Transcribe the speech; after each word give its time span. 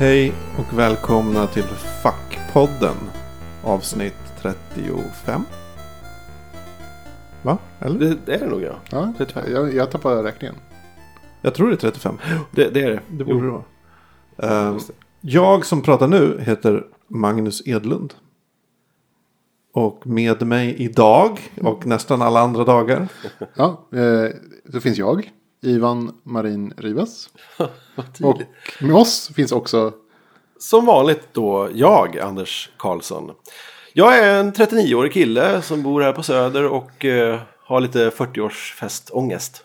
Hej 0.00 0.32
och 0.58 0.78
välkomna 0.78 1.46
till 1.46 1.64
Fackpodden. 2.02 2.96
Avsnitt 3.64 4.14
35. 4.42 5.42
Va? 7.42 7.58
Eller? 7.80 7.98
Det, 7.98 8.16
det 8.26 8.34
är 8.34 8.38
det 8.38 8.46
nog 8.46 8.62
ja. 8.62 8.74
Ja, 8.90 9.12
35. 9.18 9.44
jag, 9.52 9.74
jag 9.74 9.90
tappar 9.90 10.22
räkningen. 10.22 10.54
Jag 11.42 11.54
tror 11.54 11.68
det 11.68 11.74
är 11.74 11.76
35. 11.76 12.18
Det, 12.50 12.68
det 12.68 12.82
är 12.82 12.90
det. 12.90 13.00
Det 13.10 13.24
borde 13.24 13.46
det 13.46 13.50
vara. 13.50 14.70
Eh, 14.70 14.78
jag 15.20 15.66
som 15.66 15.82
pratar 15.82 16.08
nu 16.08 16.40
heter 16.40 16.86
Magnus 17.08 17.62
Edlund. 17.66 18.14
Och 19.74 20.06
med 20.06 20.46
mig 20.46 20.74
idag 20.78 21.40
och 21.62 21.86
nästan 21.86 22.22
alla 22.22 22.40
andra 22.40 22.64
dagar. 22.64 23.08
Ja, 23.54 23.88
eh, 23.92 24.30
då 24.64 24.80
finns 24.80 24.98
jag, 24.98 25.32
Ivan 25.60 26.12
Marin 26.22 26.72
Rivas. 26.76 27.30
Och 28.22 28.40
med 28.80 28.96
oss 28.96 29.30
finns 29.34 29.52
också, 29.52 29.92
Som 30.58 30.86
vanligt 30.86 31.28
då 31.32 31.68
jag, 31.74 32.18
Anders 32.18 32.70
Karlsson. 32.76 33.30
Jag 33.92 34.18
är 34.18 34.40
en 34.40 34.52
39-årig 34.52 35.12
kille 35.12 35.62
som 35.62 35.82
bor 35.82 36.00
här 36.00 36.12
på 36.12 36.22
Söder 36.22 36.64
och 36.68 37.04
eh, 37.04 37.40
har 37.64 37.80
lite 37.80 38.10
40-årsfestångest. 38.10 39.62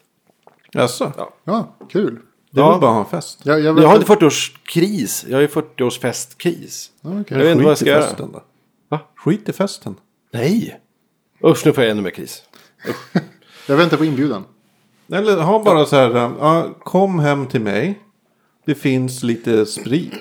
Jaså? 0.71 1.11
Ja. 1.17 1.33
ja, 1.43 1.75
kul. 1.89 2.19
Det 2.51 2.59
är 2.59 2.63
Ja. 2.63 2.71
väl 2.71 2.79
bara 2.81 2.89
att 2.91 2.95
ha 2.95 3.03
en 3.03 3.09
fest? 3.21 3.39
Jag, 3.43 3.59
jag, 3.61 3.79
Jag 3.79 3.87
har 3.87 3.95
inte 3.95 4.13
40-årskris, 4.13 5.25
jag 5.29 5.37
har 5.37 5.41
ju 5.41 5.47
40-årsfestkris. 5.47 6.89
Ja, 7.01 7.09
okej. 7.21 7.37
Jag 7.37 7.43
vet 7.45 7.51
inte 7.51 7.63
vad 7.63 7.71
jag 7.71 7.77
ska 7.77 7.89
göra. 7.89 8.01
festen 8.01 8.31
då. 8.31 8.43
Va? 8.89 8.99
Skit 9.15 9.49
i 9.49 9.53
festen. 9.53 9.95
Nej! 10.31 10.79
Usch, 11.45 11.65
nu 11.65 11.73
får 11.73 11.83
jag 11.83 11.91
ännu 11.91 12.01
mer 12.01 12.09
kris. 12.09 12.43
jag 13.67 13.77
väntar 13.77 13.97
på 13.97 14.05
inbjudan. 14.05 14.43
Eller 15.13 15.37
ha 15.41 15.63
bara 15.63 15.85
så 15.85 15.95
här. 15.95 16.15
um, 16.15 16.33
Ja, 16.39 16.69
kom 16.83 17.19
hem 17.19 17.45
till 17.47 17.61
mig. 17.61 17.99
Det 18.65 18.75
finns 18.75 19.23
lite 19.23 19.65
sprit. 19.65 20.13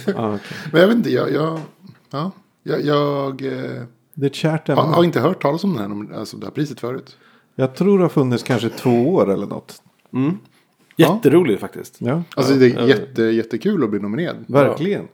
Ja, 0.07 0.35
okej. 0.35 0.57
Men 0.71 0.81
jag 0.81 0.87
vet 0.87 0.97
inte, 0.97 1.09
jag, 1.09 1.31
jag, 1.31 1.59
ja, 2.11 2.31
jag, 2.63 2.85
jag 2.85 3.41
eh, 3.45 3.81
Det 4.13 4.25
är 4.25 4.29
ett 4.29 4.35
kärt 4.35 4.67
har, 4.67 4.75
har 4.75 5.03
inte 5.03 5.19
hört 5.19 5.41
talas 5.41 5.63
om 5.63 5.73
det 5.73 5.79
här, 5.79 6.19
alltså 6.19 6.37
det 6.37 6.45
här 6.45 6.51
priset 6.51 6.79
förut. 6.79 7.17
Jag 7.55 7.75
tror 7.75 7.97
det 7.97 8.03
har 8.03 8.09
funnits 8.09 8.43
kanske 8.43 8.69
två 8.69 9.13
år 9.13 9.31
eller 9.33 9.47
något. 9.47 9.81
Jätteroligt 10.97 11.61
faktiskt. 11.61 11.95
Ja, 11.99 12.23
Alltså 12.35 12.53
det 12.53 12.65
är 12.65 12.87
jätte, 12.87 13.23
jättekul 13.23 13.83
att 13.83 13.89
bli 13.89 13.99
nominerad. 13.99 14.35
verkligen. 14.47 15.07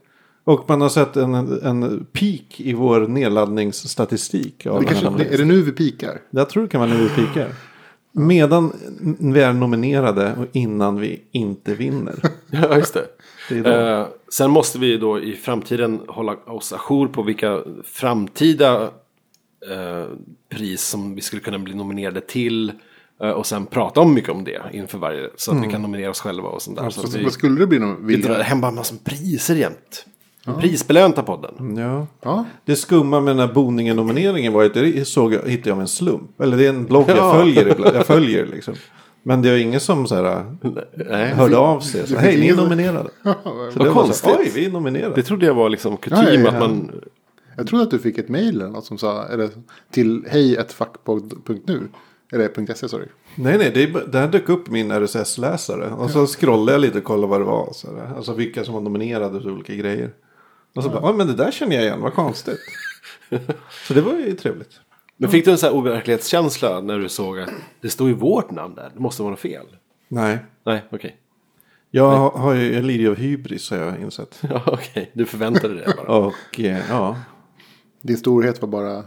Och 0.44 0.66
man 0.70 0.82
har 0.82 0.90
sett 0.90 1.18
en, 1.18 1.34
en 1.64 2.06
peak 2.12 2.60
i 2.60 2.74
vår 2.74 3.08
nedladdningsstatistik. 3.08 4.66
Av 4.66 4.80
Det 4.80 4.86
kanske, 4.88 5.06
den 5.06 5.20
är 5.34 5.38
det 5.38 5.46
nu 5.46 5.62
vi 5.62 5.72
pikar? 5.72 6.22
Jag 6.30 6.50
tror 6.50 6.64
det 6.64 6.70
kan 6.70 6.82
vara 6.82 6.90
nu 6.94 7.04
vi 7.04 7.10
pikar. 7.10 7.48
Medan 8.12 8.74
vi 9.20 9.42
är 9.42 9.54
nominerade 9.54 10.36
och 10.40 10.46
innan 10.52 11.00
vi 11.00 11.22
inte 11.32 11.76
vinner. 11.76 12.20
Ja, 12.52 12.76
just 12.76 12.94
det. 12.94 13.06
Eh, 13.52 14.08
sen 14.32 14.52
måste 14.52 14.80
vi 14.80 14.98
då 14.98 15.20
i 15.20 15.36
framtiden 15.36 16.00
hålla 16.08 16.36
oss 16.46 16.74
ajour 16.74 17.08
på 17.08 17.22
vilka 17.24 17.60
framtida 17.84 18.82
eh, 19.72 20.06
pris 20.50 20.82
som 20.82 21.16
vi 21.16 21.22
skulle 21.22 21.42
kunna 21.42 21.60
bli 21.60 21.74
nominerade 21.76 22.22
till. 22.22 22.72
eh, 23.22 23.30
och 23.30 23.46
sen 23.46 23.66
prata 23.66 24.00
om 24.00 24.14
mycket 24.14 24.30
om 24.30 24.44
det 24.44 24.62
inför 24.74 24.98
varje. 24.98 25.30
Så 25.36 25.52
att 25.52 25.64
vi 25.66 25.72
kan 25.72 25.82
nominera 25.82 26.10
oss 26.10 26.22
själva 26.22 26.50
och 26.50 26.62
sånt 26.62 26.78
där. 26.78 26.90
så 26.90 27.02
Så, 27.02 27.08
att 27.08 27.16
vi, 27.16 27.24
vad 27.24 27.34
skulle 27.34 27.60
det 27.60 27.68
bli 27.68 27.80
någon 27.80 28.08
vi 28.08 28.16
drar 28.16 28.40
hem 28.40 28.62
bara 28.62 28.72
massor 28.72 28.98
priser 29.04 29.56
jämt. 29.56 30.06
En 30.46 30.60
Prisbelönta 30.60 31.24
podden. 31.24 31.78
Ja. 31.78 32.08
Ja, 32.22 32.46
Det 32.66 32.76
skumma 32.76 33.20
med 33.20 33.36
den 33.36 33.48
här 33.48 33.54
Boningen-nomineringen 33.54 34.54
var 34.54 34.64
att 34.64 34.74
det 34.74 35.08
såg 35.08 35.34
jag, 35.34 35.42
hittade 35.50 35.70
jag 35.70 35.76
av 35.76 35.82
en 35.82 35.88
slump. 35.88 36.42
Eller 36.42 36.58
det 36.58 36.66
är 36.66 36.70
en 36.70 36.86
blogg 36.86 37.10
jag 37.10 37.18
Ja. 37.18 37.34
följer 37.34 37.72
ibland. 37.72 37.96
Jag 37.96 38.06
följer 38.06 38.46
liksom. 38.46 38.74
Men 39.30 39.42
det 39.42 39.50
var 39.52 39.58
ingen 39.58 39.80
som 39.80 40.08
så 40.08 40.16
här, 40.16 40.46
Nej, 40.94 41.28
hörde 41.34 41.58
av 41.58 41.80
sig. 41.80 42.08
Så, 42.08 42.16
Hej, 42.16 42.40
ni 42.40 42.48
är 42.48 42.56
nominerade. 42.56 43.10
Så 43.24 43.36
Vad 43.44 43.74
det 43.74 43.80
var 43.80 43.94
konstigt. 43.94 44.30
Så, 44.32 44.40
Oj, 44.40 44.52
vi 44.56 44.66
är 44.66 44.72
nominerade. 44.72 45.16
det 45.16 45.24
trodde 45.24 45.46
jag 45.46 45.54
var 45.54 45.70
liksom 45.70 45.98
kutym 45.98 46.18
Ja, 46.24 46.30
ja, 46.34 46.40
ja. 46.40 46.50
att 46.50 46.60
man... 46.60 46.92
jag 47.58 47.68
trodde 47.68 47.84
att 47.84 47.92
du 47.92 48.00
fick 48.00 48.18
ett 48.18 48.30
mejl 48.30 48.56
eller 48.62 48.68
något 48.72 48.86
som 48.86 48.98
sa, 48.98 49.26
eller 49.28 49.50
till 49.92 50.26
hej.fackpodd.nu. 50.30 51.82
Eller 52.32 52.74
.se, 52.76 52.90
sorry. 52.90 53.06
Nej, 53.36 53.58
nej, 53.58 53.72
det, 53.74 53.84
är 53.84 53.92
bara- 53.92 54.06
det 54.06 54.20
här 54.20 54.28
dök 54.28 54.50
upp 54.50 54.70
min 54.70 54.92
RSS-läsare. 54.92 55.90
Och 55.90 56.12
så 56.12 56.28
scrollade 56.28 56.72
jag 56.72 56.82
lite 56.82 56.98
och 56.98 57.04
kollade 57.04 57.28
vad 57.28 57.42
det 57.42 57.46
var. 57.46 57.70
Så 57.74 57.96
här. 57.96 58.16
Alltså 58.16 58.34
vilka 58.34 58.64
som 58.64 58.74
var 58.74 58.82
nominerade 58.82 59.42
för 59.42 59.52
olika 59.52 59.76
grejer. 59.76 60.12
Och 60.76 60.84
så 60.84 60.90
bara, 60.90 61.02
ja 61.02 61.14
men 61.14 61.28
det 61.28 61.34
där 61.34 61.52
känner 61.52 61.76
jag 61.76 61.86
igen, 61.86 62.02
vad 62.02 62.14
konstigt. 62.14 62.60
så 63.88 63.94
det 63.94 64.02
var 64.02 64.14
ju 64.14 64.36
trevligt. 64.36 64.80
Men 65.22 65.30
fick 65.30 65.46
du 65.46 65.52
en 65.52 65.58
sån 65.58 65.70
här 65.70 65.78
overklighetskänsla 65.78 66.82
när 66.82 67.00
du 67.00 67.10
såg 67.10 67.40
att 67.40 67.50
det 67.82 67.90
står 67.90 68.08
ju 68.08 68.14
vårt 68.14 68.52
namn 68.52 68.76
där? 68.76 68.92
Det 68.94 69.00
måste 69.00 69.22
vara 69.22 69.32
något 69.32 69.40
fel. 69.40 69.66
Nej, 70.08 70.38
Nej, 70.66 70.84
okej. 70.92 71.16
jag, 71.92 72.10
har- 72.18 72.32
har 72.32 72.54
ju, 72.54 72.74
jag 72.74 72.84
lider 72.84 73.04
ju 73.04 73.10
av 73.10 73.16
hybris 73.16 73.72
har 73.72 73.78
jag 73.78 74.02
insett. 74.02 74.40
Ja, 74.50 74.64
okej. 74.66 75.12
Du 75.14 75.26
förväntade 75.26 75.74
dig 75.74 75.84
det 75.88 75.94
bara. 76.06 76.18
Och 76.18 76.60
eh, 76.60 76.80
ja, 76.90 77.16
Din 78.02 78.18
storhet 78.18 78.62
var 78.62 78.70
bara... 78.70 79.04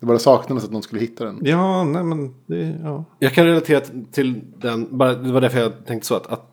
Det 0.00 0.06
bara 0.06 0.18
saknades 0.18 0.64
att 0.64 0.70
någon 0.70 0.82
skulle 0.82 1.00
hitta 1.00 1.24
den. 1.24 1.38
ja, 1.42 1.84
nej 1.84 2.02
men 2.04 2.34
det, 2.46 2.78
ja. 2.82 3.04
Jag 3.18 3.34
kan 3.34 3.46
relatera 3.46 3.80
till 4.12 4.40
den, 4.56 4.98
bara, 4.98 5.14
det 5.14 5.32
var 5.32 5.40
därför 5.40 5.58
jag 5.60 5.86
tänkte 5.86 6.06
så 6.08 6.14
att, 6.14 6.26
att 6.26 6.52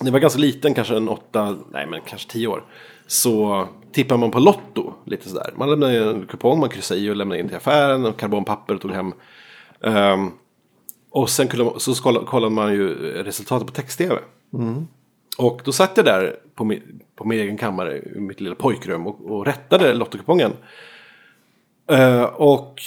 det 0.00 0.10
var 0.10 0.18
ganska 0.18 0.40
liten, 0.40 0.74
kanske 0.74 0.96
en 0.96 1.08
åtta, 1.08 1.56
nej 1.72 1.86
men 1.86 2.00
kanske 2.06 2.30
tio 2.30 2.46
år. 2.46 2.64
Så 3.06 3.68
tippar 3.92 4.16
man 4.16 4.30
på 4.30 4.38
Lotto 4.38 4.92
lite 5.04 5.28
sådär. 5.28 5.52
Man 5.56 5.70
lämnade 5.70 5.96
in 5.96 6.02
en 6.08 6.26
kupong, 6.26 6.60
man 6.60 6.68
kryssade 6.68 7.00
i 7.00 7.10
och 7.10 7.16
lämnade 7.16 7.40
in 7.40 7.48
till 7.48 7.56
affären 7.56 8.06
och 8.06 8.16
karbonpapper 8.18 8.74
och 8.74 8.80
tog 8.80 8.90
hem. 8.90 9.12
Ehm, 9.84 10.30
och 11.10 11.30
sen 11.30 11.48
kunde, 11.48 11.64
man- 11.64 11.80
så 11.80 11.94
kollade, 12.24 12.50
man 12.54 12.72
ju 12.72 12.94
resultatet 13.22 13.66
på 13.66 13.72
text-tv. 13.72 14.18
Och 15.38 15.60
då 15.64 15.72
satt 15.72 15.92
jag 15.96 16.04
där 16.06 16.36
på 16.54 16.64
min, 16.64 17.00
på 17.16 17.24
min 17.24 17.40
egen 17.40 17.56
kammare 17.58 17.98
i 17.98 18.20
mitt 18.20 18.40
lilla 18.40 18.54
pojkrum 18.54 19.06
och, 19.06 19.30
och 19.30 19.46
rättade 19.46 19.94
Lottokupongen. 19.94 20.52
Eh, 21.90 22.22
och 22.22 22.80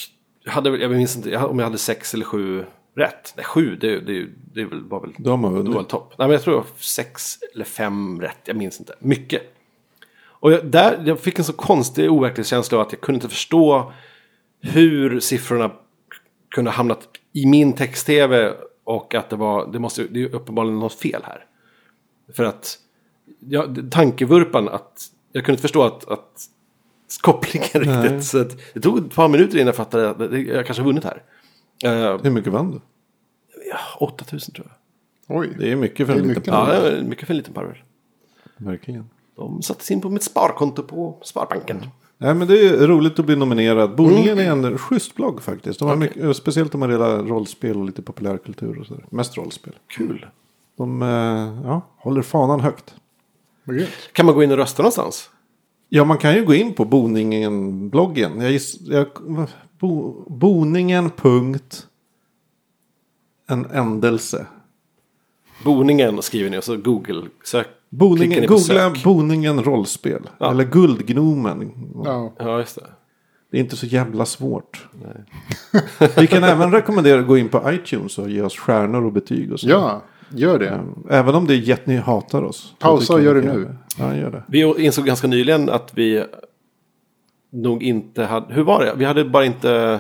hade, 0.45 0.69
jag 0.77 0.91
minns 0.91 1.15
inte 1.17 1.29
jag- 1.29 1.49
om 1.49 1.59
jag 1.59 1.65
hade 1.65 1.77
sex 1.77 2.13
eller 2.13 2.25
sju 2.25 2.65
rätt. 2.99 3.33
Nej, 3.35 3.45
sju, 3.45 3.75
det, 3.75 3.99
det, 3.99 4.27
det 4.53 4.65
var 4.65 4.99
väl 5.01 5.13
De 5.17 5.43
har 5.43 5.63
det 5.63 5.69
var 5.69 5.75
väl 5.75 5.85
topp. 5.85 6.13
Nej, 6.17 6.27
men 6.27 6.33
jag 6.33 6.41
tror 6.41 6.53
det 6.53 6.59
var 6.59 6.67
sex 6.77 7.37
eller 7.53 7.65
fem 7.65 8.21
rätt. 8.21 8.39
Jag 8.45 8.57
minns 8.57 8.79
inte. 8.79 8.95
Mycket. 8.99 9.41
Och 10.21 10.51
jag, 10.51 10.65
där, 10.65 11.03
jag 11.05 11.19
fick 11.19 11.39
en 11.39 11.45
så 11.45 11.53
konstig 11.53 12.11
overklighetskänsla 12.11 12.77
av 12.77 12.87
att 12.87 12.91
jag 12.91 13.01
kunde 13.01 13.17
inte 13.17 13.29
förstå 13.29 13.93
hur 14.61 15.19
siffrorna 15.19 15.71
kunde 16.49 16.71
ha 16.71 16.75
hamnat 16.75 17.07
i 17.33 17.45
min 17.45 17.73
text-tv 17.73 18.53
och 18.83 19.15
att 19.15 19.29
det 19.29 19.35
var, 19.35 19.71
det 19.71 19.79
måste, 19.79 20.03
det 20.03 20.23
är 20.23 20.35
uppenbarligen 20.35 20.79
något 20.79 20.93
fel 20.93 21.21
här. 21.23 21.45
För 22.33 22.43
att, 22.43 22.77
ja, 23.39 23.67
tankevurpan 23.91 24.69
att, 24.69 25.05
jag 25.31 25.45
kunde 25.45 25.53
inte 25.53 25.61
förstå 25.61 25.83
att, 25.83 26.09
att 26.09 26.49
kopplingen 27.21 27.69
Nej. 27.73 28.03
riktigt. 28.03 28.25
Så 28.25 28.41
att, 28.41 28.57
det 28.73 28.79
tog 28.79 28.97
ett 28.97 29.15
par 29.15 29.27
minuter 29.27 29.57
innan 29.57 29.67
jag 29.67 29.75
fattade 29.75 30.09
att 30.09 30.19
jag 30.47 30.65
kanske 30.65 30.81
har 30.81 30.87
vunnit 30.87 31.03
här. 31.03 31.23
Uh, 31.85 32.23
Hur 32.23 32.29
mycket 32.31 32.53
vann 32.53 32.71
du? 32.71 32.79
ja, 33.69 33.77
8000 33.99 34.53
tror 34.53 34.67
jag. 34.67 35.37
Oj. 35.37 35.55
Det 35.59 35.71
är 35.71 35.75
mycket 35.75 36.07
för 36.07 36.13
en 36.13 36.19
Det 36.19 36.23
är 36.23 36.27
liten 36.27 36.41
mycket. 36.41 36.47
Ja, 36.47 36.65
parvel. 36.65 36.83
det 36.83 36.99
är 36.99 37.03
mycket 37.03 37.27
för 37.27 37.33
en 37.33 37.37
liten 37.37 37.53
parvel. 37.53 37.77
Verkligen. 38.57 39.09
De 39.35 39.61
sattes 39.61 39.91
in 39.91 40.01
på 40.01 40.09
mitt 40.09 40.23
sparkonto 40.23 40.83
på 40.83 41.17
Sparbanken. 41.23 41.85
Nej 42.17 42.33
men 42.33 42.47
det 42.47 42.67
är 42.67 42.87
roligt 42.87 43.19
att 43.19 43.25
bli 43.25 43.35
nominerad. 43.35 43.95
Boningen 43.95 44.39
är 44.39 44.51
en 44.51 44.77
schysst 44.77 45.15
blogg 45.15 45.41
faktiskt. 45.41 45.79
De 45.79 45.87
har 45.87 45.95
mycket, 45.95 46.37
speciellt 46.37 46.73
om 46.73 46.79
man 46.79 46.89
gillar 46.91 47.23
rollspel 47.23 47.77
och 47.77 47.85
lite 47.85 48.01
populärkultur 48.01 48.79
och 48.79 48.85
sådär. 48.85 49.05
Mest 49.09 49.37
rollspel. 49.37 49.73
Kul. 49.87 50.25
De 50.77 51.01
eh, 51.01 51.07
ja, 51.69 51.81
håller 51.97 52.21
fanan 52.21 52.59
högt. 52.59 52.95
Kan 54.11 54.25
man 54.25 54.35
gå 54.35 54.43
in 54.43 54.51
och 54.51 54.57
rösta 54.57 54.83
någonstans? 54.83 55.29
Ja, 55.89 56.03
man 56.03 56.17
kan 56.17 56.35
ju 56.35 56.45
gå 56.45 56.53
in 56.53 56.73
på 56.73 56.85
Boningen-bloggen. 56.85 58.41
Jag 58.41 58.51
giss, 58.51 58.81
jag, 58.81 59.07
bo, 59.79 60.25
boningen 60.27 61.09
punkt 61.09 61.87
en 63.47 63.65
ändelse. 63.65 64.45
Boningen 65.63 66.21
skriver 66.21 66.49
ni 66.49 66.57
och 66.57 66.63
så 66.63 66.77
Google 66.77 67.21
sök. 67.43 67.67
Boningen, 67.89 68.45
googla. 68.45 68.93
Boningen 69.03 69.63
rollspel. 69.63 70.29
Ja. 70.37 70.51
Eller 70.51 70.63
Guldgnomen. 70.63 71.71
Ja. 72.05 72.33
Ja, 72.39 72.59
just 72.59 72.75
det. 72.75 72.85
Det 73.51 73.57
är 73.57 73.61
inte 73.61 73.75
så 73.75 73.85
jävla 73.85 74.25
svårt. 74.25 74.87
Vi 76.17 76.27
kan 76.27 76.43
även 76.43 76.71
rekommendera 76.71 77.19
att 77.19 77.27
gå 77.27 77.37
in 77.37 77.49
på 77.49 77.71
iTunes 77.71 78.17
och 78.17 78.29
ge 78.29 78.41
oss 78.41 78.57
stjärnor 78.57 79.05
och 79.05 79.11
betyg 79.11 79.51
och 79.53 79.59
så. 79.59 79.69
ja, 79.69 80.01
gör 80.29 80.59
det. 80.59 80.83
Även 81.09 81.35
om 81.35 81.47
det 81.47 81.53
är 81.53 81.57
jätte 81.57 81.91
ni 81.91 81.97
hatar 81.97 82.43
oss. 82.43 82.75
Pausa 82.79 83.13
och 83.13 83.21
gör 83.21 83.35
det 83.35 83.53
nu. 83.53 83.75
Ja, 83.97 84.15
gör 84.15 84.31
det. 84.31 84.43
Vi 84.47 84.85
insåg 84.85 85.05
ganska 85.05 85.27
nyligen 85.27 85.69
att 85.69 85.91
vi 85.95 86.23
nog 87.49 87.83
inte 87.83 88.23
hade... 88.23 88.53
Hur 88.53 88.63
var 88.63 88.85
det? 88.85 88.93
Vi 88.97 89.05
hade 89.05 89.25
bara 89.25 89.45
inte... 89.45 89.99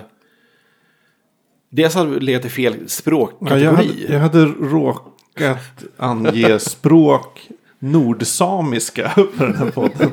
Dels 1.69 1.95
hade 1.95 2.09
vi 2.09 2.19
legat 2.19 2.45
i 2.45 2.49
fel 2.49 2.75
Ja, 2.81 2.87
språkkategori. 2.87 3.63
jag, 3.63 3.71
hade, 3.71 4.13
jag 4.13 4.19
hade 4.19 4.45
råkat 4.45 5.83
ange 5.97 6.59
språk 6.59 7.49
nordsamiska 7.79 9.09
för 9.37 9.45
den 9.47 9.55
här 9.55 9.71
podden. 9.71 10.09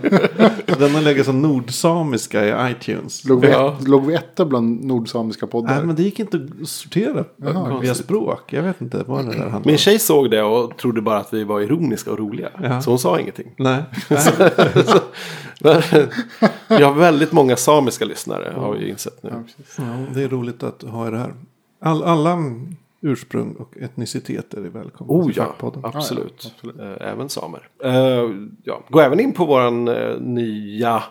Den 0.79 0.95
har 0.95 1.03
legat 1.03 1.27
som 1.27 1.43
nordsamiska 1.43 2.45
i 2.69 2.71
iTunes. 2.73 3.25
Låg 3.25 3.41
vi, 3.41 3.49
Ja. 3.51 3.77
låg 3.87 4.07
vi 4.07 4.15
etta 4.15 4.45
bland 4.45 4.85
nordsamiska 4.85 5.47
poddar? 5.47 5.75
Nej, 5.77 5.85
men 5.87 5.97
det 5.97 6.03
gick 6.03 6.21
inte 6.21 6.49
att 6.63 6.69
sortera 6.69 7.25
via 7.83 7.95
språk. 7.95 8.53
Jag 8.53 8.63
vet 8.63 8.81
inte 8.81 9.05
vad 9.07 9.25
det 9.25 9.33
där 9.33 9.39
handlar 9.39 9.65
Min 9.65 9.79
tjej 9.79 9.99
såg 9.99 10.31
det 10.31 10.43
och 10.43 10.77
trodde 10.77 11.01
bara 11.03 11.19
att 11.19 11.33
vi 11.35 11.45
var 11.45 11.61
ironiska 11.61 12.11
och 12.13 12.19
roliga. 12.19 12.49
Ja. 12.63 12.83
Så 12.83 12.91
hon 12.91 12.99
sa 12.99 13.21
ingenting. 13.21 13.55
Nej. 13.59 13.83
Vi 16.69 16.83
har 16.83 16.93
väldigt 16.95 17.33
många 17.33 17.57
samiska 17.57 18.05
lyssnare 18.05 18.53
har 18.57 18.73
vi 18.75 18.89
insett 18.91 19.23
nu. 19.23 19.31
Ja, 19.79 19.85
det 20.15 20.23
är 20.23 20.29
roligt 20.29 20.63
att 20.63 20.83
ha 20.83 21.11
det 21.11 21.19
här. 21.19 21.35
All, 21.83 22.03
alla 22.03 22.37
ursprung 23.07 23.53
och 23.55 23.77
etniciteter 23.77 24.59
är 24.59 24.69
välkomna 24.69 25.13
Oh 25.13 25.27
till 25.27 25.37
ja, 25.37 25.45
Fackpodden. 25.45 25.85
absolut. 25.85 26.53
Ja, 26.63 26.71
ja, 26.79 26.85
Eh, 26.85 27.13
Även 27.13 27.29
samer. 27.29 27.69
Eh, 27.85 27.93
ja. 28.65 28.83
Gå 28.89 29.01
även 29.01 29.21
in 29.21 29.33
på 29.33 29.45
våran 29.45 29.89
eh, 29.89 30.21
nya 30.21 31.03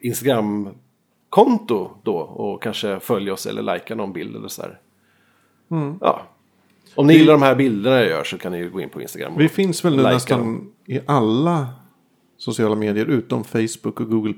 Instagram-konto 0.00 1.90
då 2.02 2.16
och 2.16 2.62
kanske 2.62 3.00
följa 3.00 3.32
oss 3.32 3.46
eller 3.46 3.74
likea 3.74 3.96
någon 3.96 4.12
bild 4.12 4.36
eller 4.36 4.48
så 4.48 4.62
här. 4.62 4.80
Mm. 5.70 5.98
Ja. 6.00 6.22
Om 6.94 7.06
ni 7.06 7.14
gillar 7.14 7.32
de 7.32 7.42
här 7.42 7.54
bilderna 7.54 7.96
jag 7.96 8.08
gör 8.08 8.24
så 8.24 8.38
kan 8.38 8.52
ni 8.52 8.68
gå 8.68 8.80
in 8.80 8.88
på 8.88 9.02
Instagram. 9.02 9.32
Vi 9.36 9.48
finns 9.48 9.84
väl 9.84 9.96
nu 9.96 10.02
nästan 10.02 10.72
i 10.86 11.00
alla 11.06 11.68
sociala 12.36 12.74
medier 12.74 13.06
utom 13.06 13.44
Facebook 13.44 14.00
och 14.00 14.10
Google+. 14.10 14.34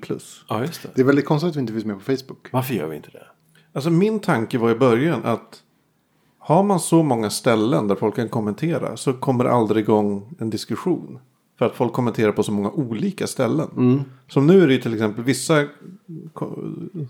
Ja, 0.48 0.60
just 0.60 0.82
det. 0.82 0.88
Det 0.94 1.00
är 1.00 1.04
väldigt 1.06 1.24
konstigt 1.24 1.50
att 1.50 1.56
vi 1.56 1.60
inte 1.60 1.72
finns 1.72 1.84
med 1.84 1.96
på 1.96 2.04
Facebook. 2.04 2.48
Varför 2.52 2.74
gör 2.74 2.88
vi 2.88 2.96
inte 2.96 3.10
det? 3.10 3.26
Alltså 3.72 3.90
min 3.90 4.20
tanke 4.20 4.58
var 4.58 4.70
i 4.70 4.74
början 4.74 5.24
att 5.24 5.62
har 6.42 6.62
man 6.62 6.80
så 6.80 7.02
många 7.02 7.30
ställen 7.30 7.88
där 7.88 7.94
folk 7.94 8.16
kan 8.16 8.28
kommentera 8.28 8.96
så 8.96 9.12
kommer 9.12 9.44
det 9.44 9.50
aldrig 9.52 9.82
igång 9.84 10.34
en 10.38 10.50
diskussion. 10.50 11.18
För 11.58 11.66
att 11.66 11.74
folk 11.74 11.92
kommenterar 11.92 12.32
på 12.32 12.42
så 12.42 12.52
många 12.52 12.70
olika 12.70 13.26
ställen. 13.26 14.04
Som 14.28 14.46
nu 14.46 14.62
är 14.62 14.66
det 14.66 14.72
ju 14.72 14.80
till 14.80 14.94
exempel 14.94 15.24
vissa 15.24 15.64
ko- 16.32 16.58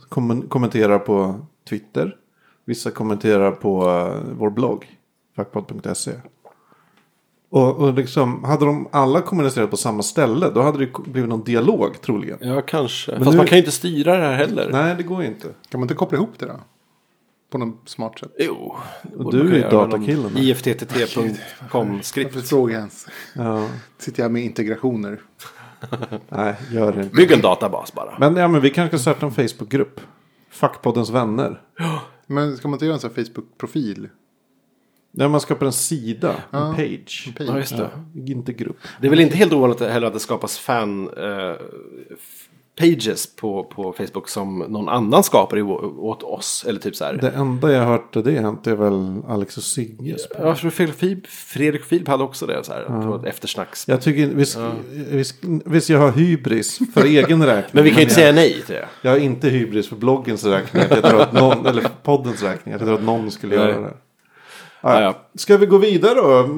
kom- 0.08 0.42
kommenterar 0.48 0.98
på 0.98 1.34
Twitter. 1.68 2.16
Vissa 2.64 2.90
kommenterar 2.90 3.50
på 3.50 3.88
eh, 3.88 4.32
vår 4.38 4.50
blogg. 4.50 4.86
Fackpodd.se. 5.36 6.10
Och, 7.50 7.76
och 7.76 7.94
liksom, 7.94 8.44
hade 8.44 8.64
de 8.64 8.88
alla 8.92 9.20
kommunicerat 9.20 9.70
på 9.70 9.76
samma 9.76 10.02
ställe 10.02 10.50
då 10.54 10.62
hade 10.62 10.78
det 10.78 10.92
blivit 11.06 11.28
någon 11.30 11.42
dialog 11.44 12.00
troligen. 12.02 12.38
Ja, 12.40 12.60
kanske. 12.60 13.12
Men 13.12 13.20
Fast 13.20 13.30
nu- 13.30 13.36
man 13.36 13.46
kan 13.46 13.56
ju 13.56 13.62
inte 13.62 13.70
styra 13.72 14.16
det 14.16 14.22
här 14.22 14.34
heller. 14.34 14.68
Nej, 14.72 14.94
det 14.96 15.02
går 15.02 15.22
ju 15.22 15.28
inte. 15.28 15.48
Kan 15.68 15.80
man 15.80 15.82
inte 15.82 15.94
koppla 15.94 16.18
ihop 16.18 16.30
det 16.38 16.46
då? 16.46 16.52
På 17.50 17.58
något 17.58 17.88
smart 17.88 18.18
sätt? 18.18 18.32
Jo. 18.38 18.76
Och 19.16 19.32
du 19.32 19.56
är 19.56 19.70
datakillen. 19.70 20.36
IFTTT.com 20.36 21.88
Varför 21.88 22.02
skript. 22.02 22.48
frågar 22.48 22.74
jag 22.74 22.78
ens? 22.80 23.06
Ja, 23.34 23.68
Sitter 23.98 24.22
jag 24.22 24.32
med 24.32 24.44
integrationer? 24.44 25.20
nej, 26.28 26.54
gör 26.72 26.92
det 26.92 27.02
inte. 27.02 27.16
Bygg 27.16 27.32
en 27.32 27.40
databas 27.40 27.92
bara. 27.92 28.18
Men, 28.18 28.36
ja, 28.36 28.48
men 28.48 28.60
vi 28.60 28.70
kanske 28.70 28.98
ska 28.98 29.02
starta 29.12 29.26
en 29.26 29.32
Facebookgrupp. 29.48 30.00
Fackpoddens 30.50 31.10
vänner. 31.10 31.60
Men 32.26 32.56
ska 32.56 32.68
man 32.68 32.74
inte 32.74 32.84
göra 32.84 32.94
en 32.94 33.00
sån 33.00 33.10
här 33.16 33.24
Facebook-profil? 33.24 34.08
Där 35.12 35.28
man 35.28 35.40
skapar 35.40 35.66
en 35.66 35.72
sida, 35.72 36.34
en 36.50 36.74
page. 36.74 37.32
Ja, 37.38 37.56
just 37.58 37.76
det. 37.76 37.90
Ja, 38.14 38.22
inte 38.26 38.52
grupp. 38.52 38.76
Det 39.00 39.06
är 39.06 39.10
väl 39.10 39.20
inte 39.20 39.36
helt 39.36 39.52
ovanligt 39.52 39.80
heller 39.80 40.06
att 40.06 40.12
det 40.12 40.20
skapas 40.20 40.58
fan 40.58 41.08
eh, 41.08 41.54
pages 42.80 43.36
på, 43.36 43.64
på 43.64 43.92
Facebook 43.92 44.28
som 44.28 44.58
någon 44.58 44.88
annan 44.88 45.22
skapar 45.22 45.58
i, 45.58 45.62
åt 45.62 46.22
oss. 46.22 46.64
Eller 46.68 46.80
typ 46.80 46.96
så 46.96 47.04
här. 47.04 47.12
Det 47.14 47.30
enda 47.30 47.72
jag 47.72 47.84
hört 47.84 48.12
det 48.12 48.30
hänt 48.40 48.66
är 48.66 48.76
väl 48.76 49.22
Alex 49.28 49.56
och 49.56 49.62
Sigges. 49.62 50.28
Tror 50.28 50.54
Fredrik 50.70 50.96
Filip, 50.96 51.26
Fredrik 51.26 51.84
Filip 51.84 52.08
hade 52.08 52.24
också 52.24 52.46
det. 52.46 52.64
Så 52.64 52.72
här, 52.72 53.16
ett 53.16 53.24
eftersnacks. 53.24 53.88
Jag 53.88 54.02
tycker 54.02 54.26
visst, 54.26 54.58
visst, 55.10 55.36
visst 55.64 55.90
jag 55.90 55.98
har 55.98 56.12
hybris 56.12 56.78
för 56.94 57.04
egen 57.04 57.46
räkning. 57.46 57.70
Men 57.72 57.84
vi 57.84 57.90
kan 57.90 57.96
ju 57.98 58.02
inte 58.02 58.14
säga 58.14 58.32
nej 58.32 58.62
till 58.66 58.74
det. 58.74 58.88
Jag 59.02 59.10
har 59.10 59.18
inte 59.18 59.48
hybris 59.48 59.88
för 59.88 59.96
bloggens 59.96 60.44
räkning. 60.44 60.82
Jag 60.90 61.02
tror 61.02 61.20
att 61.20 61.32
någon, 61.32 61.66
eller 61.66 61.86
poddens 62.02 62.42
räkning. 62.42 62.72
Jag 62.72 62.80
tror 62.80 62.94
att 62.94 63.02
någon 63.04 63.30
skulle 63.30 63.56
Nej. 63.56 63.64
göra 63.66 63.80
det. 63.80 63.94
Ja, 64.82 64.94
Ja, 64.94 65.00
ja. 65.02 65.14
Ska 65.34 65.56
vi 65.56 65.66
gå 65.66 65.78
vidare 65.78 66.14
då? 66.14 66.48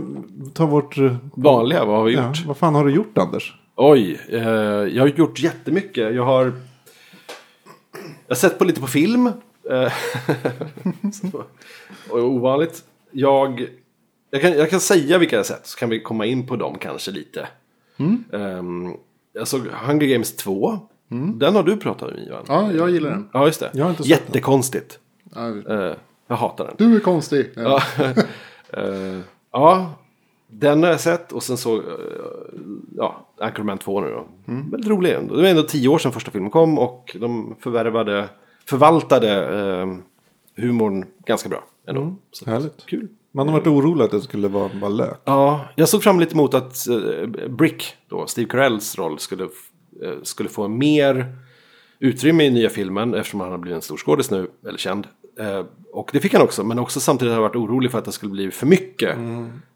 Ta 0.55 0.67
vårt... 0.67 0.97
Vanliga, 1.37 1.85
vad 1.85 1.97
har 1.97 2.05
vi 2.05 2.15
Ja, 2.15 2.27
gjort? 2.29 2.47
vad 2.47 2.57
fan 2.57 2.75
har 2.75 2.85
du 2.85 2.93
gjort 2.95 3.19
Anders? 3.19 3.55
Oj, 3.77 4.21
eh, 4.29 4.43
jag 4.43 5.03
har 5.03 5.09
gjort 5.09 5.39
jättemycket. 5.39 6.15
Jag 6.15 6.25
har, 6.25 6.45
jag 8.27 8.29
har 8.29 8.35
sett 8.35 8.59
på 8.59 8.65
lite 8.65 8.81
på 8.81 8.87
film. 8.87 9.27
Eh, 9.71 9.93
ovanligt. 12.11 12.85
Jag, 13.11 13.67
jag, 14.31 14.43
kan, 14.43 14.53
jag 14.53 14.71
kan 14.71 14.81
säga 14.81 15.19
vilka 15.19 15.37
jag 15.37 15.47
sett 15.47 15.67
så 15.67 15.79
kan 15.79 15.91
vi 15.91 16.01
komma 16.01 16.27
in 16.27 16.47
på 16.47 16.57
dem 16.57 16.79
kanske 16.79 17.11
lite. 17.11 17.49
Mm. 17.97 18.95
jag 19.33 19.49
såg 19.49 19.61
Hunger 19.67 20.07
Games 20.07 20.37
2. 20.37 20.79
Den 21.35 21.55
har 21.55 21.63
du 21.63 21.77
pratat 21.77 22.11
om 22.11 22.19
Ivan. 22.19 22.45
Ja, 22.49 22.73
jag 22.73 22.91
gillar 22.91 23.11
den. 23.11 23.29
Ja, 23.33 23.47
just 23.47 23.61
det. 23.61 23.71
Jag 23.73 23.85
har 23.85 23.91
inte 23.91 24.03
Jättekonstigt. 24.03 24.99
Ja, 25.35 25.49
Eh, 25.49 25.97
jag 26.27 26.37
hatar 26.37 26.65
den. 26.65 26.75
Du 26.79 26.97
är 26.97 27.01
konstig. 27.01 27.51
Ja. 27.55 27.83
Eh, 28.75 29.21
ja, 29.53 29.95
den 30.49 30.83
har 30.83 30.91
jag 30.91 31.01
sett 31.01 31.33
och 31.33 31.43
sen 31.43 31.57
så, 31.57 31.77
uh, 31.77 31.83
ja, 32.97 33.27
Anchorman 33.43 33.79
2 33.79 34.01
nu 34.01 34.11
då. 34.11 34.27
Väldigt 34.71 34.91
rolig 34.91 35.13
ändå. 35.13 35.35
Det 35.35 35.43
var 35.43 35.49
ändå 35.49 35.63
tio 35.63 35.89
år 35.89 35.99
sedan 35.99 36.13
första 36.13 36.31
filmen 36.31 36.51
kom 36.51 36.79
och 36.79 37.17
de 37.21 37.57
förvärvade, 37.61 38.29
förvaltade 38.65 39.49
uh, 39.83 39.97
humorn 40.57 41.05
ganska 41.27 41.49
bra 41.49 41.65
ändå. 41.87 42.15
Så, 42.33 42.51
Härligt. 42.51 42.87
Kul. 42.87 43.09
Man 43.35 43.49
har 43.49 43.59
varit 43.59 43.67
orolig 43.67 44.05
att 44.05 44.11
det 44.11 44.21
skulle 44.21 44.49
vara 44.49 44.71
bara 44.81 44.91
lök. 44.91 45.21
Ja, 45.25 45.65
jag 45.75 45.89
såg 45.89 46.03
fram 46.03 46.21
lite 46.21 46.35
emot 46.35 46.55
att 46.55 46.89
eh, 46.89 47.49
Brick, 47.49 47.95
då, 48.09 48.27
Steve 48.27 48.49
Carells 48.49 48.99
roll, 48.99 49.19
skulle, 49.19 49.45
eh, 50.03 50.13
skulle 50.23 50.49
få 50.49 50.69
mer 50.69 51.37
utrymme 51.99 52.45
i 52.45 52.51
nya 52.51 52.71
filmen 52.71 53.15
eftersom 53.15 53.41
han 53.41 53.51
har 53.51 53.59
blivit 53.59 53.77
en 53.77 53.83
stor 53.83 53.97
skådis 53.97 54.31
nu, 54.31 54.51
eller 54.69 54.79
känd. 54.79 55.07
Eh, 55.41 55.65
och 55.93 56.11
det 56.13 56.21
fick 56.21 56.33
han 56.33 56.43
också, 56.43 56.65
men 56.65 56.79
också 56.79 57.01
samtidigt 57.01 57.31
har 57.35 57.43
jag 57.43 57.49
varit 57.49 57.57
orolig 57.57 57.91
för 57.91 57.99
att 57.99 58.05
det 58.05 58.13
skulle 58.13 58.33
bli 58.33 58.51
för 58.51 58.67
mycket. 58.67 59.17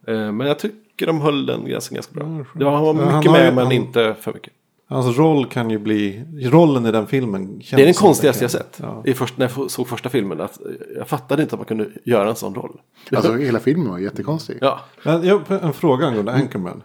Eh, 0.06 0.32
men 0.32 0.40
jag 0.40 0.58
tycker 0.58 1.06
de 1.06 1.20
höll 1.20 1.46
den 1.46 1.68
ganska, 1.68 1.94
ganska 1.94 2.14
bra. 2.14 2.44
Det 2.54 2.64
var, 2.64 2.72
han 2.72 2.82
var 2.84 2.94
mycket 2.94 3.10
han 3.12 3.32
med, 3.32 3.44
ju- 3.48 3.54
men 3.54 3.64
han- 3.64 3.72
inte 3.72 4.14
för 4.20 4.32
mycket. 4.32 4.52
Hans 4.88 5.18
roll 5.18 5.46
kan 5.46 5.70
ju 5.70 5.78
bli, 5.78 6.24
rollen 6.42 6.86
i 6.86 6.92
den 6.92 7.06
filmen 7.06 7.46
känns 7.60 7.70
Det 7.70 7.82
är 7.82 7.86
den 7.86 7.94
konstigaste 7.94 8.44
jag 8.44 8.50
sett. 8.50 8.78
Ja. 8.82 9.02
I 9.04 9.14
först, 9.14 9.38
när 9.38 9.52
jag 9.56 9.70
såg 9.70 9.88
första 9.88 10.08
filmen, 10.08 10.40
att 10.40 10.58
jag 10.96 11.08
fattade 11.08 11.42
inte 11.42 11.54
att 11.54 11.58
man 11.60 11.66
kunde 11.66 11.88
göra 12.04 12.28
en 12.30 12.36
sån 12.36 12.54
roll. 12.54 12.80
Alltså 13.12 13.34
hela 13.34 13.58
filmen 13.58 13.88
var 13.90 13.98
jättekonstig. 13.98 14.58
Ja, 14.60 14.80
Men 15.04 15.26
jag 15.26 15.38
har 15.48 15.58
en 15.58 15.72
fråga 15.72 16.06
angående 16.06 16.32
Anchorman. 16.32 16.82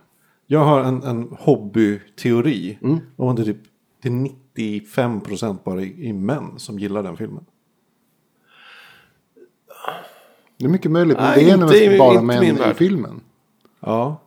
Jag 0.48 0.60
har 0.66 0.82
en, 0.84 1.04
en 1.04 1.28
hobbyteori. 1.40 2.78
Mm. 2.84 2.98
Om 3.16 3.28
att 3.30 3.36
det 3.36 3.42
är 3.42 3.46
typ 3.46 3.62
det 4.04 4.10
är 4.10 4.28
95% 4.56 5.58
bara 5.66 5.82
i, 5.82 6.08
i 6.08 6.14
män 6.14 6.46
som 6.58 6.80
gillar 6.80 7.04
den 7.04 7.18
filmen. 7.18 7.46
Det 10.62 10.68
är 10.68 10.70
mycket 10.70 10.92
möjligt, 10.92 11.18
men 11.18 11.26
Nej, 11.26 11.44
det 11.46 11.50
är 11.52 11.54
inte 11.54 11.66
mest 11.66 11.98
bara 12.00 12.14
inte 12.14 12.54
män 12.54 12.72
i 12.72 12.74
filmen. 12.74 13.22
Ja. 13.80 14.22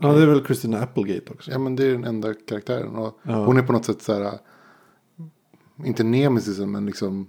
Ja, 0.00 0.12
det 0.12 0.22
är 0.22 0.26
väl 0.26 0.44
Christina 0.44 0.78
Applegate 0.82 1.32
också. 1.32 1.50
Ja, 1.50 1.58
men 1.58 1.76
det 1.76 1.84
är 1.86 1.90
den 1.92 2.04
enda 2.04 2.34
karaktären. 2.48 2.96
Och 2.96 3.18
Hon 3.22 3.58
är 3.58 3.62
på 3.62 3.72
något 3.72 3.84
sätt 3.84 4.02
så 4.02 4.14
här, 4.14 4.32
inte 5.84 6.04
nemesisen, 6.04 6.70
men 6.70 6.86
liksom 6.86 7.26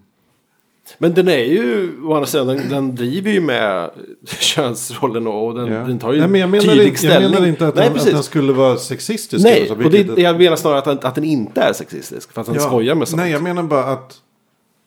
Men 0.97 1.13
den 1.13 1.27
är 1.27 1.37
ju, 1.43 1.91
å 2.03 2.13
andra 2.13 2.25
sidan, 2.25 2.47
den, 2.47 2.69
den 2.69 2.95
driver 2.95 3.31
ju 3.31 3.41
med 3.41 3.89
könsrollen 4.39 5.27
och 5.27 5.55
den, 5.55 5.67
Ja. 5.73 5.79
den 5.79 5.99
tar 5.99 6.13
ju 6.13 6.19
Nej, 6.19 6.27
men 6.29 6.41
jag 6.41 6.49
menar, 6.49 6.63
tydlig 6.63 6.87
inte, 6.87 6.97
ställning. 6.97 7.21
jag 7.23 7.31
menar 7.31 7.47
inte 7.47 7.67
att, 7.67 7.75
Nej, 7.75 7.83
den, 7.83 7.91
att 7.91 7.97
precis. 7.97 8.13
den 8.13 8.23
skulle 8.23 8.53
vara 8.53 8.77
sexistisk. 8.77 9.43
Nej, 9.43 9.57
eller 9.57 9.67
så, 9.67 9.73
och 9.73 9.79
det, 9.91 9.97
vilket- 10.03 10.17
jag 10.17 10.37
menar 10.37 10.55
snarare 10.55 10.79
att 10.79 10.85
den, 10.85 10.99
att 11.03 11.15
den 11.15 11.23
inte 11.23 11.61
är 11.61 11.73
sexistisk. 11.73 12.31
För 12.33 12.41
att 12.41 12.47
den 12.47 12.55
Ja. 12.55 12.61
skojar 12.61 12.95
med 12.95 13.07
sånt. 13.07 13.21
Nej, 13.21 13.31
jag 13.31 13.43
menar 13.43 13.63
bara 13.63 13.83
att 13.83 14.21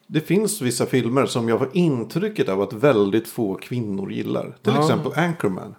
det 0.06 0.20
finns 0.20 0.61
vissa 0.61 0.87
filmer 0.87 1.26
som 1.26 1.49
jag 1.49 1.58
får 1.58 1.70
intrycket 1.73 2.49
av 2.49 2.61
att 2.62 2.73
väldigt 2.73 3.28
få 3.28 3.54
kvinnor 3.54 4.12
gillar. 4.12 4.56
Till 4.62 4.76
exempel 4.76 5.12
Anchorman. 5.16 5.75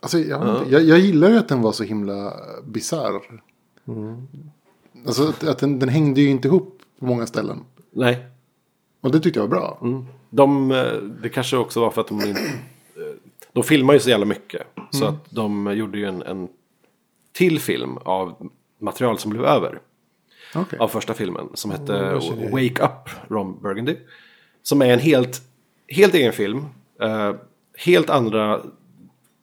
Alltså, 0.00 0.18
jag, 0.18 0.48
inte, 0.58 0.70
jag, 0.72 0.82
jag 0.82 0.98
gillar 0.98 1.30
ju 1.30 1.36
att 1.38 1.48
den 1.48 1.62
var 1.62 1.72
så 1.72 1.84
himla 1.84 2.32
bisarr. 2.64 3.20
Alltså 5.06 5.28
att, 5.28 5.44
att 5.44 5.58
den, 5.58 5.78
den 5.78 5.88
hängde 5.88 6.20
ju 6.20 6.30
inte 6.30 6.48
ihop 6.48 6.78
på 6.98 7.06
många 7.06 7.26
ställen. 7.26 7.60
Nej. 7.90 8.26
Och 9.00 9.10
det 9.12 9.20
tyckte 9.20 9.40
jag 9.40 9.46
var 9.46 9.56
bra. 9.56 9.78
De, 10.30 10.70
eh, 10.70 10.92
det 11.22 11.28
kanske 11.28 11.56
också 11.56 11.80
var 11.80 11.90
för 11.90 12.00
att 12.00 12.08
de 12.08 12.20
inte... 12.20 12.40
De 13.52 13.62
filmar 13.62 13.94
ju 13.94 14.00
så 14.00 14.10
jävla 14.10 14.26
mycket. 14.26 14.62
Så 14.90 15.04
Mm. 15.04 15.14
att 15.14 15.30
de 15.30 15.76
gjorde 15.76 15.98
ju 15.98 16.04
en, 16.04 16.22
en 16.22 16.48
till 17.32 17.60
film 17.60 17.96
av 17.96 18.48
material 18.78 19.18
som 19.18 19.30
blev 19.30 19.44
över. 19.44 19.80
Okej. 20.54 20.78
Av 20.78 20.88
första 20.88 21.14
filmen. 21.14 21.48
Som 21.54 21.70
hette 21.70 21.92
jag 21.92 22.50
Wake 22.50 22.82
Up 22.84 23.10
Ron 23.30 23.62
Burgundy. 23.62 23.96
Som 24.62 24.82
är 24.82 24.86
en 24.92 24.98
helt, 24.98 25.42
helt 25.88 26.14
egen 26.14 26.32
film. 26.32 26.64
Eh, 27.02 27.32
helt 27.78 28.10
andra 28.10 28.60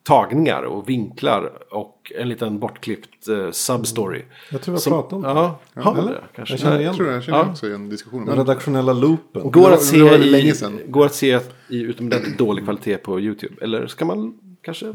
tagningar 0.04 0.64
och 0.64 0.90
vinklar. 0.90 1.52
Och 1.74 2.12
en 2.16 2.30
liten 2.30 2.60
bortklippt 2.60 3.28
eh, 3.28 3.52
substory. 3.52 4.22
Jag 4.52 4.62
tror 4.62 4.76
jag 4.76 4.82
Som- 4.82 4.94
pratade 4.94 5.16
om 5.16 5.22
det. 5.22 5.28
Ja, 5.30 5.60
har 5.82 5.94
vi 5.96 6.00
Eller? 6.02 6.12
det 6.12 6.22
kanske? 6.36 6.54
Jag 6.54 6.60
känner 6.60 6.74
Jag 6.74 6.82
igen 6.82 6.96
tror 6.96 7.06
det. 7.08 7.14
jag 7.14 7.24
känner 7.24 7.38
Ja. 7.38 7.50
också 7.52 7.68
igen 7.68 7.90
diskussionen. 7.90 8.26
Den 8.26 8.38
redaktionella 8.38 8.94
loopen. 8.94 9.52
Går 9.52 9.72
att, 9.72 9.82
se 9.84 9.98
i, 9.98 10.18
länge 10.18 10.54
sedan. 10.54 10.80
går 10.88 11.06
att 11.06 11.14
se 11.16 11.40
i 11.68 11.82
utomordentligt 11.82 12.38
dålig 12.38 12.64
kvalitet 12.64 12.98
på 12.98 13.20
YouTube. 13.20 13.56
Eller 13.62 13.88
ska 13.88 14.06
man 14.06 14.40
kanske 14.62 14.94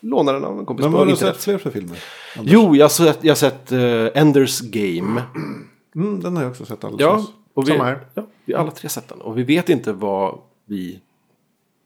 låna 0.00 0.32
den 0.32 0.44
av 0.44 0.58
en 0.58 0.66
kompis 0.66 0.84
Men 0.84 0.92
på 0.92 0.98
har 0.98 1.04
du 1.06 1.10
internet? 1.12 1.34
sett 1.36 1.44
fler 1.44 1.58
för 1.58 1.70
filmer? 1.70 1.98
Jo, 2.42 2.76
jag 2.76 2.84
har 2.84 2.88
sett, 2.88 3.18
jag 3.24 3.30
har 3.30 3.36
sett 3.36 3.72
eh, 3.72 4.22
Enders 4.22 4.60
Game. 4.60 5.22
Mm, 5.94 6.20
den 6.20 6.36
har 6.36 6.42
jag 6.42 6.50
också 6.50 6.64
sett 6.64 6.84
alldeles 6.84 7.00
Ja, 7.00 7.16
nyss. 7.16 7.26
och 7.54 7.68
vi, 7.68 7.72
Samma 7.72 7.84
här. 7.84 8.00
ja, 8.14 8.26
vi 8.44 8.52
har 8.54 8.60
alla 8.60 8.70
tre 8.70 8.88
sett 8.88 9.08
den. 9.08 9.20
Och 9.20 9.38
vi 9.38 9.42
vet 9.42 9.68
inte 9.68 9.92
vad 9.92 10.38
vi... 10.66 11.00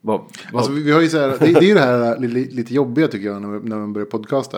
Vad, 0.01 0.19
vad, 0.51 0.59
Alltså, 0.59 0.71
vi, 0.71 0.83
vi 0.83 0.91
har 0.91 1.01
ju 1.01 1.09
så 1.09 1.19
här, 1.19 1.27
det, 1.27 1.37
det 1.39 1.57
är 1.59 1.61
ju 1.61 1.73
det 1.73 1.79
här 1.79 2.19
lite, 2.19 2.55
lite 2.55 2.73
jobbiga 2.73 3.07
tycker 3.07 3.27
jag 3.27 3.41
när, 3.41 3.47
vi- 3.49 3.69
när 3.69 3.75
man 3.77 3.93
börjar 3.93 4.05
podcasta. 4.05 4.57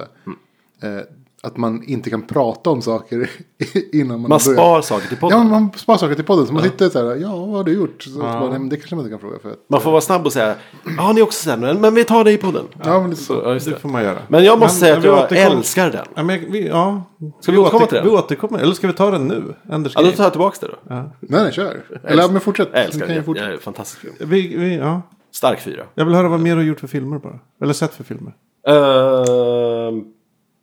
Eh, 0.82 1.00
att 1.46 1.58
man 1.58 1.84
inte 1.84 2.10
kan 2.10 2.22
prata 2.22 2.70
om 2.70 2.82
saker 2.82 3.30
innan 3.94 4.22
man, 4.22 4.30
man 4.30 4.40
spar 4.40 4.82
saker 4.82 5.08
till 5.08 5.18
podden. 5.18 5.38
Ja, 5.38 5.44
man 5.44 5.72
spar 5.76 5.98
saker 5.98 6.16
till 6.16 6.24
podden. 6.26 6.48
Så 6.48 6.54
man 6.54 6.64
sitter 6.64 6.90
så 6.90 7.08
här, 7.10 7.16
ja 7.16 7.36
vad 7.36 7.50
har 7.50 7.64
du 7.64 7.74
gjort? 7.74 8.04
Så, 8.04 8.10
så 8.10 8.20
bara, 8.20 8.40
nej, 8.50 8.60
men 8.60 8.70
det 8.70 8.76
kanske 8.78 8.96
man 8.96 9.06
inte 9.06 9.12
kan 9.14 9.20
fråga 9.20 9.40
för. 9.40 9.50
Att, 9.52 9.60
Man 9.70 9.82
får 9.82 9.92
vara 9.92 10.02
snabb 10.02 10.26
och 10.26 10.34
säga, 10.34 10.56
ja 10.98 11.12
ni 11.14 11.20
är 11.20 11.24
också 11.24 11.44
sen, 11.50 11.60
men, 11.60 11.82
men 11.82 11.94
vi 11.96 12.04
tar 12.04 12.24
det 12.24 12.32
i 12.32 12.38
podden. 12.38 12.66
ja, 12.84 13.00
men 13.02 13.10
lite 13.10 13.22
Så, 13.22 13.34
så. 13.34 13.42
ja, 13.46 13.50
Det 13.54 13.60
det. 13.70 13.80
får 13.80 13.90
man 13.90 14.04
göra. 14.04 14.18
Men 14.28 14.44
jag 14.44 14.60
måste 14.60 14.80
säga 14.80 14.98
att 14.98 15.04
vi 15.04 15.08
jag 15.08 15.18
återkom- 15.30 15.58
älskar 15.58 15.92
den. 15.92 16.06
Ja, 16.16 16.24
men 16.24 16.52
vi, 16.52 16.68
ja. 16.68 17.04
Ska 17.40 17.52
vi 17.52 17.58
återkomma 17.58 17.86
till 17.86 17.96
den? 17.96 18.06
Vi 18.06 18.12
återkommer. 18.12 18.60
Eller 18.60 18.74
ska 18.74 18.88
vi 18.88 18.94
ta 18.94 19.12
den 19.12 19.28
nu? 19.28 19.54
Anders 19.70 19.94
Ja, 19.96 20.02
då 20.04 20.12
tar 20.12 20.24
jag 20.24 20.34
tillbaka 20.34 20.58
det 20.62 20.68
då. 20.68 20.96
Nej, 20.96 21.44
nej, 21.44 21.52
kör. 21.54 21.82
Eller 22.04 22.24
ja, 22.24 22.28
men 22.32 22.42
fortsätt. 22.42 22.70
Jag 22.74 22.80
Vi 22.80 22.86
älskar 22.86 23.00
den. 23.06 23.10
ju 23.16 23.20
Det 23.22 23.26
fortsätta. 23.26 23.52
är 23.54 23.58
fantastisk 23.58 24.02
film. 24.02 24.14
vi, 24.20 24.58
vi, 24.58 24.76
ja. 24.78 25.02
Stark 25.32 25.60
fyra. 25.62 25.84
Jag 25.96 26.06
vill 26.06 26.16
höra 26.16 26.30
vad 26.30 26.40
mer 26.40 26.52
du 26.52 26.58
har 26.62 26.64
gjort 26.64 26.80
för 26.80 26.88
filmer 26.88 27.20
bara. 27.20 27.40
Eller 27.62 27.74
sett 27.74 27.94
för 27.94 28.04
filmer. 28.04 28.34
Uh, 28.70 28.76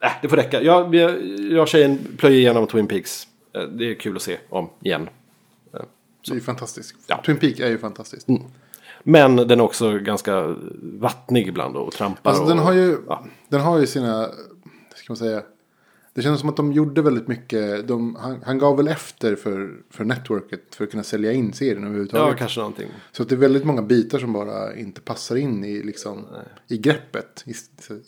äh, 0.02 0.10
det 0.22 0.28
får 0.28 0.36
räcka. 0.36 0.62
Jag, 0.62 0.94
jag, 0.94 1.26
jag 1.26 1.62
och 1.62 1.68
tjejen 1.68 1.98
plöjer 2.18 2.38
igenom 2.38 2.66
Twin 2.66 2.86
Peaks. 2.86 3.28
Eh, 3.52 3.62
det 3.62 3.90
är 3.90 3.94
kul 3.94 4.16
att 4.16 4.22
se 4.22 4.38
om 4.48 4.70
igen. 4.80 5.08
Det 6.28 6.36
är 6.36 6.40
fantastiskt. 6.40 6.94
Ja. 7.06 7.22
Twin 7.26 7.36
Peak 7.36 7.58
är 7.58 7.68
ju 7.68 7.78
fantastiskt. 7.78 8.28
Men 9.02 9.36
den 9.36 9.50
är 9.50 9.60
också 9.60 9.98
ganska 9.98 10.56
vattnig 10.82 11.48
ibland 11.48 11.76
och 11.76 11.92
trampar. 11.92 12.30
Alltså 12.30 12.42
och, 12.42 12.48
den 12.48 12.58
har 12.58 12.72
ju, 12.72 12.98
ja. 13.08 13.24
den 13.48 13.60
har 13.60 13.78
ju 13.78 13.86
sina, 13.86 14.28
ska 14.94 15.04
man 15.08 15.16
säga, 15.16 15.42
det 16.14 16.22
känns 16.22 16.40
som 16.40 16.48
att 16.48 16.56
de 16.56 16.72
gjorde 16.72 17.02
väldigt 17.02 17.28
mycket, 17.28 17.88
de, 17.88 18.16
han, 18.20 18.42
han 18.46 18.58
gav 18.58 18.76
väl 18.76 18.88
efter 18.88 19.36
för, 19.36 19.70
för 19.90 20.04
networket 20.04 20.74
för 20.74 20.84
att 20.84 20.90
kunna 20.90 21.02
sälja 21.02 21.32
in 21.32 21.52
serien 21.52 21.76
Ja, 21.82 21.86
överhuvudtaget. 21.86 22.38
kanske 22.38 22.60
någonting. 22.60 22.86
Så 23.12 23.22
att 23.22 23.28
det 23.28 23.34
är 23.34 23.36
väldigt 23.36 23.64
många 23.64 23.82
bitar 23.82 24.18
som 24.18 24.32
bara 24.32 24.76
inte 24.76 25.00
passar 25.00 25.36
in 25.36 25.64
i, 25.64 25.82
liksom, 25.82 26.26
i 26.68 26.78
greppet, 26.78 27.44
i, 27.46 27.50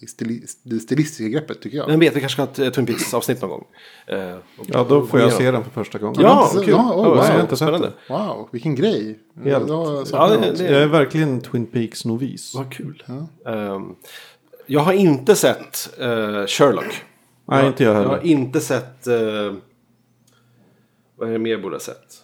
i 0.01 0.07
stili, 0.07 0.43
det 0.63 0.79
stilistiska 0.79 1.29
greppet 1.29 1.61
tycker 1.63 1.77
jag. 1.77 1.89
Men 1.89 2.01
vet, 2.01 2.17
vi 2.17 2.21
kanske 2.21 2.43
ska 2.47 2.63
ha 2.63 2.67
ett 2.69 2.75
Twin 2.75 2.87
Peaks-avsnitt 2.87 3.41
någon 3.41 3.51
gång. 3.51 3.65
Eh, 4.07 4.37
Ja, 4.67 4.87
då 4.89 5.07
får 5.07 5.21
jag 5.21 5.33
se 5.33 5.51
den 5.51 5.65
för 5.65 5.71
första 5.71 5.99
gången. 5.99 6.17
Ja, 6.23 6.51
Ja, 6.55 6.61
kul. 6.61 6.71
ja, 6.71 6.95
oh, 6.95 7.03
Ja, 7.03 7.09
wow. 7.09 7.17
jag 7.17 7.25
har 7.25 7.41
inte 7.41 7.57
sett 7.57 7.59
spännande. 7.59 7.93
Wow, 8.09 8.49
vilken 8.53 8.75
grej. 8.75 9.19
Helt. 9.45 9.69
Ja, 9.69 10.05
Ja, 10.13 10.29
det- 10.29 10.53
det- 10.59 10.73
Jag 10.73 10.83
är 10.83 10.87
verkligen 10.87 11.41
Twin 11.41 11.67
Peaks 11.67 12.05
novis. 12.05 12.55
Vad 12.55 12.73
kul. 12.73 13.03
Ehm, 13.47 13.83
jag 14.67 14.81
har 14.81 14.93
inte 14.93 15.35
sett 15.37 15.91
eh, 16.01 16.47
Sherlock. 16.47 17.03
Nej, 17.45 17.67
inte 17.67 17.85
jag 17.85 17.91
Jag 17.91 17.97
heller. 17.99 18.11
har 18.11 18.23
inte 18.23 18.61
sett... 18.61 19.07
eh, 19.07 19.55
vad 21.17 21.29
är 21.29 21.33
det 21.33 21.39
mer 21.39 21.51
jag 21.51 21.63
borde 21.63 21.75
ha 21.75 21.81
sett? 21.81 22.21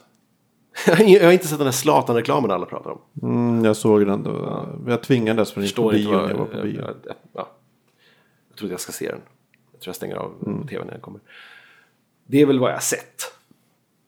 jag 0.87 1.25
har 1.25 1.33
inte 1.33 1.49
sett 1.49 1.59
den 1.59 1.65
där 1.65 1.73
Zlatan-reklamen 1.73 2.50
alla 2.50 2.67
pratar 2.67 2.91
om. 2.91 2.99
Mm, 3.23 3.65
jag 3.65 3.77
såg 3.77 4.07
den 4.07 4.23
då. 4.23 4.67
Jag 4.87 5.03
tvingades 5.03 5.53
för 5.53 5.61
att 5.61 5.65
Förstår 5.67 5.91
på 5.91 5.97
inte 5.97 6.11
bio 6.11 6.21
jag 6.29 6.37
var 6.39 6.45
på 6.47 6.57
jag, 6.57 6.62
bio. 6.65 6.81
jag, 6.81 6.95
jag, 7.05 7.15
ja. 7.33 7.49
jag 8.49 8.57
tror 8.59 8.67
att 8.67 8.71
jag 8.71 8.81
ska 8.81 8.93
se 8.93 9.11
den. 9.11 9.21
Jag 9.73 9.81
tror 9.81 9.89
jag 9.89 9.97
stänger 9.97 10.17
av 10.17 10.33
Mm. 10.47 10.67
tv 10.67 10.85
när 10.85 10.93
den 10.93 11.00
kommer. 11.00 11.21
Det 12.27 12.41
är 12.43 12.47
väl 12.47 12.59
vad 12.59 12.71
jag 12.71 12.75
har 12.75 12.81
sett. 12.81 13.23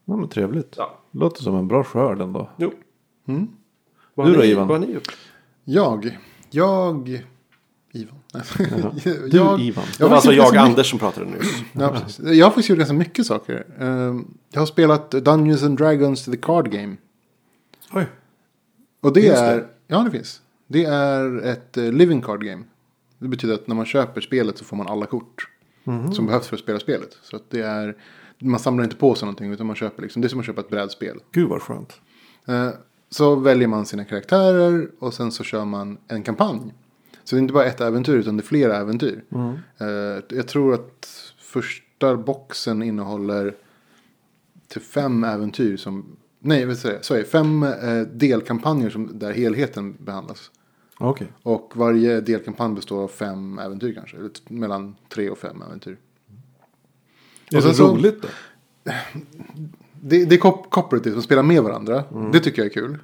Ja, 0.04 0.16
men 0.16 0.28
trevligt. 0.28 0.75
Ja. 0.78 0.99
Låter 1.11 1.42
som 1.42 1.57
en 1.57 1.69
bra 1.69 1.85
skörd 1.85 2.21
ändå. 2.21 2.49
Jo. 2.57 2.73
Mm. 3.28 3.49
Vad 4.14 4.26
Du 4.26 4.33
då, 4.33 4.40
ni, 4.40 4.47
Ivan? 4.47 4.69
Vad 4.69 4.81
har 4.81 4.87
ni 4.87 4.92
gjort? 4.95 5.16
Jag, 5.64 6.19
jag, 6.50 7.23
Ivan. 7.92 8.14
Du, 9.04 9.28
jag, 9.32 9.61
Ivan. 9.61 9.84
Det 9.99 10.04
var 10.04 10.11
alltså 10.11 10.32
jag, 10.32 10.56
Anders, 10.56 10.90
som 10.90 10.99
pratade 10.99 11.26
nyss. 11.26 11.38
mycket- 11.38 11.66
Ja, 11.72 11.88
precis. 12.04 12.18
jag 12.25 12.46
har 12.46 12.50
faktiskt 12.50 12.68
gjort 12.68 12.78
ganska 12.78 12.94
mycket 12.94 13.26
saker. 13.26 13.66
Ehm, 13.80 14.25
Jag 14.52 14.61
har 14.61 14.66
spelat 14.66 15.11
Dungeons 15.11 15.62
and 15.62 15.78
Dragons 15.78 16.25
the 16.25 16.37
Card 16.37 16.70
Game. 16.70 16.96
Oj. 17.92 18.06
Och 19.00 19.12
det 19.12 19.20
Finns 19.22 19.34
är, 19.38 19.56
det? 19.56 19.66
ja 19.87 19.99
det 19.99 20.11
finns. 20.11 20.40
Det 20.66 20.84
är 20.84 21.38
ett 21.46 21.76
eh, 21.76 21.92
living 21.92 22.22
card 22.22 22.44
game. 22.44 22.62
Det 23.18 23.28
betyder 23.28 23.54
att 23.54 23.66
när 23.66 23.75
man 23.75 23.87
köper 23.87 24.20
spelet 24.20 24.58
så 24.58 24.64
får 24.64 24.76
man 24.76 24.87
alla 24.88 25.06
kort. 25.06 25.49
Mhm. 25.84 26.12
Som 26.14 26.26
behövs 26.26 26.46
för 26.46 26.56
att 26.56 26.62
spela 26.62 26.78
spelet. 26.80 27.18
Så 27.22 27.37
att 27.37 27.50
det 27.50 27.61
är, 27.61 27.96
man 28.38 28.61
samlar 28.61 28.84
inte 28.84 28.96
på 28.96 29.14
sig 29.14 29.26
någonting 29.26 29.52
utan 29.52 29.66
man 29.66 29.76
köper 29.76 30.02
liksom, 30.02 30.22
det 30.22 30.26
är 30.26 30.28
som 30.28 30.40
att 30.40 30.46
köpa 30.46 30.61
ett 30.61 30.70
brädspel. 30.70 31.18
Gud 31.32 31.49
vad 31.49 31.62
skönt. 31.62 32.00
Eh, 32.49 32.68
Så 33.11 33.34
väljer 33.34 33.68
man 33.68 33.87
sina 33.87 34.04
karaktärer 34.04 34.88
och 34.99 35.14
sen 35.14 35.32
så 35.32 35.44
kör 35.44 35.64
man 35.64 35.99
en 36.08 36.22
kampanj. 36.22 36.61
Så 37.25 37.35
det 37.37 37.38
är 37.38 37.43
inte 37.43 37.55
bara 37.55 37.64
ett 37.64 37.81
äventyr 37.81 38.14
utan 38.14 38.37
det 38.37 38.41
är 38.41 38.45
flera 38.45 38.76
äventyr. 38.76 39.25
Eh, 39.79 39.87
Jag 40.37 40.49
tror 40.49 40.75
att 40.75 41.33
första 41.38 42.17
boxen 42.17 42.83
innehåller 42.83 43.55
till 44.69 44.81
fem 44.81 45.25
äventyr 45.25 45.76
som, 45.76 46.17
nej 46.38 46.67
vad 46.67 46.76
säger 46.79 47.00
jag, 47.11 47.26
fem 47.26 47.62
eh, 47.62 48.00
delkampanjer 48.00 48.91
som, 48.91 49.19
där 49.19 49.33
helheten 49.33 49.97
behandlas. 50.05 50.50
Okej. 50.99 51.33
Och 51.43 51.73
varje 51.76 52.21
delkampanj 52.21 52.75
består 52.75 53.02
av 53.02 53.09
fem 53.09 53.59
äventyr 53.59 53.95
kanske, 53.95 54.17
mellan 54.49 54.95
tre 55.09 55.31
och 55.31 55.38
fem 55.38 55.62
äventyr. 55.62 55.97
Är 57.50 57.57
Och 57.57 57.62
det 57.62 57.75
så- 57.75 57.95
roligt 57.97 58.23
då? 58.23 58.29
Det, 60.05 60.25
det 60.25 60.35
är 60.35 60.38
co- 60.38 60.62
cooperative, 60.71 61.14
man 61.14 61.23
spelar 61.23 61.43
med 61.43 61.62
varandra. 61.62 62.05
Det 62.33 62.41
tycker 62.41 62.62
jag 62.62 62.67
är 62.67 62.75
kul. 62.75 62.99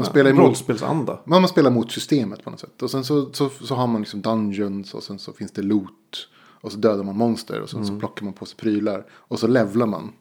Man 0.00 0.10
spelar 0.10 0.30
emot 0.30 0.46
Rollspelsanda. 0.46 1.20
Man, 1.24 1.42
man 1.42 1.48
spelar 1.48 1.70
mot 1.70 1.92
systemet 1.92 2.44
på 2.44 2.50
något 2.50 2.60
sätt. 2.60 2.82
Och 2.82 2.90
sen 2.90 3.04
så, 3.04 3.32
så, 3.32 3.48
så 3.48 3.74
har 3.74 3.86
man 3.86 4.00
liksom 4.00 4.22
dungeons 4.22 4.94
och 4.94 5.02
sen 5.02 5.18
så 5.18 5.32
finns 5.32 5.52
det 5.52 5.62
loot. 5.62 6.28
Och 6.60 6.72
så 6.72 6.78
dödar 6.78 7.04
man 7.04 7.16
monster 7.16 7.60
och 7.60 7.70
sen 7.70 7.86
så 7.86 7.98
plockar 7.98 8.24
man 8.24 8.32
på 8.32 8.46
sig 8.46 8.56
prylar. 8.56 9.06
Och 9.10 9.38
så 9.38 9.46
levlar 9.46 9.86
man. 9.86 10.12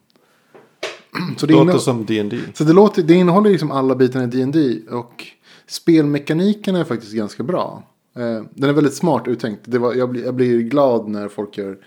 så 1.38 1.46
det, 1.46 1.54
Låter 1.54 1.78
som 1.78 2.06
D&D. 2.06 2.40
så 2.54 2.64
det, 2.64 2.74
låter, 2.74 3.04
det 3.04 3.14
innehåller 3.14 3.50
liksom 3.50 3.72
alla 3.72 3.96
bitarna 3.96 4.26
i 4.26 4.28
D&D 4.28 4.80
Och 4.92 5.26
spelmekaniken 5.68 6.76
är 6.76 6.84
faktiskt 6.84 7.14
ganska 7.14 7.44
bra. 7.44 7.84
Eh, 8.16 8.44
den 8.52 8.70
är 8.70 8.74
väldigt 8.74 8.94
smart 8.94 9.28
uttänkt. 9.28 9.62
Det 9.66 9.80
var, 9.80 9.94
jag, 9.94 10.10
blir, 10.10 10.24
jag 10.24 10.36
blir 10.36 10.60
glad 10.60 11.08
när 11.08 11.28
folk 11.28 11.58
gör 11.58 11.78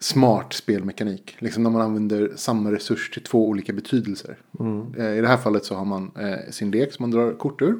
smart 0.00 0.52
spelmekanik. 0.52 1.36
Liksom 1.38 1.62
när 1.62 1.70
man 1.70 1.82
använder 1.82 2.32
samma 2.36 2.72
resurs 2.72 3.10
till 3.10 3.22
två 3.22 3.48
olika 3.48 3.72
betydelser. 3.72 4.38
Eh, 4.98 5.18
I 5.18 5.20
det 5.20 5.28
här 5.28 5.36
fallet 5.36 5.64
så 5.64 5.74
har 5.74 5.84
man 5.84 6.10
eh, 6.18 6.50
sin 6.50 6.70
lek 6.70 6.92
som 6.92 7.02
man 7.02 7.10
drar 7.10 7.32
kort 7.32 7.62
ur. 7.62 7.78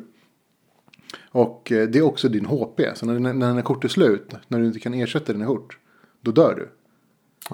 Och 1.30 1.72
eh, 1.72 1.88
det 1.88 1.98
är 1.98 2.02
också 2.02 2.28
din 2.28 2.46
HP. 2.46 2.80
Så 2.94 3.06
när, 3.06 3.18
när 3.18 3.48
dina 3.48 3.62
kort 3.62 3.84
är 3.84 3.88
slut, 3.88 4.34
när 4.48 4.58
du 4.58 4.66
inte 4.66 4.80
kan 4.80 4.94
ersätta 4.94 5.32
dina 5.32 5.46
kort, 5.46 5.78
då 6.20 6.30
dör 6.30 6.54
du. 6.54 6.68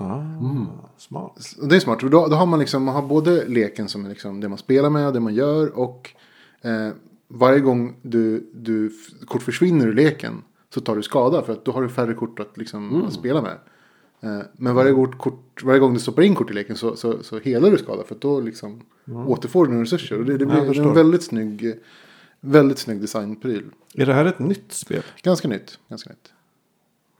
Ah, 0.02 0.22
Smart. 0.98 1.38
Och 1.60 1.68
det 1.68 1.76
är 1.76 1.80
smart. 1.80 2.00
Då, 2.00 2.08
då 2.08 2.36
har 2.36 2.46
man 2.46 2.58
liksom, 2.58 2.84
man 2.84 2.94
har 2.94 3.02
både 3.02 3.46
leken 3.48 3.88
som 3.88 4.04
är 4.04 4.08
liksom 4.08 4.40
det 4.40 4.48
man 4.48 4.58
spelar 4.58 4.90
med 4.90 5.06
och 5.06 5.12
det 5.12 5.20
man 5.20 5.34
gör. 5.34 5.78
Och 5.78 6.10
eh, 6.62 6.88
varje 7.28 7.60
gång 7.60 7.96
du, 8.02 8.50
du 8.54 8.92
kort 9.26 9.42
försvinner 9.42 9.86
ur 9.86 9.92
leken 9.92 10.42
så 10.74 10.80
tar 10.80 10.96
du 10.96 11.02
skada. 11.02 11.42
För 11.42 11.52
att 11.52 11.64
då 11.64 11.72
har 11.72 11.82
du 11.82 11.88
färre 11.88 12.14
kort 12.14 12.40
att 12.40 12.56
liksom, 12.56 13.04
att 13.04 13.12
spela 13.12 13.42
med. 13.42 13.58
Eh, 14.20 14.40
Men 14.52 14.74
varje, 14.74 14.92
gång- 14.92 15.12
kort, 15.12 15.62
varje 15.64 15.80
gång 15.80 15.94
du 15.94 16.00
stoppar 16.00 16.22
in 16.22 16.34
kort 16.34 16.50
i 16.50 16.54
leken 16.54 16.76
så, 16.76 16.96
så, 16.96 17.22
så 17.22 17.38
helar 17.38 17.70
du 17.70 17.78
skada. 17.78 18.04
För 18.04 18.16
då 18.20 18.40
liksom 18.40 18.82
återfår 19.26 19.64
du 19.66 19.70
dina 19.70 19.82
resurser. 19.82 20.18
Och 20.18 20.24
det, 20.24 20.38
det 20.38 20.46
blir 20.46 20.80
en 20.80 20.94
väldigt 20.94 21.22
snygg, 21.22 21.74
väldigt 22.40 22.78
snygg 22.78 23.00
designpryl. 23.00 23.64
Är 23.94 24.06
det 24.06 24.14
här 24.14 24.24
ett 24.24 24.38
nytt 24.38 24.72
spel? 24.72 25.02
Ganska 25.22 25.48
nytt. 25.48 25.78
Ganska 25.88 26.10
nytt. 26.10 26.32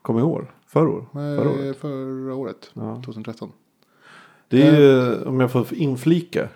Kom 0.02 0.18
i 0.18 0.22
år? 0.22 0.54
Förra 0.66 0.88
år? 0.90 1.06
Förra 1.12 1.32
Eh, 1.44 1.50
året? 1.58 1.76
Förra 1.76 2.34
året. 2.34 2.70
Ja. 2.74 3.02
2013. 3.04 3.52
Det 4.48 4.62
är 4.62 4.80
ju, 4.80 5.22
om 5.24 5.40
jag 5.40 5.52
får 5.52 5.74
inflika. 5.74 6.48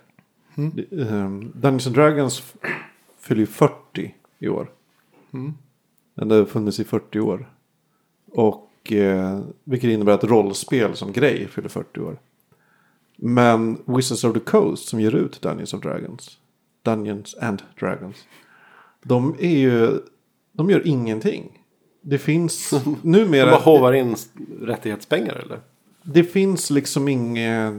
det- 0.54 1.02
ehm, 1.08 1.52
Dungeons 1.54 1.86
and 1.86 1.96
Dragons 1.96 2.42
fyller 3.18 3.40
ju 3.40 3.46
40 3.46 4.14
i 4.38 4.48
år. 4.48 4.70
Den 6.14 6.30
har 6.30 6.44
funnits 6.44 6.80
i 6.80 6.84
40 6.84 7.20
år. 7.20 7.52
Och 8.32 8.69
eh, 8.92 9.40
vilket 9.64 9.90
innebär 9.90 10.12
att 10.12 10.24
rollspel 10.24 10.96
som 10.96 11.12
grej 11.12 11.48
fyller 11.48 11.68
40 11.68 12.00
år. 12.00 12.18
Men 13.16 13.78
Wizards 13.84 14.24
of 14.24 14.34
the 14.34 14.40
Coast 14.40 14.88
som 14.88 15.00
ger 15.00 15.14
ut 15.14 15.42
Dungeons 15.42 15.74
of 15.74 15.80
Dragons. 15.80 16.38
Dungeons 16.82 17.34
and 17.40 17.62
Dragons. 17.80 18.16
De 19.02 19.36
är 19.40 19.58
ju, 19.58 20.00
de 20.52 20.70
gör 20.70 20.86
ingenting. 20.86 21.58
Det 22.02 22.18
finns 22.18 22.70
De 22.84 22.96
numera. 23.02 23.50
bara 23.50 23.60
hovar 23.60 23.92
in 23.92 24.16
rättighetspengar 24.60 25.34
eller? 25.34 25.60
Det 26.02 26.24
finns 26.24 26.70
liksom 26.70 27.08
inget... 27.08 27.74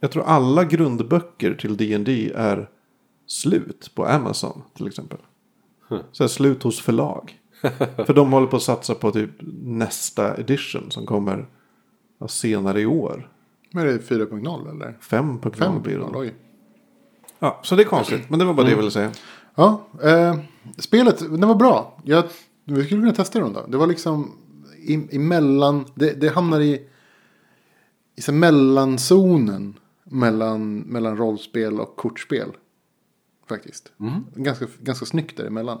Jag 0.00 0.10
tror 0.10 0.24
alla 0.24 0.64
grundböcker 0.64 1.54
till 1.54 1.76
D&D 1.76 2.32
är 2.34 2.68
slut 3.26 3.90
på 3.94 4.06
Amazon 4.06 4.62
till 4.76 4.86
exempel. 4.86 5.18
Så 6.12 6.24
är 6.24 6.28
slut 6.28 6.62
hos 6.62 6.80
förlag. 6.80 7.39
För 8.06 8.14
de 8.14 8.32
håller 8.32 8.46
på 8.46 8.56
att 8.56 8.62
satsa 8.62 8.94
på 8.94 9.10
typ 9.10 9.30
nästa 9.62 10.36
edition 10.36 10.90
som 10.90 11.06
kommer 11.06 11.46
senare 12.28 12.80
i 12.80 12.86
år. 12.86 13.30
Men 13.72 13.88
är 13.88 13.92
det 13.92 13.98
4.0 13.98 14.70
eller? 14.70 14.98
5.0 15.00 15.82
blir 15.82 15.98
det. 15.98 16.04
5.0, 16.04 16.16
oj. 16.16 16.34
Ja, 17.38 17.60
så 17.62 17.76
det 17.76 17.82
är 17.82 17.86
konstigt. 17.86 18.30
Men 18.30 18.38
det 18.38 18.44
var 18.44 18.54
bara 18.54 18.66
det 18.66 18.70
jag 18.70 18.76
ville 18.76 18.90
säga. 18.90 19.10
Ja, 19.54 19.86
eh, 20.02 20.38
spelet, 20.78 21.18
det 21.18 21.46
var 21.46 21.54
bra. 21.54 22.00
Jag, 22.04 22.24
vi 22.64 22.84
skulle 22.84 23.00
kunna 23.00 23.12
testa 23.12 23.38
det 23.38 23.44
då. 23.54 23.66
Det 23.68 23.76
var 23.76 23.86
liksom 23.86 24.32
i, 24.78 25.16
emellan, 25.16 25.84
det, 25.94 26.20
det 26.20 26.28
hamnar 26.28 26.60
i, 26.60 26.86
i 28.16 28.22
så 28.22 28.32
mellanzonen 28.32 29.78
mellan, 30.04 30.78
mellan 30.78 31.16
rollspel 31.16 31.80
och 31.80 31.96
kortspel. 31.96 32.48
Faktiskt. 33.48 33.92
Ganska, 34.34 34.66
ganska 34.80 35.06
snyggt 35.06 35.36
däremellan. 35.36 35.78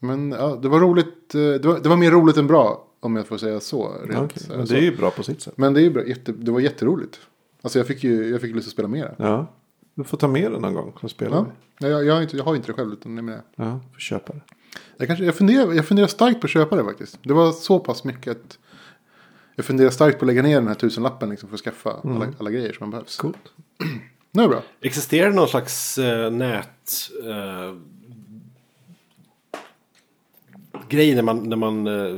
Men 0.00 0.32
ja, 0.32 0.58
det 0.62 0.68
var 0.68 0.80
roligt, 0.80 1.34
eh, 1.34 1.40
det 1.40 1.64
var, 1.64 1.78
det 1.78 1.88
var 1.88 1.96
mer 1.96 2.10
roligt 2.10 2.36
än 2.36 2.46
bra. 2.46 2.86
Om 3.00 3.16
jag 3.16 3.26
får 3.26 3.38
säga 3.38 3.60
så. 3.60 3.88
Rent, 3.88 4.12
Ja, 4.12 4.24
okej. 4.24 4.42
eh, 4.50 4.56
Men 4.56 4.66
så. 4.66 4.72
det 4.72 4.78
är 4.80 4.82
ju 4.82 4.96
bra 4.96 5.10
på 5.10 5.22
sitt 5.22 5.40
sätt. 5.42 5.54
Men 5.56 5.74
det, 5.74 5.80
är 5.80 5.82
ju 5.82 5.90
bra, 5.90 6.06
jätte, 6.06 6.32
det 6.32 6.50
var 6.50 6.60
jätteroligt. 6.60 7.20
Alltså 7.62 7.78
jag 7.78 7.86
fick 7.86 8.04
ju 8.04 8.28
jag 8.30 8.40
fick 8.40 8.54
lust 8.54 8.66
att 8.66 8.72
spela 8.72 8.88
mer. 8.88 9.14
Ja. 9.18 9.46
Du 9.94 10.04
får 10.04 10.16
ta 10.16 10.28
med 10.28 10.52
det 10.52 10.58
någon 10.58 10.74
gång 10.74 10.92
och 11.00 11.10
spela. 11.10 11.36
Ja. 11.36 11.46
Ja. 11.78 11.88
Jag, 11.88 12.04
jag, 12.06 12.14
har 12.14 12.22
inte, 12.22 12.36
jag 12.36 12.44
har 12.44 12.56
inte 12.56 12.66
det 12.66 12.72
själv 12.72 12.92
utan 12.92 13.14
det 13.16 13.20
är 13.20 13.22
med. 13.22 13.40
ja, 13.56 13.80
får 13.92 14.00
köpa 14.00 14.32
det. 14.32 14.40
Jag, 14.96 15.06
kanske, 15.08 15.24
jag, 15.24 15.34
funderar, 15.34 15.72
jag 15.72 15.86
funderar 15.86 16.06
starkt 16.06 16.40
på 16.40 16.44
att 16.44 16.50
köpa 16.50 16.76
det 16.76 16.84
faktiskt. 16.84 17.18
Det 17.22 17.32
var 17.34 17.52
så 17.52 17.78
pass 17.78 18.04
mycket 18.04 18.30
att 18.30 18.58
jag 19.56 19.64
funderar 19.66 19.90
starkt 19.90 20.18
på 20.18 20.24
att 20.24 20.26
lägga 20.26 20.42
ner 20.42 20.54
den 20.54 20.68
här 20.68 20.74
tusenlappen 20.74 21.30
liksom 21.30 21.48
för 21.48 21.54
att 21.56 21.60
skaffa 21.60 22.00
alla, 22.04 22.28
alla 22.38 22.50
grejer 22.50 22.72
som 22.72 22.78
man 22.80 22.90
behövs. 22.90 23.16
Coolt. 23.16 23.36
Det 24.32 24.42
är 24.42 24.48
bra. 24.48 24.62
Existerar 24.80 25.30
det 25.30 25.36
någon 25.36 25.48
slags 25.48 25.98
eh, 25.98 26.30
nät... 26.30 26.66
Eh, 27.24 27.74
grej 30.90 31.14
när 31.14 31.22
man, 31.22 31.48
när 31.48 31.56
man 31.56 31.86
eh, 31.86 32.16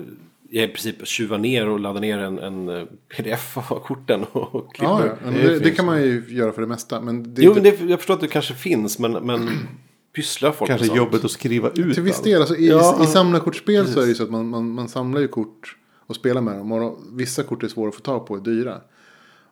i 0.50 0.68
princip 0.68 1.06
tjuvar 1.06 1.38
ner 1.38 1.68
och 1.68 1.80
laddar 1.80 2.00
ner 2.00 2.18
en, 2.18 2.38
en 2.38 2.68
eh, 2.68 2.84
pdf 3.16 3.56
av 3.72 3.80
korten 3.80 4.24
och. 4.32 4.76
Ja, 4.78 5.06
ja. 5.06 5.12
Men 5.24 5.34
Det 5.34 5.48
det, 5.48 5.58
det, 5.58 5.70
kan 5.70 5.86
man 5.86 6.02
ju 6.02 6.24
göra 6.28 6.52
för 6.52 6.60
det 6.62 6.68
mesta. 6.68 7.00
Men 7.00 7.34
det, 7.34 7.42
Jo, 7.42 7.54
men 7.54 7.62
det, 7.62 7.80
jag 7.80 7.98
förstår 7.98 8.14
att 8.14 8.20
det 8.20 8.28
kanske 8.28 8.54
finns, 8.54 8.98
men, 8.98 9.12
men 9.12 9.50
pysslar 10.14 10.52
folk 10.52 10.70
Kanske 10.70 10.96
jobbet 10.96 11.24
att 11.24 11.30
skriva 11.30 11.68
ut 11.70 11.94
till 11.94 12.02
viss 12.02 12.16
allt. 12.16 12.24
del, 12.24 12.40
alltså, 12.40 12.56
i, 12.56 12.68
Ja. 12.68 13.00
i 13.04 13.06
samlarkortspel 13.06 13.86
så 13.86 13.98
är 14.00 14.02
det 14.02 14.08
ju 14.08 14.14
så 14.14 14.22
att 14.22 14.30
man, 14.30 14.48
man, 14.48 14.70
man 14.70 14.88
samlar 14.88 15.20
ju 15.20 15.28
kort 15.28 15.76
och 16.06 16.16
spelar 16.16 16.40
med 16.40 16.56
dem. 16.58 16.72
Och 16.72 16.98
vissa 17.12 17.42
kort 17.42 17.62
är 17.62 17.68
svåra 17.68 17.88
att 17.88 17.94
få 17.94 18.00
tag 18.00 18.26
på, 18.26 18.36
är 18.36 18.40
dyra. 18.40 18.80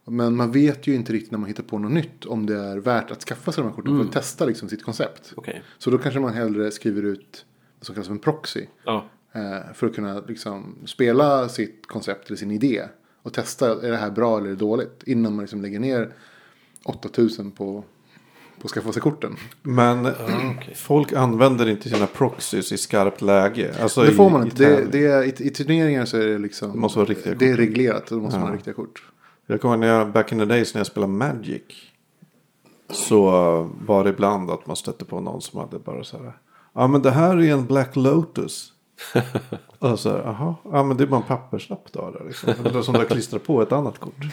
Men 0.05 0.37
man 0.37 0.53
vet 0.53 0.87
ju 0.87 0.94
inte 0.94 1.12
riktigt 1.12 1.31
när 1.31 1.38
man 1.38 1.49
hittar 1.49 1.62
på 1.62 1.79
något 1.79 1.92
nytt 1.92 2.25
om 2.27 2.47
det 2.47 2.57
är 2.59 2.77
värt 2.77 3.11
att 3.11 3.23
skaffa 3.23 3.53
sig 3.53 3.62
de 3.62 3.68
här 3.68 3.77
korten 3.77 3.99
för 3.99 4.05
att 4.05 4.12
testa 4.12 4.44
liksom 4.44 4.68
sitt 4.68 4.83
koncept. 4.85 5.33
Okej. 5.37 5.62
Så 5.79 5.90
då 5.90 5.99
kanske 5.99 6.21
man 6.21 6.35
hellre 6.35 6.71
skriver 6.71 7.03
ut 7.03 7.44
vad 7.79 7.87
som 7.87 7.94
kallas 7.94 8.07
för 8.07 8.14
en 8.14 8.18
proxy. 8.21 8.66
Ja. 8.85 9.07
Eh, 9.33 9.73
för 9.75 9.87
att 9.87 9.95
kunna 9.95 10.21
liksom 10.21 10.77
spela 10.87 11.49
sitt 11.49 11.87
koncept 11.87 12.27
eller 12.29 12.37
sin 12.37 12.51
idé. 12.51 12.83
Och 13.23 13.33
testa, 13.33 13.87
är 13.87 13.90
det 13.90 13.97
här 13.97 14.11
bra 14.11 14.38
eller 14.38 14.55
dåligt? 14.55 15.03
Innan 15.07 15.35
man 15.35 15.40
liksom 15.45 15.62
lägger 15.62 15.81
ner 15.81 16.12
8000 16.85 17.51
på, 17.51 17.85
på 18.61 18.64
att 18.66 18.71
skaffa 18.71 18.93
sig 18.93 19.03
korten. 19.03 19.37
Men 19.62 20.07
okej. 20.07 20.75
folk 20.77 21.12
använder 21.12 21.69
inte 21.69 21.88
sina 21.88 22.07
proxies 22.07 22.73
i 22.73 22.79
skarpt 22.79 23.23
läge. 23.23 23.75
Alltså 23.83 24.03
det 24.03 24.11
i- 24.11 24.14
får 24.14 24.31
man 24.31 24.43
i 24.43 24.45
inte. 24.45 24.64
Det, 24.77 24.85
det 24.93 25.07
är, 25.07 25.23
i, 25.25 25.47
I 25.47 25.51
turneringar 25.51 26.05
så 26.05 26.16
är 26.16 26.27
det 26.27 26.38
liksom. 26.38 26.73
Det 26.73 26.79
måste 26.79 26.99
vara 26.99 27.09
riktiga 27.09 27.35
Det 27.35 27.51
är 27.51 27.57
reglerat. 27.57 28.07
Då 28.07 28.21
måste 28.21 28.38
man 28.38 28.47
Ja. 28.47 28.51
ha 28.51 28.57
riktiga 28.57 28.75
kort. 28.75 29.03
Jag 29.47 29.61
kommer 29.61 29.75
ihåg 29.75 29.81
när 29.81 29.87
jag, 29.88 30.12
back 30.12 30.33
in 30.33 30.38
the 30.38 30.45
days 30.45 30.75
när 30.75 30.79
jag 30.79 30.87
spelade 30.87 31.12
Magic. 31.12 31.62
Så 32.90 33.23
var 33.87 34.05
det 34.05 34.11
ibland 34.11 34.51
att 34.51 34.66
man 34.66 34.77
stötte 34.77 35.05
på 35.05 35.21
någon 35.21 35.40
som 35.40 35.61
hade 35.61 35.79
bara 35.79 36.05
så 36.05 36.19
här. 36.19 36.33
Ja 36.73 36.87
men 36.87 37.03
det 37.03 37.11
här 37.11 37.37
är 37.37 37.53
en 37.53 37.66
Black 37.66 37.97
Lotus. 37.97 38.73
Och 39.79 39.99
så 39.99 40.11
här, 40.11 40.19
jaha, 40.19 40.55
ja 40.65 40.83
men 40.85 40.97
det 40.97 41.05
är 41.05 41.07
bara 41.07 41.21
en 41.21 41.27
papperslapp 41.27 41.93
då. 41.93 42.09
Eller 42.09 42.25
liksom. 42.27 42.83
Som 42.83 42.93
du 42.93 42.99
har 43.01 43.07
klistrat 43.07 43.45
på 43.45 43.63
ett 43.63 43.73
annat 43.73 43.99
kort. 43.99 44.15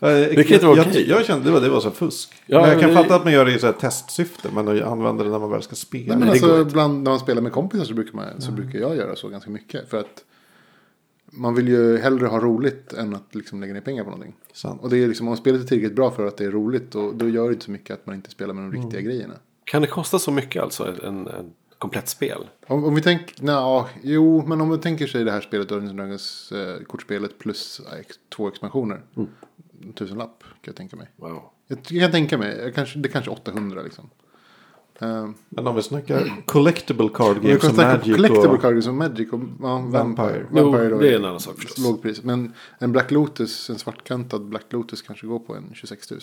det 0.00 0.46
kan 0.46 0.54
inte 0.54 0.66
vara 0.66 0.76
jag, 0.76 0.86
okej. 0.86 1.08
jag 1.08 1.24
kände 1.26 1.44
det 1.44 1.50
var, 1.50 1.60
det 1.60 1.68
var 1.68 1.80
så 1.80 1.90
fusk. 1.90 2.32
Ja, 2.46 2.60
men 2.60 2.68
jag 2.68 2.76
men 2.76 2.80
kan 2.80 2.90
det- 2.90 3.02
fatta 3.02 3.14
att 3.16 3.24
man 3.24 3.32
gör 3.32 3.44
det 3.44 3.54
i 3.54 3.58
så 3.58 3.66
här 3.66 3.72
testsyfte. 3.72 4.48
Men 4.54 4.68
att 4.68 4.82
använda 4.82 5.24
det 5.24 5.30
när 5.30 5.38
man 5.38 5.50
väl 5.50 5.62
ska 5.62 5.74
spela. 5.74 6.08
Nej, 6.08 6.18
men 6.18 6.28
alltså, 6.28 6.60
ibland 6.60 7.02
när 7.02 7.10
man 7.10 7.20
spelar 7.20 7.42
med 7.42 7.52
kompisar 7.52 7.84
så 7.84 7.94
brukar, 7.94 8.12
man, 8.14 8.40
så 8.40 8.52
brukar 8.52 8.78
jag 8.78 8.96
göra 8.96 9.16
så 9.16 9.28
ganska 9.28 9.50
mycket. 9.50 9.90
För 9.90 9.98
att 9.98 10.24
man 11.30 11.54
vill 11.54 11.68
ju 11.68 11.98
hellre 11.98 12.26
ha 12.26 12.40
roligt 12.40 12.92
än 12.92 13.14
att 13.14 13.34
liksom 13.34 13.60
lägga 13.60 13.74
ner 13.74 13.80
pengar 13.80 14.04
på 14.04 14.10
någonting. 14.10 14.34
Sant. 14.52 14.82
Och 14.82 14.90
det 14.90 15.02
är 15.04 15.08
liksom, 15.08 15.28
om 15.28 15.36
spelet 15.36 15.62
är 15.62 15.66
tillräckligt 15.66 15.96
bra 15.96 16.10
för 16.10 16.26
att 16.26 16.36
det 16.36 16.44
är 16.44 16.50
roligt. 16.50 16.94
Och 16.94 17.14
då 17.14 17.28
gör 17.28 17.44
det 17.48 17.52
inte 17.52 17.64
så 17.64 17.70
mycket 17.70 17.94
att 17.94 18.06
man 18.06 18.14
inte 18.14 18.30
spelar 18.30 18.54
med 18.54 18.64
de 18.64 18.82
riktiga 18.82 19.00
grejerna. 19.00 19.34
Kan 19.64 19.82
det 19.82 19.88
kosta 19.88 20.18
så 20.18 20.30
mycket 20.30 20.62
alltså, 20.62 20.94
en, 21.04 21.26
en 21.26 21.50
komplett 21.78 22.08
spel? 22.08 22.48
Om, 22.66 22.84
om 22.84 22.94
vi 22.94 23.02
tänker, 23.02 23.42
nja, 23.44 23.88
jo, 24.02 24.44
men 24.46 24.60
om 24.60 24.70
vi 24.70 24.78
tänker 24.78 25.06
sig 25.06 25.24
det 25.24 25.32
här 25.32 25.40
spelet, 25.40 25.68
Dungeons 25.68 25.90
and 25.90 25.98
Dragons 25.98 26.52
eh, 26.52 26.84
kortspelet 26.84 27.38
plus 27.38 27.80
eh, 27.80 27.98
ex, 27.98 28.16
två 28.28 28.48
expansioner. 28.48 29.02
En 29.82 29.92
tusenlapp 29.92 30.40
kan 30.40 30.60
jag 30.60 30.76
tänka 30.76 30.96
mig. 30.96 31.10
Wow. 31.16 31.42
Jag, 31.66 31.78
jag 31.88 32.02
kan 32.02 32.10
tänka 32.10 32.38
mig, 32.38 32.58
jag 32.58 32.74
kanske, 32.74 32.98
det 32.98 33.08
är 33.08 33.12
kanske 33.12 33.30
800 33.30 33.82
liksom. 33.82 34.10
Eh, 35.00 35.30
Men 35.48 35.66
om 35.66 35.76
vi 35.76 35.82
snackar 35.82 36.42
collectible 36.46 37.08
card 37.14 37.36
och 37.36 37.42
games 37.42 37.60
kan 37.60 37.70
som 37.70 37.74
snacka 37.74 37.98
Magic 37.98 38.16
Collectible 38.16 38.48
och... 38.48 38.60
Cards 38.60 38.84
som 38.84 38.98
Magic 38.98 39.32
och 39.32 39.40
ja, 39.62 39.78
Vampire. 39.78 40.46
Jo, 40.54 40.70
Vampire 40.70 40.88
då 40.88 40.98
det 40.98 41.12
är 41.12 41.16
en 41.16 41.24
annan 41.24 41.40
sak 41.40 41.56
förstås. 41.56 41.78
Lågpris. 41.78 42.22
Men 42.22 42.52
en 42.78 42.92
Black 42.92 43.10
Lotus, 43.10 43.70
en 43.70 43.78
svartkantad 43.78 44.44
Black 44.44 44.64
Lotus 44.70 45.02
kanske 45.02 45.26
går 45.26 45.38
på 45.38 45.54
en 45.54 45.70
26 45.74 46.10
000. 46.10 46.20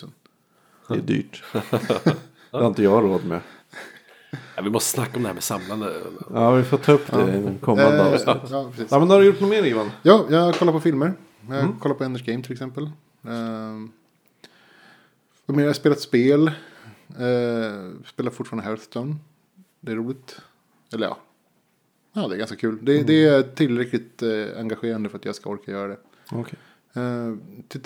Det 0.87 0.93
är 0.93 1.01
dyrt. 1.01 1.43
det 2.51 2.57
har 2.57 2.67
inte 2.67 2.83
jag 2.83 3.03
råd 3.03 3.25
med. 3.25 3.39
Ja, 4.55 4.61
vi 4.61 4.69
måste 4.69 4.89
snacka 4.89 5.17
om 5.17 5.21
det 5.21 5.27
här 5.29 5.33
med 5.33 5.43
samlande. 5.43 5.93
Ja, 6.33 6.51
vi 6.51 6.63
får 6.63 6.77
ta 6.77 6.91
upp 6.91 7.11
det 7.11 7.17
i 7.33 7.37
en 7.37 7.57
kommande 7.57 7.97
Eh, 7.97 8.13
avsnitt. 8.13 8.51
ja, 8.51 8.69
precis. 8.71 8.91
Ja, 8.91 8.99
men 8.99 9.09
har 9.09 9.19
du 9.19 9.25
gjort 9.25 9.39
något 9.41 9.49
mer 9.49 9.63
Ivan? 9.65 9.91
Ja, 10.03 10.25
jag 10.29 10.55
kollar 10.55 10.71
på 10.73 10.79
filmer. 10.79 11.13
Jag 11.49 11.59
Mm. 11.59 11.79
kollar 11.79 11.95
på 11.95 12.03
Enders 12.03 12.23
Game 12.25 12.43
till 12.43 12.51
exempel. 12.51 12.83
Uh, 12.83 12.91
vad 15.45 15.57
mer? 15.57 15.63
Jag 15.63 15.69
har 15.69 15.73
spelat 15.73 15.99
spel. 15.99 16.47
Uh, 16.47 17.91
spelar 18.05 18.31
fortfarande 18.31 18.67
Hearthstone. 18.69 19.15
Det 19.81 19.91
är 19.91 19.95
roligt. 19.95 20.41
Eller 20.93 21.07
ja. 21.07 21.17
Ja, 22.13 22.27
det 22.27 22.35
är 22.35 22.37
ganska 22.37 22.55
kul. 22.55 22.77
Det, 22.81 22.93
Mm. 22.93 23.05
det 23.07 23.25
är 23.25 23.41
tillräckligt 23.43 24.21
eh, 24.23 24.59
engagerande 24.59 25.09
för 25.09 25.17
att 25.17 25.25
jag 25.25 25.35
ska 25.35 25.49
orka 25.49 25.71
göra 25.71 25.87
det. 25.87 25.97
Okej. 26.31 26.59
Uh, 26.97 27.35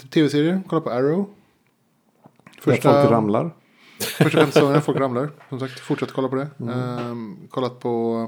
Tv-serier. 0.10 0.62
Kolla 0.68 0.82
på 0.82 0.90
Arrow. 0.90 1.30
Första... 2.62 2.94
Folk 3.02 3.12
ramlar. 3.12 3.52
Första 4.00 4.40
fem 4.40 4.52
säsongerna, 4.52 4.82
folk 4.82 5.00
ramlar. 5.00 5.30
Som 5.50 5.60
sagt, 5.60 5.80
fortsätt 5.80 6.12
kolla 6.12 6.28
på 6.28 6.36
det. 6.36 6.48
Mm. 6.60 6.80
Ehm, 6.80 7.38
kollat 7.50 7.80
på 7.80 8.22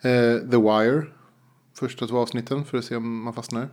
eh, 0.00 0.50
The 0.50 0.56
Wire. 0.56 1.02
Första 1.78 2.06
två 2.06 2.18
avsnitten 2.18 2.64
för 2.64 2.78
att 2.78 2.84
se 2.84 2.96
om 2.96 3.22
man 3.22 3.32
fastnar. 3.34 3.68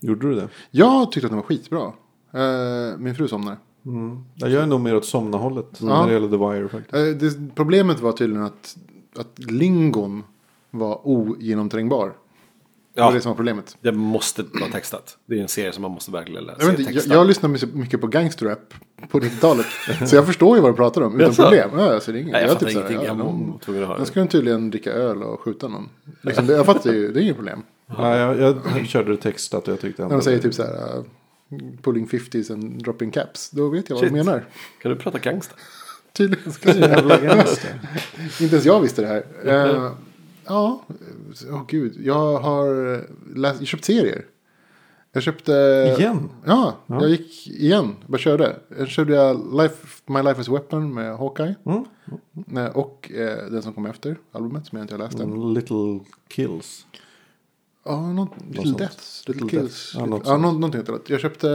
Gjorde 0.00 0.28
du 0.28 0.34
det? 0.34 0.48
Jag 0.70 1.12
tyckte 1.12 1.26
att 1.26 1.30
den 1.30 1.36
var 1.38 1.44
skitbra. 1.46 1.92
Eh, 2.32 2.98
min 2.98 3.14
fru 3.14 3.28
somnar. 3.28 3.56
Ja, 4.34 4.48
jag 4.48 4.62
är 4.62 4.66
nog 4.66 4.80
mer 4.80 4.96
åt 4.96 5.04
somnahållet 5.06 5.66
Ja. 5.80 5.86
när 5.86 6.06
det 6.06 6.12
gäller 6.12 6.28
The 6.28 6.36
Wire 6.36 6.68
faktiskt. 6.68 6.94
Eh, 6.94 7.02
det, 7.04 7.54
problemet 7.54 8.00
var 8.00 8.12
tydligen 8.12 8.42
att, 8.44 8.76
att 9.18 9.38
lingon 9.38 10.24
var 10.70 11.00
ogenomträngbar. 11.08 12.06
Det 12.94 13.00
var 13.00 13.08
Ja, 13.08 13.14
det 13.14 13.20
som 13.20 13.30
var 13.30 13.36
problemet. 13.36 13.76
det 13.80 13.92
måste 13.92 14.42
vara 14.42 14.70
textat. 14.70 15.18
Det 15.26 15.38
är 15.38 15.42
en 15.42 15.48
serie 15.48 15.72
som 15.72 15.82
man 15.82 15.90
måste 15.90 16.10
verkligen 16.10 16.44
läsa. 16.44 16.62
Jag, 16.66 16.80
inte, 16.80 16.92
jag, 16.92 17.06
jag 17.06 17.26
lyssnade 17.26 17.52
mycket- 17.52 17.74
mycket 17.74 18.00
på 18.00 18.06
gangsterrap 18.06 18.74
på 19.10 19.20
90-talet. 19.20 19.66
så 20.08 20.16
jag 20.16 20.26
förstår 20.26 20.56
ju 20.56 20.62
vad 20.62 20.70
de 20.72 20.76
pratar 20.76 21.00
om 21.02 21.20
utan 21.20 21.34
problem. 21.34 21.70
Ja, 21.76 21.94
alltså, 21.94 22.12
det 22.12 22.18
är 22.18 22.20
inget, 22.20 22.32
Nej, 22.32 22.42
jag 22.42 22.50
typ 22.50 22.58
fattar 22.58 22.72
så 22.72 22.78
här, 22.80 22.90
ingenting. 22.90 23.06
ja, 23.74 23.88
Jag 23.88 23.98
de- 23.98 24.06
skulle 24.06 24.26
tydligen 24.26 24.70
dricka 24.70 24.92
öl 24.92 25.22
och 25.22 25.40
skjuta 25.40 25.68
någon. 25.68 25.88
Liksom, 26.22 26.46
det, 26.46 26.52
jag 26.52 26.66
fattar 26.66 26.92
ju, 26.92 27.12
det 27.12 27.20
är 27.20 27.22
inget 27.22 27.36
problem. 27.36 27.62
Ja, 27.96 28.16
jag, 28.16 28.38
jag 28.76 28.86
körde 28.86 29.10
det 29.10 29.16
textat 29.16 29.68
och 29.68 29.72
jag 29.72 29.80
tyckte 29.80 30.02
När 30.02 30.10
de 30.10 30.22
säger 30.22 30.38
typ 30.38 30.54
så 30.54 30.62
här. 30.62 30.96
Uh, 30.98 31.04
pulling 31.82 32.06
50s 32.06 32.52
and 32.52 32.82
dropping 32.84 33.10
caps. 33.10 33.50
Då 33.50 33.68
vet 33.68 33.88
jag 33.88 33.96
vad 33.96 34.04
Shit. 34.04 34.12
de 34.12 34.18
menar. 34.18 34.44
Kan 34.82 34.90
du 34.90 34.96
prata 34.98 35.18
gangsta? 35.18 35.54
Tydligen. 36.12 36.52
Ska 36.52 36.68
jag 36.76 36.78
Jävla 36.90 37.20
gangster. 37.20 37.70
Inte 38.40 38.54
ens 38.54 38.64
jag 38.66 38.80
visste 38.80 39.02
det 39.02 39.08
här. 39.08 39.24
Eh, 39.76 39.90
ja, 40.44 40.82
åh 41.50 41.62
gud. 41.68 41.94
Jag 42.04 42.38
har 42.38 43.00
läst, 43.38 43.60
jag 43.60 43.68
köpt 43.68 43.84
serier. 43.84 44.24
Jag 45.12 45.22
köpte... 45.22 45.52
Igen? 45.98 46.30
Ja, 46.44 46.76
jag 46.86 47.08
gick 47.08 47.46
igen. 47.46 47.94
Bara 48.06 48.18
körde. 48.18 48.56
Jag 48.78 48.88
körde 48.88 49.14
jag 49.14 49.56
Life, 49.62 49.86
My 50.06 50.22
Life 50.22 50.40
is 50.40 50.48
a 50.48 50.52
Weapon 50.52 50.94
med 50.94 51.16
Hawkeye. 51.18 51.54
Mm. 51.66 51.84
Eh, 52.56 52.76
Och 52.76 53.10
eh, 53.14 53.50
den 53.50 53.62
som 53.62 53.72
kom 53.72 53.86
efter 53.86 54.16
albumet 54.32 54.66
som 54.66 54.78
jag 54.78 54.84
inte 54.84 54.94
har 54.94 54.98
läst 54.98 55.20
än. 55.20 55.54
Little 55.54 56.00
kills. 56.28 56.86
Ja, 57.84 58.12
något, 58.12 58.30
Little 58.48 58.64
sånt. 58.64 58.78
Deaths. 58.78 59.24
Little, 59.28 59.44
Little 59.44 59.58
Kills. 59.60 59.92
Deaths. 59.92 59.94
Ja, 59.94 60.00
Ja, 60.00 60.06
något 60.06 60.18
något 60.18 60.28
ja, 60.28 60.36
nå- 60.36 60.52
någonting 60.52 60.80
heter 60.80 60.92
det. 60.92 61.10
Jag 61.10 61.20
köpte, 61.20 61.48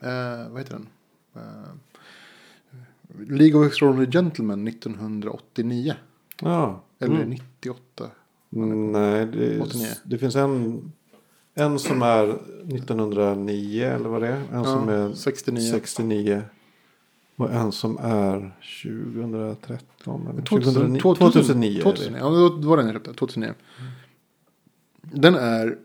eh, 0.00 0.50
vad 0.50 0.58
heter 0.60 0.72
den? 0.72 0.86
Eh, 1.36 1.70
League 3.28 3.60
of 3.60 3.66
Extraordinary 3.66 4.10
Gentlemen 4.10 4.68
1989. 4.68 5.94
Ja. 6.42 6.82
Eller 7.00 7.14
Mm. 7.16 7.30
98. 7.30 8.10
Nej, 8.50 9.26
det, 9.26 9.60
89. 9.60 9.86
det 10.04 10.18
finns 10.18 10.36
en, 10.36 10.92
en 11.58 11.78
som 11.78 12.02
är 12.02 12.28
1909 12.28 13.84
eller 13.84 14.08
vad 14.08 14.22
det 14.22 14.28
är. 14.28 14.42
En 14.52 14.64
som 14.64 14.88
är 14.88 15.12
69. 15.12 15.70
69. 15.70 16.42
Och 17.36 17.52
en 17.52 17.72
som 17.72 17.98
är 18.02 18.56
2013. 18.82 20.28
Eller 20.30 20.42
2000, 20.42 20.98
2009. 21.00 21.00
2009. 21.00 21.78
är 21.78 21.82
2009. 21.82 22.10
det. 22.12 22.18
Ja, 22.18 22.58
det 22.60 22.66
var 22.66 22.76
den 22.76 22.86
jag 22.86 22.94
köpte. 22.94 23.14
2009. 23.14 23.54
Den 25.02 25.34
är 25.34 25.78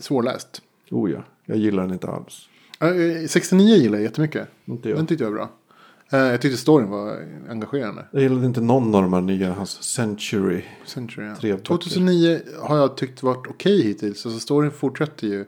svårläst. 0.00 0.62
Oh 0.90 1.10
ja, 1.10 1.24
jag 1.44 1.56
gillar 1.58 1.82
den 1.82 1.92
inte 1.92 2.08
alls. 2.08 2.48
Eh, 2.80 3.26
69 3.28 3.76
gillar 3.76 3.98
jag 3.98 4.02
jättemycket. 4.02 4.48
Inte 4.64 4.88
jag. 4.88 4.98
Den 4.98 5.06
tyckte 5.06 5.24
jag 5.24 5.30
var 5.30 5.38
bra. 5.38 5.48
Eh, 6.12 6.18
Jag 6.18 6.40
tyckte 6.40 6.58
storyn 6.58 6.90
var 6.90 7.16
engagerande. 7.50 8.04
Jag 8.10 8.22
gillade 8.22 8.46
inte 8.46 8.60
någon 8.60 8.94
av 8.94 9.02
de 9.02 9.12
här 9.12 9.20
nya, 9.20 9.52
hans 9.52 9.82
Century. 9.82 10.64
Century, 10.86 11.26
ja. 11.26 11.36
Tre 11.36 11.52
böcker. 11.52 11.64
2009 11.64 12.40
har 12.60 12.76
jag 12.76 12.96
tyckt 12.96 13.22
varit 13.22 13.46
okej 13.46 13.82
hittills. 13.82 14.26
Alltså 14.26 14.40
storyn 14.40 14.70
fortsätter 14.70 15.26
ju. 15.26 15.44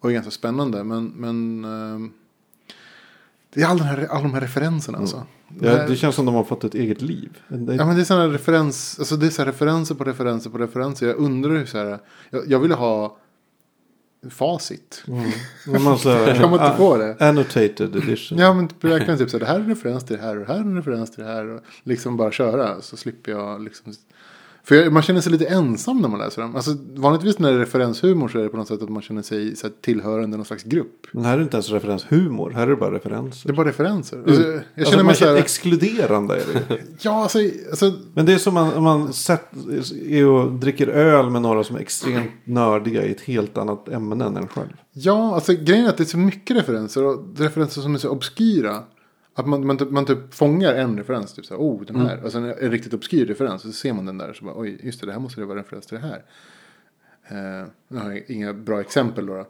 Och 0.00 0.10
är 0.10 0.14
ganska 0.14 0.30
spännande. 0.30 0.84
Men, 0.84 1.06
men 1.06 1.64
ehm, 1.64 2.12
det 3.54 3.62
är 3.62 3.66
all 3.66 3.78
den 3.78 3.86
här, 3.86 4.06
alla 4.10 4.22
de 4.22 4.34
här 4.34 4.40
referenserna 4.40 4.98
alltså. 4.98 5.26
Det 5.48 5.66
Ja, 5.68 5.86
det 5.86 5.96
känns 5.96 6.14
som 6.14 6.26
de 6.26 6.34
har 6.34 6.44
fått 6.44 6.64
ett 6.64 6.74
eget 6.74 7.02
liv. 7.02 7.38
Det, 7.48 7.74
Ja 7.74 7.86
men 7.86 7.96
det 7.96 8.02
är 8.02 8.04
sådana 8.04 8.34
referens, 8.34 8.98
alltså 8.98 9.16
det 9.16 9.26
är 9.26 9.30
så 9.30 9.42
här 9.42 9.46
referenser 9.46 9.94
på 9.94 10.04
referenser 10.04 10.50
på 10.50 10.58
referenser. 10.58 11.06
Jag 11.06 11.16
undrar 11.16 11.50
hur 11.50 11.66
så 11.66 11.78
här, 11.78 11.98
jag, 12.30 12.42
jag 12.48 12.60
ville 12.60 12.74
ha 12.74 13.16
facit. 14.30 15.04
Men 15.66 15.82
man 15.82 15.98
så 15.98 16.10
här, 16.10 16.34
Kan 16.34 16.50
man 16.50 16.66
inte 16.66 16.76
få 16.76 16.96
det? 16.96 17.16
Annotated 17.20 17.96
edition. 17.96 18.38
Ja 18.38 18.54
men 18.54 18.68
typ, 18.68 18.84
verkligen 18.84 19.18
typ 19.18 19.30
så 19.30 19.38
här, 19.38 19.40
det 19.40 19.46
här 19.46 19.54
är 19.54 19.60
en 19.60 19.68
referens 19.68 20.04
till 20.04 20.16
det 20.16 20.22
här 20.22 20.36
och 20.38 20.46
det 20.46 20.52
här 20.52 20.60
är 20.60 20.64
en 20.64 20.76
referens 20.76 21.10
till 21.10 21.24
det 21.24 21.30
här. 21.30 21.46
Och 21.46 21.60
liksom 21.82 22.16
bara 22.16 22.30
köra 22.32 22.80
så 22.80 22.96
slipper 22.96 23.32
jag 23.32 23.62
liksom. 23.62 23.92
För 24.64 24.90
man 24.90 25.02
känner 25.02 25.20
sig 25.20 25.32
lite 25.32 25.46
ensam 25.46 25.98
när 26.00 26.08
man 26.08 26.18
läser 26.20 26.42
dem. 26.42 26.56
Alltså 26.56 26.76
vanligtvis 26.94 27.38
när 27.38 27.48
det 27.50 27.54
är 27.54 27.58
referenshumor 27.58 28.28
så 28.28 28.38
är 28.38 28.42
det 28.42 28.48
på 28.48 28.56
något 28.56 28.68
sätt 28.68 28.82
att 28.82 28.88
man 28.88 29.02
känner 29.02 29.22
sig 29.22 29.56
så 29.56 29.66
här, 29.66 29.74
tillhörande 29.80 30.36
någon 30.36 30.46
slags 30.46 30.62
grupp. 30.62 31.06
Men 31.12 31.24
här 31.24 31.32
är 31.32 31.36
det 31.36 31.42
inte 31.42 31.56
ens 31.56 31.70
referenshumor. 31.70 32.50
Här 32.50 32.62
är 32.62 32.66
det 32.70 32.76
bara 32.76 32.94
referenser. 32.94 33.48
Det 33.48 33.52
är 33.52 33.56
bara 33.56 33.68
referenser. 33.68 34.18
Alltså, 34.26 34.42
jag 34.42 34.54
Alltså, 34.54 34.90
känner 34.90 34.96
man 34.96 35.06
mig 35.06 35.16
så 35.16 35.24
här, 35.26 35.36
exkluderande. 35.36 36.34
Är 36.34 36.44
det. 36.68 36.78
ja 37.02 37.22
alltså, 37.22 37.38
alltså 37.70 37.92
Men 38.14 38.26
det 38.26 38.32
är 38.32 38.38
som 38.38 38.54
man, 38.54 38.72
om 38.74 38.84
man 38.84 39.12
sett, 39.12 39.48
är 40.08 40.26
och 40.26 40.52
dricker 40.52 40.86
öl 40.88 41.30
med 41.30 41.42
några 41.42 41.64
som 41.64 41.76
är 41.76 41.80
extremt 41.80 42.30
nördiga 42.44 43.04
i 43.04 43.10
ett 43.10 43.20
helt 43.20 43.58
annat 43.58 43.88
ämne 43.88 44.24
än 44.24 44.36
en 44.36 44.48
själv. 44.48 44.72
Ja, 44.92 45.34
alltså 45.34 45.52
grejen 45.52 45.84
är 45.84 45.88
att 45.88 45.96
det 45.96 46.02
är 46.02 46.06
så 46.06 46.18
mycket 46.18 46.56
referenser 46.56 47.04
och 47.04 47.24
referenser 47.36 47.80
som 47.80 47.94
är 47.94 47.98
så 47.98 48.08
obskyra. 48.08 48.82
Att 49.34 49.46
man, 49.46 49.66
man, 49.66 49.78
typ, 49.78 49.90
man 49.90 50.04
typ 50.04 50.34
fångar 50.34 50.74
en 50.74 50.98
referens, 50.98 51.34
typ 51.34 51.46
så 51.46 51.54
här, 51.54 51.60
oh 51.62 51.84
den 51.84 51.96
här. 51.96 52.24
Och 52.24 52.32
sen 52.32 52.44
en 52.44 52.70
riktigt 52.70 52.94
obskyr 52.94 53.26
referens. 53.26 53.64
Och 53.64 53.70
så 53.70 53.76
ser 53.76 53.92
man 53.92 54.06
den 54.06 54.18
där 54.18 54.32
så 54.32 54.44
bara, 54.44 54.58
oj, 54.58 54.80
just 54.82 55.00
det, 55.00 55.06
det 55.06 55.12
här 55.12 55.20
måste 55.20 55.40
det 55.40 55.46
vara 55.46 55.58
referens 55.58 55.86
till 55.86 55.98
det 56.00 56.06
här. 56.06 56.24
Eh, 57.28 57.66
nu 57.88 57.98
har 57.98 58.10
jag 58.10 58.30
inga 58.30 58.52
bra 58.52 58.80
exempel 58.80 59.26
då. 59.26 59.34
då. 59.34 59.46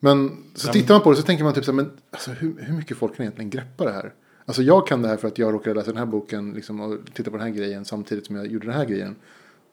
Men 0.00 0.44
så 0.54 0.72
tittar 0.72 0.94
man 0.94 1.02
på 1.02 1.10
det 1.10 1.16
så 1.16 1.22
tänker 1.22 1.44
man 1.44 1.54
typ 1.54 1.64
så 1.64 1.72
här, 1.72 1.76
men 1.76 1.90
alltså, 2.10 2.30
hur, 2.30 2.54
hur 2.58 2.74
mycket 2.74 2.96
folk 2.96 3.16
kan 3.16 3.22
egentligen 3.22 3.50
greppa 3.50 3.84
det 3.84 3.92
här? 3.92 4.12
Alltså 4.44 4.62
jag 4.62 4.86
kan 4.86 5.02
det 5.02 5.08
här 5.08 5.16
för 5.16 5.28
att 5.28 5.38
jag 5.38 5.54
råkade 5.54 5.74
läsa 5.74 5.90
den 5.90 5.98
här 5.98 6.06
boken 6.06 6.52
liksom, 6.52 6.80
och 6.80 6.98
titta 7.14 7.30
på 7.30 7.36
den 7.36 7.46
här 7.46 7.54
grejen 7.54 7.84
samtidigt 7.84 8.26
som 8.26 8.36
jag 8.36 8.46
gjorde 8.46 8.66
den 8.66 8.76
här 8.76 8.84
grejen. 8.84 9.16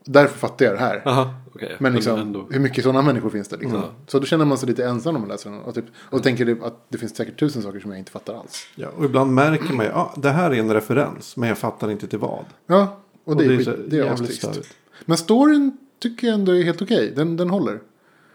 Därför 0.06 0.38
fattar 0.40 0.66
jag 0.66 0.74
det 0.74 0.80
här. 0.80 1.02
Aha, 1.06 1.34
okej. 1.56 1.76
Men 1.80 1.94
liksom, 1.94 2.20
ändå. 2.20 2.48
hur 2.52 2.60
mycket 2.60 2.84
sådana 2.84 3.02
människor 3.02 3.30
finns 3.30 3.48
det? 3.48 3.58
Liksom? 3.58 3.76
Mm. 3.78 3.90
Så 4.08 4.20
då 4.20 4.26
känner 4.26 4.46
man 4.46 4.58
sig 4.58 4.70
lite 4.70 4.86
ensam 4.86 5.14
när 5.14 5.20
man 5.20 5.30
läser 5.30 5.50
den. 5.50 5.60
Och, 5.60 5.76
typ, 5.76 5.86
och 5.98 6.24
tänker 6.24 6.46
det- 6.46 6.64
att 6.66 6.86
det 6.90 6.98
finns 6.98 7.16
säkert 7.16 7.40
tusen 7.40 7.62
saker 7.62 7.80
som 7.80 7.92
jag 7.92 8.00
inte 8.00 8.12
fattar 8.12 8.34
alls. 8.34 8.68
Ja, 8.76 8.88
och 8.98 9.06
ibland 9.06 9.34
märker 9.34 9.74
man 9.74 9.86
ju, 9.86 9.92
ah, 9.92 10.14
det 10.18 10.30
här 10.30 10.52
är 10.52 10.56
en 10.60 10.74
referens, 10.74 11.38
men 11.38 11.50
jag 11.50 11.58
fattar 11.58 11.92
inte 11.92 12.08
till 12.08 12.20
vad. 12.20 12.46
Ja, 12.68 13.00
och 13.24 13.36
det, 13.38 13.46
Och 13.46 13.52
är, 13.52 13.56
det 13.58 13.64
är 13.64 13.66
skit, 13.76 13.86
det 13.88 13.98
är 14.00 14.12
astrist. 14.12 14.38
störigt. 14.38 14.74
Men 15.06 15.18
storyn 15.18 15.78
tycker 16.00 16.28
jag 16.28 16.34
ändå 16.34 16.52
är 16.52 16.64
helt 16.64 16.82
okej. 16.82 17.14
Den, 17.16 17.38
den 17.38 17.50
håller. 17.50 17.80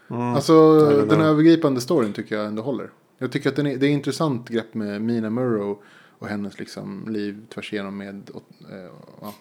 Alltså 0.07 0.53
Mm. 0.53 0.97
den 0.97 1.07
den 1.07 1.21
övergripande 1.21 1.81
storyn 1.81 2.13
tycker 2.13 2.35
jag 2.37 2.45
ändå 2.45 2.61
håller. 2.61 2.89
Jag 3.17 3.31
tycker 3.31 3.49
att 3.49 3.55
den 3.55 3.67
är, 3.67 3.77
det 3.77 3.85
är 3.87 3.91
intressant 3.91 4.49
grepp 4.49 4.73
med 4.73 5.01
Mina 5.01 5.29
Murrow 5.29 5.77
och 6.19 6.27
hennes 6.27 6.59
liksom 6.59 7.05
liv 7.09 7.41
tvärs 7.53 7.73
igenom 7.73 7.97
med... 7.97 8.29
Och, 8.33 8.43
eh, 8.71 8.89
ja. 9.21 9.33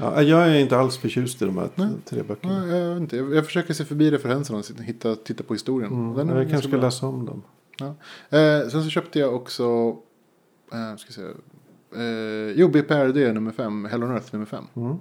Ja, 0.00 0.22
jag 0.22 0.48
är 0.48 0.58
inte 0.58 0.78
alls 0.78 0.96
förtjust 0.98 1.42
i 1.42 1.44
de 1.44 1.58
här 1.58 1.68
Nej. 1.74 1.88
tre 2.04 2.22
böckerna. 2.22 2.66
Ja, 2.66 2.76
jag, 2.76 2.96
inte, 2.96 3.16
jag, 3.16 3.34
jag 3.34 3.46
försöker 3.46 3.74
se 3.74 3.84
förbi 3.84 4.10
referenserna 4.10 4.58
och 4.58 4.82
hitta, 4.84 5.16
titta 5.16 5.44
på 5.44 5.54
historien. 5.54 5.92
Mm, 5.92 6.28
jag 6.28 6.50
kanske 6.50 6.68
ska 6.68 6.78
bra. 6.78 6.86
läsa 6.86 7.06
om 7.06 7.26
dem. 7.26 7.42
Ja. 7.78 7.86
Eh, 8.38 8.68
sen 8.68 8.84
så 8.84 8.90
köpte 8.90 9.18
jag 9.18 9.34
också, 9.34 9.96
eh, 10.72 10.96
ska 10.96 11.12
säga, 11.12 11.28
eh, 11.96 12.52
jo 12.56 12.68
BPRD 12.68 13.32
nummer 13.32 13.52
fem, 13.52 13.84
Hell 13.84 14.04
on 14.04 14.10
Earth 14.10 14.28
nummer 14.32 14.46
fem. 14.46 14.64
Mm. 14.74 14.96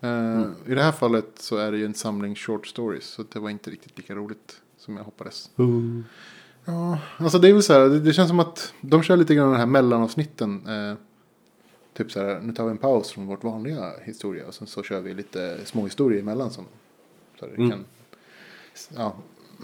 Eh, 0.00 0.46
I 0.66 0.74
det 0.74 0.82
här 0.82 0.92
fallet 0.92 1.30
så 1.34 1.56
är 1.56 1.72
det 1.72 1.78
ju 1.78 1.84
en 1.84 1.94
samling 1.94 2.34
short 2.34 2.66
stories, 2.66 3.04
så 3.04 3.22
det 3.32 3.38
var 3.38 3.50
inte 3.50 3.70
riktigt 3.70 3.98
lika 3.98 4.14
roligt 4.14 4.60
som 4.78 4.96
jag 4.96 5.04
hoppades. 5.04 5.50
Ja, 6.64 6.98
alltså 7.16 7.38
det 7.38 7.48
är 7.48 7.52
väl 7.52 7.62
så 7.62 7.72
här, 7.72 7.80
det, 7.80 8.00
det 8.00 8.12
känns 8.12 8.28
som 8.28 8.40
att 8.40 8.74
de 8.80 9.02
kör 9.02 9.16
lite 9.16 9.34
grann 9.34 9.50
den 9.50 9.58
här 9.58 9.66
mellanavsnitten. 9.66 10.66
Eh, 10.66 10.96
typ 12.04 12.12
så 12.12 12.20
här, 12.20 12.40
nu 12.40 12.52
tar 12.52 12.64
vi 12.64 12.70
en 12.70 12.78
paus 12.78 13.10
från 13.12 13.26
vårt 13.26 13.44
vanliga 13.44 13.92
historia 14.04 14.46
och 14.46 14.54
sen 14.54 14.66
så 14.66 14.82
kör 14.82 15.00
vi 15.00 15.14
lite 15.14 15.58
små 15.64 15.84
historier 15.84 16.20
emellan 16.20 16.50
som 16.50 16.64
så 17.40 17.46
här, 17.46 17.54
Mm. 17.54 17.70
kan, 17.70 17.84
ja, 18.96 19.16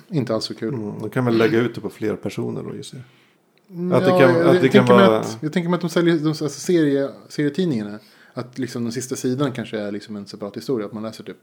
inte 0.08 0.34
alls 0.34 0.44
så 0.44 0.54
kul. 0.54 0.74
Mm, 0.74 0.98
de 1.00 1.10
kan 1.10 1.24
väl 1.24 1.36
lägga 1.36 1.58
ut 1.58 1.74
det 1.74 1.80
på 1.80 1.90
fler 1.90 2.16
personer 2.16 2.62
då 2.62 2.76
gissar 2.76 2.98
jag. 2.98 3.76
Mm, 3.78 3.92
Att 3.92 4.04
det 4.04 4.10
ja, 4.10 4.18
kan- 4.18 4.30
jag, 4.30 4.40
att 4.40 4.54
jag 4.54 4.62
det 4.62 4.68
kan 4.68 4.86
tänker 4.86 4.96
mig 4.96 5.06
vara- 5.06 5.18
att, 5.20 5.38
jag 5.40 5.52
tänker 5.52 5.68
mig 5.70 5.74
att 5.74 5.80
de 5.80 5.90
säljer 5.90 6.16
de, 6.18 6.28
alltså 6.28 6.48
serie, 6.48 7.10
serietidningarna. 7.28 7.98
Att 8.34 8.58
liksom 8.58 8.82
den 8.84 8.92
sista 8.92 9.16
sidan 9.16 9.52
kanske 9.52 9.78
är 9.78 9.92
liksom 9.92 10.16
en 10.16 10.26
separat 10.26 10.56
historia. 10.56 10.86
Att 10.86 10.92
man 10.92 11.02
läser 11.02 11.24
typ 11.24 11.36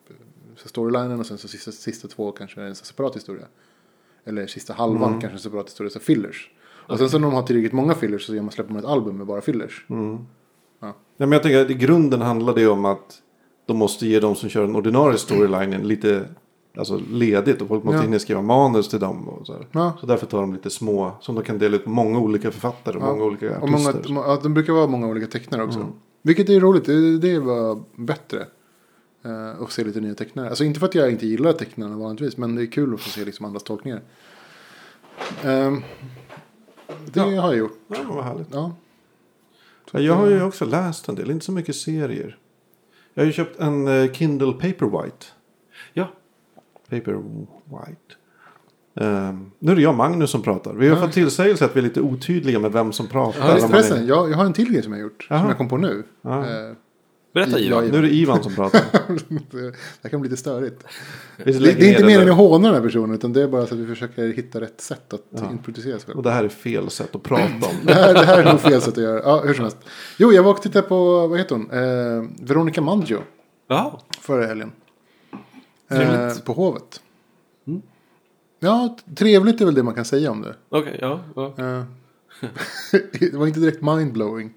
så 0.56 0.68
storylinen 0.68 1.20
och 1.20 1.26
sen 1.26 1.38
så 1.38 1.48
sista, 1.48 1.72
sista 1.72 2.08
två 2.08 2.32
kanske 2.32 2.62
är 2.62 2.66
en 2.66 2.76
separat 2.76 3.16
historia. 3.16 3.46
Eller 4.26 4.48
sista 4.48 4.74
halvan 4.74 5.10
Mm. 5.10 5.22
kanske 5.22 5.36
en 5.36 5.40
separat 5.40 5.68
historia. 5.70 5.90
Så 5.90 6.00
fillers. 6.00 6.52
Och 6.88 6.98
sen 6.98 7.10
så 7.10 7.20
när 7.20 7.28
de 7.28 7.34
har 7.34 7.44
tillräckligt 7.44 7.74
många 7.74 7.94
fillers 7.96 8.26
så 8.26 8.36
gör 8.36 8.42
man, 8.42 8.52
släpper 8.52 8.74
man 8.74 8.80
ett 8.84 8.90
album 8.90 9.18
med 9.18 9.28
bara 9.28 9.42
fillers. 9.42 9.86
Mm. 9.90 10.18
Ja. 10.84 10.94
Ja, 11.18 11.26
men 11.26 11.32
jag 11.32 11.44
tänker 11.44 11.62
att 11.66 11.70
i 11.70 11.74
grunden 11.74 12.22
handlar 12.22 12.56
det 12.56 12.68
om 12.68 12.86
att 12.86 13.22
de 13.66 13.78
måste 13.78 14.08
ge 14.08 14.20
de 14.20 14.36
som 14.36 14.50
kör 14.50 14.62
den 14.62 14.76
ordinarie 14.76 15.18
storylinen 15.18 15.82
lite 15.88 16.26
alltså, 16.78 17.00
ledigt. 17.12 17.62
Och 17.62 17.68
folk 17.68 17.84
måste 17.84 17.98
Ja. 17.98 18.02
hinna 18.04 18.20
skriva 18.20 18.42
manus 18.42 18.90
till 18.90 19.00
dem. 19.00 19.28
Och 19.30 19.46
så. 19.48 19.56
Ja. 19.72 19.94
så 20.00 20.06
därför 20.06 20.26
tar 20.26 20.42
de 20.42 20.54
lite 20.54 20.70
små, 20.70 21.12
som 21.22 21.36
de 21.36 21.44
kan 21.44 21.58
dela 21.58 21.76
ut 21.76 21.84
på 21.84 21.90
många 21.90 22.20
olika 22.20 22.52
författare 22.52 22.98
och 22.98 23.04
Ja. 23.04 23.08
många 23.08 23.24
olika 23.24 23.60
Och 23.60 23.70
många, 23.70 23.90
artister. 23.90 24.14
ja, 24.14 24.40
de 24.44 24.54
brukar 24.54 24.74
vara 24.74 24.88
många 24.88 25.08
olika 25.08 25.28
tecknare 25.28 25.64
också. 25.64 25.80
Mm. 25.80 25.92
Vilket 26.22 26.50
är 26.50 26.60
roligt, 26.60 26.86
det, 26.86 27.18
det 27.18 27.40
var 27.40 27.84
bättre. 27.96 28.46
Uh, 29.26 29.62
att 29.64 29.72
se 29.72 29.84
lite 29.84 30.02
nya 30.02 30.14
tecknare. 30.16 30.50
Alltså 30.50 30.64
inte 30.64 30.80
för 30.80 30.88
att 30.88 30.96
jag 30.96 31.12
inte 31.12 31.28
gillar 31.28 31.54
tecknarna 31.54 31.98
vanligtvis. 31.98 32.38
Men 32.38 32.56
det 32.56 32.62
är 32.64 32.66
kul 32.72 32.94
att 32.94 33.02
få 33.02 33.10
se 33.10 33.26
liksom 33.26 33.46
andras 33.46 33.64
tolkningar. 33.64 34.02
Ehm, 35.44 35.82
det 37.14 37.20
Ja. 37.20 37.24
har 37.42 37.48
jag 37.50 37.58
gjort. 37.58 37.78
Ja, 37.88 37.98
vad 38.10 38.24
härligt. 38.24 38.48
Ja. 38.52 38.72
Ja, 39.92 40.00
jag 40.00 40.14
har 40.16 40.28
ju 40.28 40.44
också 40.44 40.66
läst 40.66 41.10
en 41.10 41.16
del, 41.16 41.32
inte 41.32 41.46
så 41.46 41.52
mycket 41.52 41.76
serier. 41.76 42.38
Jag 43.14 43.22
har 43.24 43.26
ju 43.26 43.32
köpt 43.34 43.60
en 43.60 43.88
eh, 43.88 44.12
Kindle 44.12 44.52
Paperwhite. 44.54 45.26
Ja. 45.94 46.08
Paperwhite. 46.90 47.98
Um, 48.96 49.52
nu 49.60 49.72
är 49.72 49.76
det 49.76 49.82
jag 49.82 49.90
och 49.90 49.96
Magnus 49.98 50.30
som 50.32 50.42
pratar. 50.42 50.74
Vi 50.74 50.90
har 50.90 50.96
Ja. 50.98 51.02
fått 51.02 51.12
tillsägelse 51.14 51.66
att 51.66 51.76
vi 51.76 51.80
är 51.80 51.84
lite 51.84 52.02
otydliga 52.02 52.60
med 52.60 52.72
vem 52.72 52.92
som 52.92 53.08
pratar. 53.08 53.58
Ja, 53.60 53.68
man 53.68 53.74
är- 53.80 54.08
jag, 54.08 54.32
jag 54.32 54.38
har 54.38 54.46
en 54.46 54.54
till 54.54 54.72
grej 54.72 54.84
som 54.84 54.92
jag 54.94 55.00
har 55.00 55.04
gjort. 55.04 55.28
Jaha. 55.30 55.40
Som 55.40 55.48
jag 55.48 55.58
kom 55.58 55.70
på 55.70 55.78
nu. 55.78 56.04
Ja. 56.22 56.46
Berätta 57.34 57.52
Ja, 57.52 57.58
Ivan. 57.60 57.86
Nu 57.88 57.98
är 57.98 58.02
det 58.02 58.10
Ivan 58.14 58.44
som 58.44 58.56
pratar. 58.56 58.82
det 59.52 59.76
här 60.04 60.10
kan 60.10 60.22
bli 60.22 60.30
lite 60.30 60.40
störigt. 60.42 60.84
Det, 61.44 61.52
det 61.52 61.70
är 61.70 61.90
inte 61.90 62.06
meningen 62.06 62.30
att 62.30 62.38
håna 62.38 62.68
den 62.68 62.76
här 62.76 62.82
personen. 62.90 63.16
Utan 63.16 63.34
det 63.34 63.42
är 63.42 63.48
bara 63.48 63.66
så 63.68 63.74
att 63.74 63.80
vi 63.80 63.88
försöker 63.88 64.28
hitta 64.28 64.62
rätt 64.62 64.82
sätt 64.82 65.14
att 65.14 65.22
Ja. 65.30 65.52
introducera 65.52 66.00
sig 66.00 66.06
själv. 66.06 66.18
Och 66.18 66.24
det 66.24 66.32
här 66.32 66.44
är 66.44 66.50
fel 66.50 66.90
sätt 66.90 67.16
att 67.16 67.24
prata 67.24 67.44
om. 67.44 67.76
Det 67.86 67.94
här, 67.94 68.14
det 68.14 68.26
här 68.26 68.40
är 68.44 68.52
nog 68.52 68.60
fel 68.62 68.82
sätt 68.82 68.98
att 68.98 69.04
göra. 69.04 69.22
Ja, 69.24 69.42
hur 69.46 69.54
som 69.54 69.64
helst. 69.64 69.78
Jo, 70.18 70.32
jag 70.32 70.44
var 70.44 70.52
och 70.52 70.62
tittade 70.62 70.88
på, 70.88 71.28
vad 71.28 71.38
heter 71.40 71.56
hon? 71.56 71.72
Eh, 71.72 72.30
Veronica 72.48 72.82
Maggio 72.82 73.20
Ja. 73.68 74.02
förra 74.20 74.46
helgen. 74.48 74.72
Eh, 75.92 75.98
Trevligt. 75.98 76.46
på 76.46 76.54
Hovet. 76.54 77.02
Ja, 78.60 78.98
t- 79.00 79.16
trevligt 79.16 79.62
är 79.62 79.66
väl 79.66 79.76
det 79.76 79.84
man 79.84 79.94
kan 79.94 80.06
säga 80.06 80.32
om 80.32 80.42
det. 80.42 80.56
Okej, 80.70 80.98
ja. 81.02 81.20
ja. 81.36 81.54
Eh, 81.58 81.84
det 83.20 83.34
var 83.34 83.48
inte 83.48 83.60
direkt 83.60 83.82
mindblowing. 83.82 84.54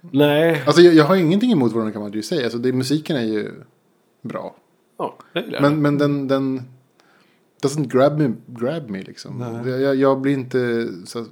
Nej. 0.00 0.62
Alltså 0.66 0.82
jag, 0.82 0.94
jag 0.94 1.04
har 1.04 1.16
ingenting 1.16 1.52
emot 1.52 1.72
vad 1.72 1.92
kan 1.92 2.02
man 2.02 2.12
ju 2.12 2.22
säga. 2.22 2.44
Alltså 2.44 2.58
det, 2.58 2.72
musiken 2.72 3.16
är 3.16 3.24
ju 3.24 3.52
bra. 4.22 4.56
Ja, 4.96 5.18
det 5.32 5.40
gillar 5.40 5.52
jag. 5.52 5.62
Men, 5.62 5.82
men 5.82 5.98
den, 5.98 6.28
den 6.28 6.62
doesn't 7.62 7.88
grab 7.88 8.18
me, 8.18 8.32
grab 8.46 8.90
me 8.90 9.02
liksom. 9.02 9.38
Nej. 9.38 9.80
Jag, 9.80 9.96
jag, 9.96 10.20
blir 10.20 10.32
inte 10.32 10.88
så, 11.06 11.26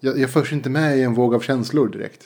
jag, 0.00 0.18
jag 0.18 0.30
förs 0.30 0.52
inte 0.52 0.70
med 0.70 0.98
i 0.98 1.02
en 1.02 1.14
våg 1.14 1.34
av 1.34 1.40
känslor 1.40 1.88
direkt. 1.88 2.24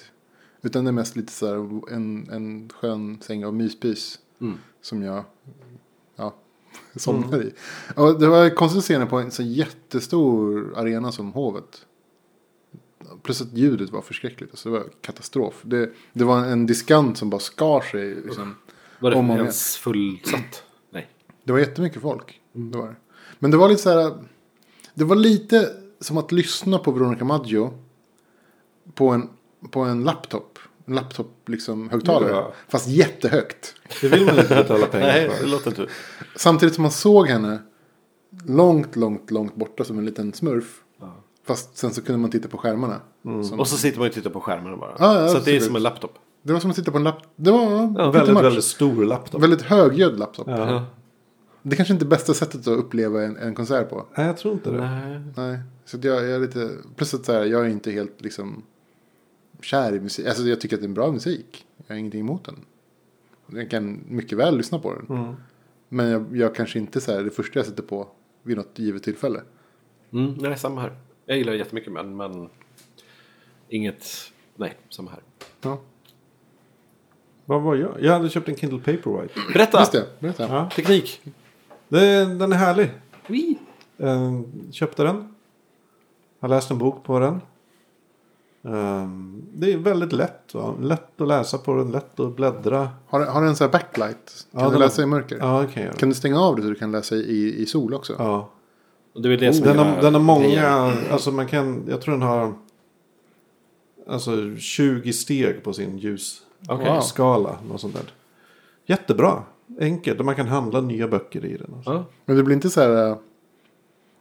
Utan 0.62 0.84
det 0.84 0.90
är 0.90 0.92
mest 0.92 1.16
lite 1.16 1.32
så 1.32 1.46
här 1.46 1.92
en, 1.94 2.28
en 2.30 2.68
skön 2.68 3.18
säng 3.20 3.44
av 3.44 3.54
myspys. 3.54 4.18
Mm. 4.40 4.58
Som 4.82 5.02
jag 5.02 5.24
ja, 6.16 6.34
somnar 6.96 7.42
i. 7.42 7.52
Och 7.96 8.20
det 8.20 8.26
var 8.26 8.50
konstigt 8.50 8.78
att 8.78 8.84
se 8.84 8.98
den 8.98 9.08
på 9.08 9.18
en 9.18 9.30
så 9.30 9.42
jättestor 9.42 10.72
arena 10.76 11.12
som 11.12 11.32
Hovet. 11.32 11.86
Plus 13.22 13.40
att 13.40 13.52
ljudet 13.52 13.90
var 13.90 14.02
förskräckligt. 14.02 14.50
Alltså 14.50 14.68
det 14.68 14.78
var 14.78 14.86
katastrof. 15.00 15.60
Det, 15.62 15.90
det 16.12 16.24
var 16.24 16.38
en 16.38 16.66
diskant 16.66 17.18
som 17.18 17.30
bara 17.30 17.40
skar 17.40 17.80
sig. 17.80 18.14
Liksom. 18.14 18.56
Var 18.98 19.10
det 19.10 19.16
ens 19.16 19.76
fullsatt? 19.76 20.64
Nej. 20.90 21.08
Det 21.44 21.52
var 21.52 21.58
jättemycket 21.58 22.02
folk. 22.02 22.40
Det 22.52 22.78
var 22.78 22.86
det. 22.86 22.94
Men 23.38 23.50
det 23.50 23.56
var 23.56 23.68
lite 23.68 23.82
så 23.82 23.90
här. 23.90 24.12
Det 24.94 25.04
var 25.04 25.16
lite 25.16 25.68
som 26.00 26.18
att 26.18 26.32
lyssna 26.32 26.78
på 26.78 26.90
Veronica 26.90 27.24
Maggio. 27.24 27.78
På 28.94 29.08
en, 29.08 29.28
på 29.70 29.80
en 29.80 30.04
laptop. 30.04 30.58
En 30.86 30.94
laptop 30.94 31.48
liksom 31.48 31.90
högtalare. 31.90 32.30
Ja. 32.30 32.52
Fast 32.68 32.88
jättehögt. 32.88 33.74
Det 34.00 34.08
vill 34.08 34.26
man 34.26 34.38
inte 34.38 34.54
betala 34.54 34.86
pengar 34.90 35.06
Nej, 35.06 35.30
för. 35.30 35.44
det 35.44 35.50
låter 35.50 35.70
inte. 35.70 35.86
Samtidigt 36.36 36.74
som 36.74 36.82
man 36.82 36.90
såg 36.90 37.26
henne. 37.26 37.62
Långt, 38.46 38.96
långt, 38.96 39.30
långt 39.30 39.54
borta 39.54 39.84
som 39.84 39.98
en 39.98 40.04
liten 40.04 40.32
smurf. 40.32 40.81
Fast 41.44 41.76
sen 41.76 41.90
så 41.94 42.02
kunde 42.02 42.18
man 42.20 42.30
titta 42.30 42.48
på 42.48 42.58
skärmarna. 42.58 43.00
Som, 43.22 43.60
Och 43.60 43.68
så 43.68 43.76
sitter 43.76 43.98
man 43.98 44.08
och 44.08 44.14
tittar 44.14 44.30
på 44.30 44.40
skärmen 44.40 44.78
bara. 44.78 44.96
Ja, 44.98 45.20
ja, 45.22 45.28
så 45.28 45.36
att 45.36 45.44
det 45.44 45.56
är 45.56 45.60
som 45.60 45.76
en 45.76 45.82
laptop. 45.82 46.18
det 46.42 46.52
var 46.52 46.60
som 46.60 46.70
att 46.70 46.76
titta 46.76 46.90
på 46.90 46.96
en 46.96 47.04
laptop. 47.04 47.32
Det 47.36 47.50
var 47.50 47.86
pretty 48.12 48.18
Väldigt, 48.18 48.44
väldigt 48.44 48.64
stor 48.64 49.04
laptop. 49.04 49.42
väldigt 49.42 49.62
högljudd 49.62 50.18
laptop. 50.18 50.48
Ja. 50.48 50.86
Det 51.62 51.74
är 51.74 51.76
kanske 51.76 51.92
inte 51.94 52.04
är 52.04 52.08
bästa 52.08 52.34
sättet 52.34 52.60
att 52.60 52.78
uppleva 52.78 53.22
en, 53.22 53.36
en 53.36 53.54
konsert 53.54 53.90
på. 53.90 54.06
Nej, 54.16 54.26
jag 54.26 54.36
tror 54.36 54.54
inte 54.54 54.70
det. 54.70 54.76
Nej. 54.80 55.20
Nej, 55.36 55.58
så 55.84 55.96
att 55.96 56.04
jag, 56.04 56.16
jag 56.16 56.30
är 56.30 56.38
lite... 56.38 56.70
Plus 56.96 57.14
att 57.14 57.24
så 57.24 57.32
här, 57.32 57.44
jag 57.44 57.64
är 57.66 57.68
inte 57.68 57.90
helt 57.90 58.20
liksom 58.22 58.62
kär 59.60 59.94
i 59.94 60.00
musik. 60.00 60.26
Alltså 60.26 60.42
jag 60.42 60.60
tycker 60.60 60.76
att 60.76 60.80
det 60.82 60.86
är 60.86 60.88
en 60.88 60.94
bra 60.94 61.12
musik. 61.12 61.66
Jag 61.86 61.94
har 61.94 61.98
ingenting 61.98 62.20
emot 62.20 62.44
den. 62.44 62.56
Jag 63.46 63.70
kan 63.70 64.00
mycket 64.08 64.38
väl 64.38 64.56
lyssna 64.56 64.78
på 64.78 64.94
den. 64.94 65.18
Mm. 65.18 65.34
Men 65.88 66.08
jag, 66.08 66.36
jag 66.36 66.54
kanske 66.54 66.78
inte 66.78 67.00
så 67.00 67.12
här, 67.12 67.22
det 67.22 67.30
första 67.30 67.58
jag 67.58 67.66
sätter 67.66 67.82
på 67.82 68.08
vid 68.42 68.56
något 68.56 68.78
givet 68.78 69.02
tillfälle. 69.02 69.40
Mm, 70.12 70.34
nej, 70.40 70.58
samma 70.58 70.80
här. 70.80 70.92
Jag 71.32 71.38
gillar 71.38 71.52
det 71.52 71.58
jättemycket 71.58 71.92
men, 71.92 72.16
men 72.16 72.48
inget... 73.68 74.06
Nej, 74.56 74.76
samma 74.88 75.10
här. 75.10 75.20
Ja, 75.62 75.78
Vad 77.44 77.62
var 77.62 77.74
jag? 77.76 77.96
Jag 78.00 78.12
hade 78.12 78.28
köpt 78.28 78.48
en 78.48 78.56
Kindle 78.56 78.78
Paperwhite. 78.78 79.34
Berätta! 79.52 79.78
just 79.78 79.92
det. 79.92 80.06
Berätta. 80.18 80.48
Ja. 80.48 80.70
Teknik. 80.76 81.20
Det, 81.88 82.24
den 82.24 82.52
är 82.52 82.56
härlig. 82.56 82.90
Oui. 83.28 83.58
Eh, 83.98 84.40
köpte 84.72 85.02
den. 85.02 85.34
Har 86.40 86.48
läst 86.48 86.70
en 86.70 86.78
bok 86.78 87.04
på 87.04 87.18
den. 87.18 87.34
Eh, 88.74 89.08
det 89.54 89.72
är 89.72 89.76
väldigt 89.76 90.12
lätt. 90.12 90.54
Va? 90.54 90.74
Lätt 90.80 91.20
att 91.20 91.28
läsa 91.28 91.58
på 91.58 91.74
den, 91.74 91.90
lätt 91.90 92.20
att 92.20 92.36
bläddra. 92.36 92.90
Har, 93.08 93.20
har 93.26 93.40
den 93.40 93.48
en 93.50 93.56
sån 93.56 93.64
här 93.64 93.72
backlight? 93.72 94.46
Kan 94.52 94.60
Ja, 94.62 94.70
du 94.70 94.78
läsa 94.78 95.02
i 95.02 95.06
mörker? 95.06 95.36
Ja, 95.38 95.66
kan 95.74 95.82
jag. 95.82 95.96
Kan 95.96 96.08
du 96.08 96.14
stänga 96.14 96.40
av 96.40 96.56
det 96.56 96.62
så 96.62 96.68
du 96.68 96.74
kan 96.74 96.92
läsa 96.92 97.14
i, 97.16 97.54
i 97.62 97.66
sol 97.66 97.94
också? 97.94 98.14
Ja. 98.18 98.50
Och 99.12 99.22
det 99.22 99.28
är 99.28 99.30
väl 99.30 99.40
det 99.40 99.52
som 99.52 99.66
Den 99.66 99.78
är 99.78 99.84
har, 99.84 100.02
den 100.02 100.14
har 100.14 100.20
många, 100.20 100.68
alltså 101.10 101.32
man 101.32 101.46
kan, 101.46 101.84
jag 101.88 102.00
tror 102.00 102.14
den 102.14 102.22
har 102.22 102.54
alltså 104.06 104.56
20 104.56 105.12
steg 105.12 105.62
på 105.62 105.72
sin 105.72 105.98
ljusskala. 105.98 106.68
Okej. 106.68 107.18
Wow. 107.18 107.56
Något 107.68 107.80
sånt 107.80 107.94
där. 107.94 108.12
Jättebra. 108.86 109.42
Enkelt 109.80 110.18
och 110.18 110.24
man 110.24 110.34
kan 110.34 110.48
handla 110.48 110.80
nya 110.80 111.08
böcker 111.08 111.44
i 111.44 111.56
den. 111.56 111.74
Alltså. 111.74 111.92
Ja. 111.92 112.04
Men 112.24 112.36
det 112.36 112.42
blir 112.42 112.54
inte 112.54 112.70
så 112.70 112.80
här... 112.80 113.08
äh, 113.10 113.16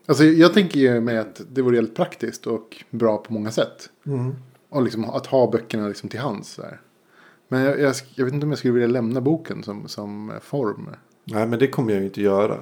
Alltså 0.06 0.23
jag 0.23 0.54
tänker 0.54 0.80
ju 0.80 1.01
mig 1.01 1.17
att 1.17 1.41
det 1.51 1.62
vore 1.62 1.75
helt 1.75 1.95
praktiskt 1.95 2.47
och 2.47 2.84
bra 2.89 3.17
på 3.17 3.34
många 3.34 3.51
sätt. 3.51 3.89
Mm. 4.06 4.36
Och 4.69 4.84
liksom 4.84 5.06
att 5.10 5.25
ha 5.25 5.51
böckerna 5.51 5.88
liksom 5.88 6.10
till 6.10 6.19
hands. 6.19 6.49
Så 6.54 6.62
här. 6.62 6.82
Men 7.47 7.62
jag, 7.62 7.80
jag, 7.80 7.95
jag 8.15 8.25
vet 8.25 8.34
inte 8.34 8.45
om 8.45 8.49
jag 8.51 8.60
skulle 8.60 8.73
vilja 8.73 8.88
lämna 8.88 9.21
boken 9.21 9.63
som, 9.63 9.88
som 9.88 10.32
form. 10.41 10.89
Nej 11.23 11.47
men 11.47 11.60
det 11.60 11.67
kommer 11.67 11.91
jag 11.91 11.99
ju 11.99 12.06
inte 12.06 12.21
göra. 12.21 12.58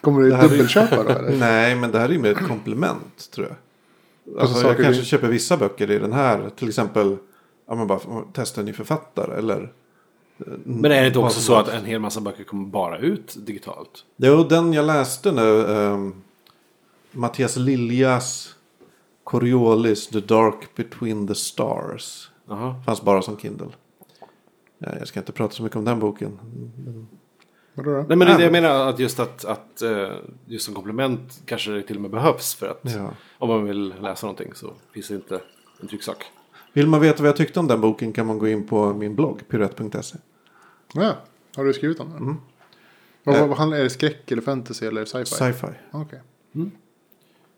Kommer 0.00 0.20
du 0.22 0.30
Det 0.30 0.36
här 0.36 0.44
är- 0.44 0.48
dubbelköpa 0.48 0.96
då 1.02 1.10
eller? 1.10 1.36
Nej 1.38 1.74
men 1.76 1.90
det 1.92 1.98
här 1.98 2.08
är 2.08 2.12
ju 2.12 2.18
mer 2.18 2.30
ett 2.30 2.48
komplement 2.48 3.30
tror 3.30 3.46
jag. 3.46 3.56
Alltså, 4.40 4.54
saker 4.54 4.68
jag 4.68 4.76
kanske 4.84 5.02
du- 5.02 5.06
köper 5.06 5.28
vissa 5.28 5.56
böcker 5.56 5.90
i 5.90 5.98
den 5.98 6.12
här. 6.12 6.50
Till 6.56 6.68
exempel, 6.68 7.16
ja 7.68 7.74
men 7.74 7.86
bara 7.86 8.00
testa 8.32 8.60
en 8.60 8.66
ny 8.66 8.72
författare 8.72 9.38
eller. 9.38 9.72
Men 10.64 10.92
är 10.92 11.00
det 11.00 11.06
inte 11.06 11.18
också 11.18 11.40
så 11.40 11.54
att 11.54 11.68
en 11.68 11.84
hel 11.84 12.00
massa 12.00 12.20
böcker 12.20 12.44
kommer 12.44 12.66
bara 12.66 12.98
ut 12.98 13.34
digitalt? 13.46 14.04
Jo, 14.16 14.44
den 14.44 14.72
jag 14.72 14.84
läste 14.86 15.32
nu. 15.32 15.42
Um, 15.64 16.22
Mattias 17.10 17.56
Liljas 17.56 18.54
Coriolis 19.24 20.08
The 20.08 20.20
Dark 20.20 20.74
Between 20.76 21.26
the 21.28 21.34
Stars. 21.34 22.30
Jaha. 22.48 22.74
Fanns 22.86 23.02
bara 23.02 23.22
som 23.22 23.36
Kindle. 23.38 23.66
Ja, 24.78 24.88
jag 24.98 25.08
ska 25.08 25.20
inte 25.20 25.32
prata 25.32 25.54
så 25.54 25.62
mycket 25.62 25.76
om 25.76 25.84
den 25.84 25.98
boken. 25.98 26.38
Vadå 27.74 27.90
då? 27.90 27.96
Nej 28.08 28.16
men 28.16 28.18
det 28.18 28.26
är 28.32 28.38
det 28.38 28.42
jag 28.44 28.52
menar 28.52 28.88
att 28.88 28.98
just 28.98 29.20
att, 29.20 29.44
att 29.44 29.82
eh, 29.82 30.08
just 30.46 30.64
som 30.66 30.74
komplement 30.74 31.42
kanske 31.46 31.70
det 31.70 31.82
till 31.82 31.96
och 31.96 32.02
med 32.02 32.10
behövs 32.10 32.54
för 32.54 32.66
att 32.68 32.80
Ja. 32.82 33.10
om 33.38 33.48
man 33.48 33.64
vill 33.64 33.94
läsa 34.00 34.26
någonting 34.26 34.54
så 34.54 34.72
finns 34.92 35.08
det 35.08 35.14
inte 35.14 35.40
en 35.80 35.88
trycksak. 35.88 36.24
Vill 36.72 36.86
man 36.86 37.00
veta 37.00 37.22
vad 37.22 37.28
jag 37.28 37.36
tyckte 37.36 37.60
om 37.60 37.68
den 37.68 37.80
boken 37.80 38.12
kan 38.12 38.26
man 38.26 38.38
gå 38.38 38.48
in 38.48 38.66
på 38.66 38.94
min 38.94 39.14
blogg, 39.14 39.48
piruett.se. 39.48 40.18
Ja, 40.94 41.14
har 41.56 41.64
du 41.64 41.72
skrivit 41.72 42.00
om 42.00 42.10
det? 42.10 42.16
Mm. 42.16 42.36
Vad, 43.24 43.34
Eh. 43.34 43.40
vad, 43.40 43.48
vad 43.48 43.58
handlar 43.58 43.78
är 43.78 43.82
det 43.84 43.90
skräck 43.90 44.30
eller 44.30 44.42
fantasy 44.42 44.86
eller 44.86 45.04
sci-fi? 45.04 45.24
Sci-fi. 45.26 45.66
Okej. 45.90 46.20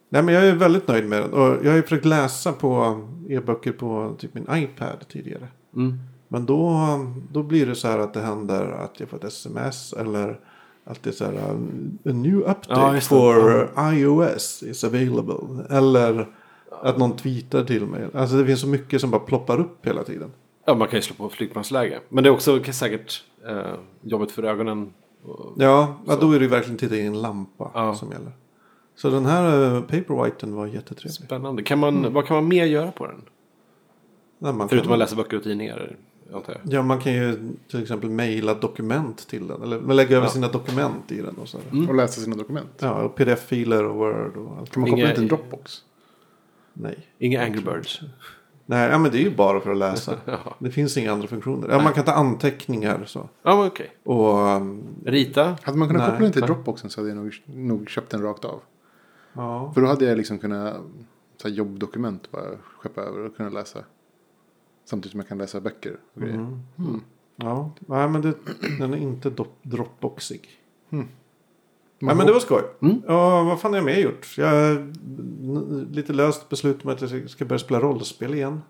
Nej 0.08 0.22
men 0.22 0.34
jag 0.34 0.46
är 0.46 0.54
väldigt 0.54 0.88
nöjd 0.88 1.08
med 1.08 1.22
den. 1.22 1.32
Och 1.32 1.64
jag 1.64 1.70
har 1.70 1.76
ju 1.76 1.82
försökt 1.82 2.04
läsa 2.04 2.52
på 2.52 3.00
e-böcker 3.28 3.72
på 3.72 4.16
typ 4.18 4.34
min 4.34 4.46
iPad 4.50 5.04
tidigare. 5.08 5.48
Mm. 5.76 5.98
Men 6.28 6.46
då, 6.46 6.86
då 7.32 7.42
blir 7.42 7.66
det 7.66 7.74
så 7.74 7.88
här 7.88 7.98
att 7.98 8.14
det 8.14 8.20
händer 8.20 8.70
att 8.70 9.00
jag 9.00 9.08
får 9.08 9.16
ett 9.16 9.24
sms 9.24 9.92
eller 9.92 10.40
att 10.84 11.02
det 11.02 11.10
är 11.10 11.12
så 11.12 11.24
här 11.24 11.50
um, 11.50 11.98
a 12.04 12.12
new 12.12 12.38
update 12.38 12.94
Ja, 12.94 13.00
for 13.00 13.70
iOS 13.94 14.62
is 14.62 14.84
available. 14.84 15.64
Eller 15.70 16.28
att 16.82 16.98
någon 16.98 17.16
tweetar 17.16 17.64
till 17.64 17.86
mig. 17.86 18.06
Alltså 18.14 18.36
det 18.36 18.46
finns 18.46 18.60
så 18.60 18.66
mycket 18.68 19.00
som 19.00 19.10
bara 19.10 19.20
ploppar 19.20 19.60
upp 19.60 19.86
hela 19.86 20.04
tiden. 20.04 20.32
Ja 20.64 20.74
man 20.74 20.88
kan 20.88 20.98
ju 20.98 21.02
slå 21.02 21.16
på 21.16 21.28
flygplansläge. 21.28 22.00
Men 22.08 22.24
det 22.24 22.30
är 22.30 22.34
också 22.34 22.62
säkert 22.72 23.24
eh, 23.48 23.74
jobbigt 24.02 24.30
för 24.32 24.42
ögonen. 24.42 24.92
Och, 25.24 25.52
Ja, 25.56 25.96
ja 26.06 26.16
då 26.20 26.32
är 26.32 26.38
det 26.38 26.44
ju 26.44 26.50
verkligen 26.50 26.78
titta 26.78 26.96
i 26.96 27.06
en 27.06 27.22
lampa 27.22 27.70
Ja. 27.74 27.94
som 27.94 28.10
gäller. 28.12 28.32
Så 28.96 29.10
den 29.10 29.26
här 29.26 29.72
uh, 29.74 29.80
Paperwhiten 29.80 30.54
var 30.54 30.66
jättetrevlig. 30.66 31.12
spännande. 31.12 31.62
Kan 31.62 31.78
man, 31.78 32.12
Vad 32.12 32.26
kan 32.26 32.36
man 32.36 32.48
mer 32.48 32.64
göra 32.64 32.92
på 32.92 33.06
den? 33.06 33.22
Nej, 34.38 34.52
Förutom 34.68 34.78
kan, 34.78 34.92
att 34.92 34.98
läsa 34.98 35.16
böcker 35.16 35.36
och 35.36 35.42
tidningar. 35.42 35.96
Antar 36.34 36.52
jag. 36.62 36.72
Ja, 36.74 36.82
man 36.82 37.00
kan 37.00 37.12
ju 37.12 37.38
till 37.70 37.82
exempel 37.82 38.10
mejla 38.10 38.54
dokument 38.54 39.28
till 39.28 39.46
den. 39.46 39.62
Eller 39.62 39.80
lägga 39.94 40.16
över 40.16 40.26
Ja. 40.26 40.30
sina 40.32 40.48
dokument 40.48 41.12
i 41.12 41.20
den. 41.22 41.34
Och 41.36 41.48
så. 41.48 41.58
här. 41.70 41.88
Och 41.88 41.94
läsa 41.94 42.20
sina 42.20 42.36
dokument. 42.36 42.68
Ja, 42.78 43.02
och 43.02 43.14
pdf-filer 43.18 43.84
och 43.84 43.94
word 43.96 44.36
och 44.36 44.58
allt. 44.58 44.70
Kan 44.70 44.80
man 44.80 44.90
koppla 44.90 45.04
Inga- 45.04 45.14
till 45.14 45.22
en 45.22 45.28
Dropbox? 45.28 45.82
Nej. 46.72 47.06
Inga 47.18 47.42
Angry 47.44 47.60
Birds. 47.62 48.00
Nej, 48.68 48.90
ja, 48.90 48.98
men 48.98 49.10
det 49.10 49.18
är 49.18 49.22
ju 49.22 49.36
bara 49.36 49.60
för 49.60 49.70
att 49.70 49.76
läsa. 49.76 50.14
Ja, 50.24 50.56
Det 50.58 50.70
finns 50.70 50.96
inga 50.96 51.12
andra 51.12 51.28
funktioner. 51.28 51.68
Ja, 51.70 51.82
man 51.82 51.92
kan 51.92 52.04
ta 52.04 52.12
anteckningar 52.12 53.04
så. 53.06 53.28
ja 53.42 53.66
okej. 53.66 53.90
Och 54.04 54.38
um, 54.38 54.82
Rita. 55.04 55.56
Hade 55.62 55.78
man 55.78 55.88
kunnat 55.88 56.02
Nej, 56.02 56.10
koppla 56.10 56.24
den 56.24 56.32
till. 56.32 56.42
Dropboxen 56.42 56.90
så 56.90 57.00
hade 57.00 57.08
jag 57.10 57.16
nog, 57.16 57.42
nog 57.46 57.88
köpt 57.88 58.10
den 58.10 58.22
rakt 58.22 58.44
av. 58.44 58.60
ja. 59.32 59.70
För 59.74 59.80
då 59.80 59.86
hade 59.86 60.04
jag 60.04 60.16
liksom 60.16 60.38
kunnat 60.38 60.76
så 61.42 61.48
här, 61.48 61.54
jobbdokument 61.54 62.30
bara 62.30 62.44
skeppa 62.78 63.00
över 63.00 63.20
och 63.20 63.36
kunna 63.36 63.48
läsa. 63.50 63.78
Samtidigt 64.86 65.10
som 65.12 65.20
jag 65.20 65.28
kan 65.28 65.38
läsa 65.38 65.60
böcker 65.60 65.96
och 66.14 66.20
grejer. 66.20 66.34
Mm. 66.34 66.60
Mm. 66.78 67.00
Ja, 67.36 67.70
nej 67.78 68.08
men 68.08 68.22
det, 68.22 68.34
den 68.78 68.94
är 68.94 68.98
inte 68.98 69.32
dropboxig. 69.62 70.48
Man 70.88 71.08
Nej 71.98 72.16
men 72.16 72.26
det 72.26 72.32
var 72.32 72.40
skoj. 72.40 72.62
Mm. 72.82 73.02
Ja, 73.06 73.42
vad 73.42 73.60
fan 73.60 73.72
har 73.72 73.78
jag 73.78 73.84
mer 73.84 73.96
gjort? 73.98 74.34
Jag 74.38 74.78
lite 75.90 76.12
löst 76.12 76.48
beslut 76.48 76.84
med 76.84 76.94
att 76.94 77.10
jag 77.10 77.30
ska 77.30 77.44
börja 77.44 77.58
spela 77.58 77.80
rollspel 77.80 78.34
igen. 78.34 78.60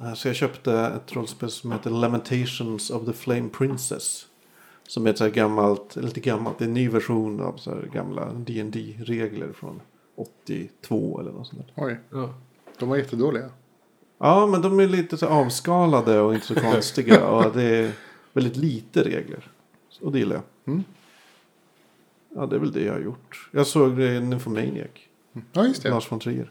Eh, 0.00 0.14
Så 0.14 0.28
jag 0.28 0.36
köpte 0.36 0.72
ett 0.72 1.16
rollspel 1.16 1.50
som 1.50 1.72
heter 1.72 1.90
Lamentations 1.90 2.90
of 2.90 3.04
the 3.06 3.12
Flame 3.12 3.48
Princess. 3.48 4.26
Som 4.88 5.06
är 5.06 5.10
ett 5.10 5.18
så 5.18 5.24
här 5.24 5.30
gammalt, 5.30 5.96
lite 5.96 6.20
gammalt, 6.20 6.58
det 6.58 6.64
är 6.64 6.68
en 6.68 6.74
ny 6.74 6.88
version 6.88 7.40
av 7.40 7.56
så 7.56 7.70
här 7.70 7.88
gamla 7.92 8.32
dd 8.32 8.76
regler 9.06 9.52
från 9.52 9.80
82 10.16 11.20
eller 11.20 11.32
något 11.32 11.46
sånt 11.46 11.62
där. 11.66 11.84
Oj, 11.86 12.00
Ja. 12.10 12.34
de 12.78 12.88
var 12.88 12.96
jättedåliga. 12.96 13.50
Ja, 14.18 14.46
men 14.46 14.62
de 14.62 14.80
är 14.80 14.86
lite 14.86 15.16
så 15.16 15.26
avskalade 15.26 16.20
och 16.20 16.34
inte 16.34 16.46
så 16.46 16.54
konstiga. 16.72 17.26
och 17.26 17.52
det 17.52 17.62
är 17.62 17.90
väldigt 18.32 18.56
lite 18.56 19.02
regler. 19.02 19.50
Och 20.00 20.12
det 20.12 20.18
gillar 20.18 20.34
jag. 20.36 20.72
Mm. 20.74 20.84
Ja, 22.34 22.46
det 22.46 22.56
är 22.56 22.60
väl 22.60 22.72
det 22.72 22.82
jag 22.84 22.92
har 22.92 23.00
gjort. 23.00 23.48
Jag 23.52 23.66
såg 23.66 23.98
Nymphomaniac. 23.98 24.86
Ja, 25.52 25.64
just 25.66 25.82
det. 25.82 25.90
Lars 25.90 26.12
von 26.12 26.18
Trier. 26.20 26.50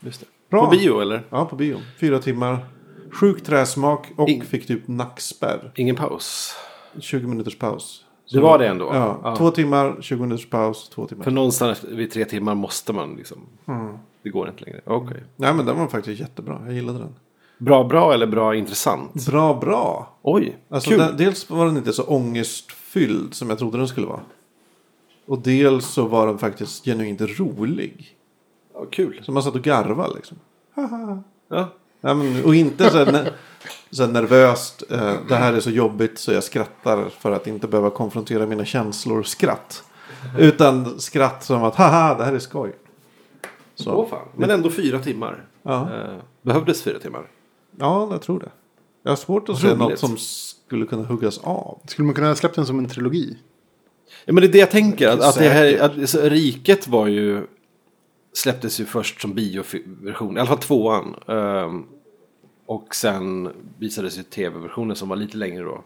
Just 0.00 0.20
det. 0.20 0.26
Bra. 0.50 0.64
På 0.64 0.70
bio 0.70 1.00
eller? 1.00 1.22
Ja, 1.30 1.44
på 1.44 1.56
bio. 1.56 1.78
Fyra 2.00 2.18
timmar. 2.18 2.66
Sjuk 3.12 3.42
träsmak 3.44 4.06
och 4.16 4.28
Ing- 4.28 4.44
fick 4.44 4.66
typ 4.66 4.88
nackspärr. 4.88 5.72
Ingen 5.74 5.96
paus. 5.96 6.54
20 7.00 7.26
minuters 7.26 7.58
paus. 7.58 8.04
Det 8.32 8.40
var 8.40 8.58
det 8.58 8.68
ändå? 8.68 8.90
Ja, 8.94 9.20
Ja. 9.22 9.36
två 9.36 9.50
timmar, 9.50 9.96
20 10.00 10.20
minuters 10.22 10.50
paus, 10.50 10.88
två 10.88 11.06
timmar. 11.06 11.24
För 11.24 11.30
någonstans 11.30 11.84
vid 11.84 12.10
tre 12.10 12.24
timmar 12.24 12.54
måste 12.54 12.92
man 12.92 13.16
liksom. 13.16 13.38
Mm. 13.66 13.98
Det 14.28 14.32
går 14.32 14.48
inte 14.48 14.64
längre. 14.64 14.80
Okej. 14.86 15.22
Nej, 15.36 15.54
men 15.54 15.66
den 15.66 15.78
var 15.78 15.86
faktiskt 15.88 16.20
jättebra. 16.20 16.60
Jag 16.64 16.74
gillade 16.74 16.98
den. 16.98 17.14
Bra, 17.58 17.84
bra 17.84 18.14
eller 18.14 18.26
bra 18.26 18.54
intressant? 18.54 19.26
Bra, 19.26 19.54
bra. 19.54 20.16
Oj, 20.22 20.58
Alltså, 20.70 20.90
kul. 20.90 20.98
den, 20.98 21.16
dels 21.16 21.50
var 21.50 21.66
den 21.66 21.76
inte 21.76 21.92
så 21.92 22.02
ångestfylld 22.04 23.34
som 23.34 23.50
jag 23.50 23.58
trodde 23.58 23.78
den 23.78 23.88
skulle 23.88 24.06
vara. 24.06 24.20
Och 25.26 25.38
dels 25.38 25.86
så 25.86 26.06
var 26.06 26.26
den 26.26 26.38
faktiskt 26.38 26.84
genuint 26.84 27.20
rolig. 27.20 28.16
Ja, 28.74 28.84
kul. 28.90 29.20
Så 29.24 29.32
man 29.32 29.42
satt 29.42 29.54
och 29.54 29.62
garvade 29.62 30.14
liksom. 30.14 30.36
Ja. 31.50 31.68
Ja, 32.00 32.14
men, 32.14 32.44
och 32.44 32.54
inte 32.54 32.90
så, 32.90 32.98
här, 32.98 33.06
ne- 33.06 33.30
så 33.90 34.04
här 34.04 34.12
nervöst. 34.12 34.82
Eh, 34.90 35.12
det 35.28 35.36
här 35.36 35.52
är 35.52 35.60
så 35.60 35.70
jobbigt 35.70 36.18
så 36.18 36.32
jag 36.32 36.44
skrattar 36.44 37.08
för 37.08 37.32
att 37.32 37.46
inte 37.46 37.68
behöva 37.68 37.90
konfrontera 37.90 38.46
mina 38.46 38.64
känslor. 38.64 39.22
Skratt. 39.22 39.84
Utan 40.38 41.00
skratt 41.00 41.44
som 41.44 41.64
att 41.64 41.74
haha 41.74 42.14
det 42.18 42.24
här 42.24 42.32
är 42.32 42.38
skoj. 42.38 42.72
Så. 43.78 43.92
Åh 43.92 44.08
fan. 44.08 44.28
Men 44.36 44.50
ändå 44.50 44.70
fyra 44.70 44.98
timmar. 44.98 45.44
Ja. 45.62 45.94
Eh, 45.94 46.18
behövdes 46.42 46.82
fyra 46.82 46.98
timmar. 46.98 47.30
ja, 47.78 48.08
jag 48.10 48.22
tror 48.22 48.40
det. 48.40 48.50
Jag 49.02 49.10
har 49.10 49.16
svårt 49.16 49.48
att 49.48 49.58
se 49.58 49.74
något 49.74 49.98
som 49.98 50.16
skulle 50.18 50.86
kunna 50.86 51.02
huggas 51.02 51.38
av. 51.38 51.80
Skulle 51.86 52.06
man 52.06 52.14
kunna 52.14 52.28
ha 52.28 52.34
släppt 52.34 52.54
den 52.54 52.66
som 52.66 52.78
en 52.78 52.88
trilogi? 52.88 53.36
Ja, 54.24 54.32
men 54.32 54.40
det 54.40 54.46
är 54.46 54.52
det 54.52 54.58
jag 54.58 54.70
tänker. 54.70 55.08
Att, 55.08 55.20
att 55.20 55.34
det 55.34 55.48
här, 55.48 55.78
att, 55.78 56.10
så, 56.10 56.20
Riket 56.28 56.88
var 56.88 57.06
ju... 57.06 57.46
Släpptes 58.32 58.80
ju 58.80 58.84
först 58.84 59.20
som 59.20 59.34
bioversion. 59.34 60.36
I 60.36 60.40
alla 60.40 60.48
fall 60.48 60.58
tvåan. 60.58 61.14
Ehm, 61.26 61.84
och 62.66 62.94
sen 62.94 63.48
visades 63.78 64.18
ju 64.18 64.22
tv-versionen 64.22 64.96
som 64.96 65.08
var 65.08 65.16
lite 65.16 65.36
längre 65.36 65.64
då. 65.64 65.84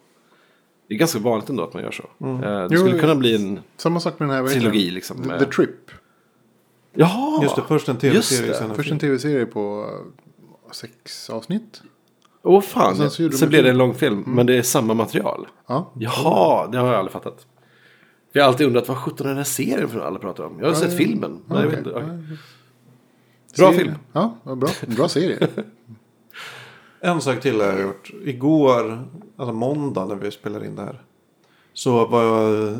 Det 0.88 0.94
är 0.94 0.98
ganska 0.98 1.18
vanligt 1.18 1.48
ändå 1.48 1.64
att 1.64 1.74
man 1.74 1.82
gör 1.82 1.90
så. 1.90 2.02
Eh, 2.02 2.40
det 2.40 2.68
Jo, 2.70 2.78
skulle 2.78 2.98
kunna 2.98 3.14
bli 3.14 3.34
en 3.34 3.60
Samma 3.76 4.00
sak 4.00 4.18
med 4.18 4.28
den 4.28 4.36
här 4.36 4.52
trilogi 4.52 4.90
liksom. 4.90 5.22
The, 5.22 5.38
The 5.38 5.44
Trip. 5.44 5.90
Jaha! 6.94 7.42
Just 7.42 7.56
det, 7.56 7.62
först 7.68 7.88
en 7.88 7.96
tv-serie 7.96 8.48
det. 8.48 8.54
sen 8.54 8.70
en 8.70 8.76
Först 8.76 8.90
en 8.90 8.98
film. 8.98 9.10
tv-serie 9.10 9.46
på 9.46 9.86
eh, 10.66 10.72
sex 10.72 11.30
avsnitt. 11.30 11.82
Åh 12.42 12.60
fan, 12.60 12.96
sen 12.96 13.10
sen, 13.10 13.32
så 13.32 13.44
de 13.44 13.46
blev 13.48 13.58
en 13.60 13.64
det 13.64 13.70
en 13.70 13.78
lång 13.78 13.94
film. 13.94 14.24
Men 14.26 14.46
det 14.46 14.54
är 14.56 14.62
samma 14.62 14.94
material. 14.94 15.46
Ja. 15.66 15.92
Jaha, 15.98 16.66
det 16.66 16.78
har 16.78 16.86
jag 16.86 16.94
aldrig 16.96 17.12
fattat. 17.12 17.46
Jag 18.32 18.42
har 18.42 18.48
alltid 18.48 18.66
undrat 18.66 18.88
vad 18.88 18.96
sjutton 18.96 19.26
är 19.26 19.28
den 19.30 19.36
här 19.36 19.44
serien 19.44 19.88
för 19.88 20.00
alla 20.00 20.18
pratar 20.18 20.44
om. 20.44 20.58
Jag 20.60 20.66
har 20.66 20.74
sett 20.74 20.96
filmen. 20.96 21.42
Men 21.46 21.58
jag 21.62 21.68
vet 21.68 21.78
inte. 21.78 21.90
okej. 21.90 22.08
Bra 23.56 23.72
Serie. 23.72 23.78
film. 23.78 23.94
Ja, 24.12 24.38
bra. 24.44 24.68
Bra 24.86 25.08
serie. 25.08 25.48
En 27.04 27.20
sak 27.20 27.40
till 27.40 27.60
har 27.60 27.66
jag 27.66 27.80
gjort. 27.80 28.10
Igår, 28.24 29.08
alltså 29.36 29.52
måndag 29.52 30.06
när 30.06 30.14
vi 30.14 30.30
spelar 30.30 30.64
in 30.64 30.76
det 30.76 30.82
här. 30.82 31.02
Så 31.72 32.06
var 32.06 32.22
jag... 32.22 32.76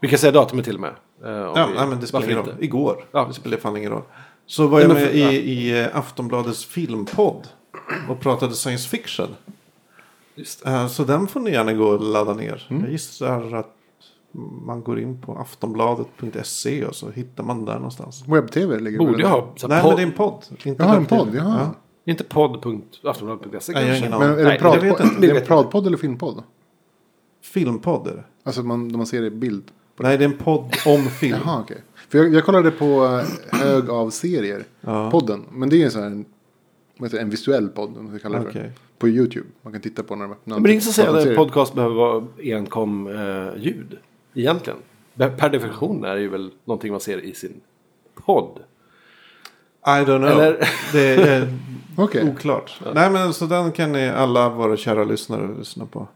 Vi 0.00 0.08
kan 0.08 0.18
säga 0.18 0.32
datumet 0.32 0.64
till 0.64 0.74
och 0.74 0.80
med. 0.80 0.94
Eh, 1.24 1.30
Ja, 1.30 1.66
vi- 1.66 1.74
nej, 1.74 1.86
men 1.86 2.00
det 2.00 2.06
spelar 2.06 2.24
ingen 2.24 2.36
roll. 2.38 2.48
inte? 2.50 2.64
Igår. 2.64 3.04
Ja. 3.12 3.24
Det 3.24 3.34
spelar 3.34 3.56
fan 3.56 3.76
ingen 3.76 3.90
roll. 3.90 4.02
Så 4.46 4.66
var 4.66 4.80
jag 4.80 4.88
men 4.88 4.96
med 4.96 5.06
för- 5.08 5.16
ja. 5.18 5.30
i, 5.32 5.36
i 5.36 5.80
eh, 5.82 5.96
Aftonbladets 5.96 6.64
filmpodd. 6.64 7.48
Och 8.08 8.20
pratade 8.20 8.54
science 8.54 8.88
fiction. 8.88 9.28
Just 10.34 10.66
Eh, 10.66 10.86
Så 10.86 11.04
den 11.04 11.26
får 11.26 11.40
ni 11.40 11.50
gärna 11.50 11.72
gå 11.72 11.84
och 11.88 12.00
ladda 12.00 12.34
ner. 12.34 12.66
Mm. 12.70 12.82
Jag 12.82 12.92
gissar 12.92 13.54
att 13.54 13.76
man 14.64 14.82
går 14.82 15.00
in 15.00 15.20
på 15.20 15.34
aftonbladet.se 15.38 16.84
och 16.84 16.94
så 16.94 17.10
hittar 17.10 17.44
man 17.44 17.64
där 17.64 17.74
någonstans. 17.74 18.24
Webb-tv 18.28 18.78
ligger 18.80 18.98
Borde 18.98 19.22
jag 19.22 19.28
ha. 19.28 19.48
Så 19.56 19.68
Nej, 19.68 19.82
podd, 19.82 19.88
men 19.90 19.96
det 19.96 20.02
är 20.02 20.06
en 20.06 20.12
podd. 20.12 20.44
Inte 20.64 20.82
Jaha, 20.82 20.96
en 20.96 21.06
podd. 21.06 21.28
Jaha. 21.34 21.60
Ja. 21.60 21.74
Inte 22.12 22.24
podd.aftonbladet.se 22.24 23.72
Nej, 23.72 23.82
jag 23.82 23.88
har 23.94 24.00
kanske? 24.00 24.06
ingen 24.06 24.18
Men 24.18 24.28
aning. 24.28 24.32
är 24.32 24.36
det 24.36 24.44
Nej, 24.44 24.58
en 24.58 24.62
det 24.62 24.70
vet 24.70 24.82
jag 24.84 24.96
pratpodd, 24.96 25.06
inte. 25.06 25.20
det 25.20 25.26
är 25.30 25.34
Det 25.34 25.40
en 25.40 25.46
pratpodd 25.46 25.86
eller 25.86 25.96
filmpodd? 25.96 26.42
Filmpodd 27.42 28.06
är 28.08 28.12
det. 28.12 28.24
Alltså 28.44 28.62
man, 28.62 28.92
man 28.96 29.06
ser 29.06 29.20
det 29.20 29.26
i 29.26 29.30
bild. 29.30 29.64
Nej, 30.02 30.18
det 30.18 30.24
är 30.24 30.28
en 30.28 30.38
podd 30.38 30.76
om 30.86 31.04
film. 31.04 31.38
Jaha, 31.44 31.60
okej. 31.60 31.82
För 32.08 32.18
jag, 32.18 32.34
jag 32.34 32.44
kollade 32.44 32.70
på 32.70 33.04
eh, 33.04 33.58
hög 33.60 33.90
av 33.90 34.10
serier. 34.10 34.64
Ja. 34.80 35.10
Podden. 35.10 35.44
Men 35.52 35.68
det 35.68 35.76
är 35.80 35.84
en 35.84 35.90
sån 35.90 36.02
här, 36.02 36.24
vad 36.98 37.06
heter 37.08 37.16
det, 37.18 37.22
en 37.22 37.30
visuell 37.30 37.68
podd. 37.68 37.96
Om 37.96 38.04
man 38.04 38.18
ska 38.18 38.22
kalla 38.22 38.38
det 38.38 38.44
för. 38.44 38.50
Okej. 38.60 38.72
På 38.98 39.08
YouTube. 39.08 39.46
Man 39.62 39.72
kan 39.72 39.82
titta 39.82 40.02
på 40.02 40.16
när, 40.16 40.26
Men 40.44 40.62
det 40.62 40.68
är 40.68 40.70
ingen 40.70 40.82
som 40.82 40.92
säger 40.92 41.16
att 41.16 41.26
en 41.26 41.36
podcast 41.36 41.74
behöver 41.74 41.94
vara 41.94 42.24
enkom 42.42 43.06
eh, 43.06 43.62
ljud. 43.62 43.98
Egentligen. 44.34 44.78
Per 45.16 45.48
definition 45.50 46.04
är 46.04 46.14
det 46.14 46.20
ju 46.20 46.28
väl 46.28 46.50
någonting 46.64 46.90
man 46.90 47.00
ser 47.00 47.18
i 47.24 47.34
sin 47.34 47.60
podd. 48.14 48.58
I 49.86 49.88
don't 49.90 50.04
know. 50.04 50.28
Eller- 50.28 50.68
Det 50.92 51.00
är 51.14 51.58
Okej. 51.96 52.28
oklart. 52.30 52.80
Nej 52.94 53.10
men 53.10 53.32
så 53.34 53.46
den 53.46 53.72
kan 53.72 53.92
ni 53.92 54.08
alla 54.08 54.48
våra 54.48 54.76
kära 54.76 55.04
lyssnare 55.04 55.54
lyssna 55.58 55.86
på. 55.86 56.08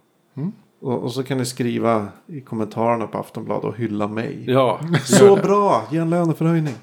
Och, 0.84 1.02
och 1.02 1.12
så 1.12 1.22
kan 1.22 1.38
ni 1.38 1.44
skriva 1.44 2.08
i 2.26 2.40
kommentarerna 2.40 3.06
på 3.06 3.18
Aftonbladet 3.18 3.64
och 3.64 3.76
hylla 3.76 4.08
mig. 4.08 4.44
Ja. 4.46 4.80
Så 5.04 5.36
bra! 5.36 5.88
Ge 5.92 5.98
en 5.98 6.10
löneförhöjning. 6.10 6.74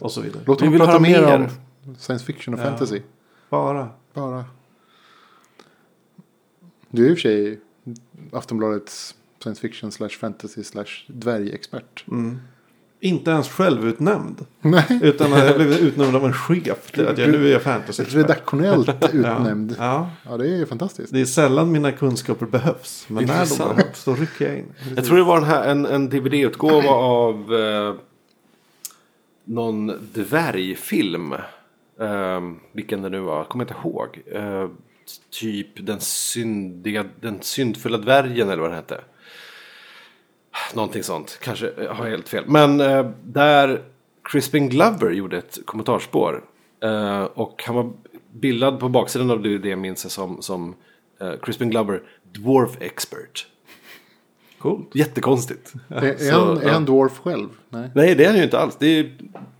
och 0.00 0.12
så 0.12 0.20
vidare. 0.20 0.42
Låt 0.46 0.62
Vi 0.62 0.66
oss 0.66 0.72
vill 0.72 0.80
prata 0.80 1.00
mer. 1.00 1.34
om 1.34 1.48
science 1.98 2.24
fiction 2.24 2.54
och 2.54 2.60
Ja. 2.60 2.64
fantasy. 2.64 3.00
Bara. 3.50 3.88
Bara. 4.14 4.44
Du 6.90 7.06
är 7.06 7.10
i 7.10 7.12
och 7.14 7.16
för 7.18 7.22
sig 7.22 7.60
Aftonbladets 8.32 9.14
science 9.38 9.60
fiction 9.60 9.92
slash 9.92 10.08
fantasy 10.08 10.64
slash 10.64 11.04
dvärgexpert. 11.06 12.04
Mm. 12.08 12.40
Inte 13.04 13.30
ens 13.30 13.48
självutnämnd. 13.48 14.46
Nej, 14.60 15.00
Utan 15.02 15.32
jag 15.32 15.54
blev 15.56 15.72
utnämnd 15.72 16.16
av 16.16 16.24
en 16.24 16.32
chef. 16.32 16.92
Till 16.92 17.08
att 17.08 17.18
jag, 17.18 17.30
nu 17.30 17.48
är 17.48 17.52
jag 17.52 17.62
fantasy 17.62 18.04
redaktionellt 18.04 19.04
utnämnd. 19.14 19.76
Ja. 19.78 20.10
Ja, 20.22 20.36
det 20.36 20.48
är 20.48 20.66
fantastiskt. 20.66 21.12
Det 21.12 21.20
är 21.20 21.24
sällan 21.24 21.72
mina 21.72 21.92
kunskaper 21.92 22.46
behövs. 22.46 23.04
Men 23.08 23.24
när 23.24 23.58
de 23.58 23.74
behövs 23.74 24.04
då 24.04 24.14
rycker 24.14 24.48
jag 24.48 24.58
in. 24.58 24.64
Jag 24.96 25.04
tror 25.04 25.16
det 25.16 25.24
var 25.24 25.40
här, 25.40 25.70
en, 25.70 25.86
en 25.86 26.08
DVD-utgåva 26.08 26.90
av 26.90 27.54
eh, 27.54 27.94
någon 29.44 29.92
dvärgfilm. 30.12 31.32
Eh, 32.00 32.40
vilken 32.72 33.02
det 33.02 33.08
nu 33.08 33.20
var, 33.20 33.36
jag 33.36 33.48
kommer 33.48 33.64
inte 33.64 33.74
ihåg. 33.84 34.22
Eh, 34.32 34.68
typ 35.40 35.86
den 35.86 36.00
syndiga, 36.00 37.04
den 37.20 37.38
syndfulla 37.40 37.98
dvärgen 37.98 38.48
eller 38.48 38.62
vad 38.62 38.70
den 38.70 38.76
hette. 38.76 39.00
Någonting 40.74 41.02
sånt, 41.02 41.38
kanske 41.42 41.72
jag 41.78 41.94
har 41.94 42.08
helt 42.08 42.28
fel. 42.28 42.44
Men 42.46 42.80
eh, 42.80 43.10
där 43.24 43.82
Crispin 44.22 44.68
Glover 44.68 45.10
gjorde 45.10 45.38
ett 45.38 45.58
kommentarspår. 45.64 46.44
Eh, 46.82 47.22
och 47.24 47.62
han 47.66 47.74
var 47.76 47.92
bildad 48.32 48.80
på 48.80 48.88
baksidan 48.88 49.30
av 49.30 49.42
det 49.42 49.76
minns 49.76 50.04
jag 50.04 50.10
som, 50.12 50.42
som 50.42 50.74
eh, 51.20 51.32
Crispin 51.42 51.70
Glover, 51.70 52.02
Dwarf 52.32 52.70
Expert. 52.80 53.46
Coolt. 54.58 54.90
Jättekonstigt. 54.94 55.72
Är, 55.88 56.02
är, 56.02 56.16
Så, 56.16 56.44
han, 56.44 56.56
är 56.58 56.66
ja. 56.66 56.72
han 56.72 56.84
dwarf 56.84 57.18
själv? 57.18 57.48
Nej. 57.68 57.90
Nej, 57.94 58.14
det 58.14 58.24
är 58.24 58.28
han 58.28 58.36
ju 58.36 58.44
inte 58.44 58.58
alls. 58.58 58.76
Det 58.78 58.86
är 58.86 59.14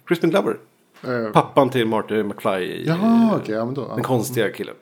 Crispin 0.07 0.31
Glover. 0.31 0.57
Eh, 1.03 1.33
Pappan 1.33 1.71
till 1.71 1.87
Marty 1.87 2.23
McFly. 2.23 2.85
Jaha, 2.87 3.37
okej. 3.43 3.55
ja, 3.55 3.65
men 3.65 3.75
då. 3.75 3.89
Den 3.89 3.97
Ja. 3.97 4.03
konstiga 4.03 4.53
killen. 4.53 4.75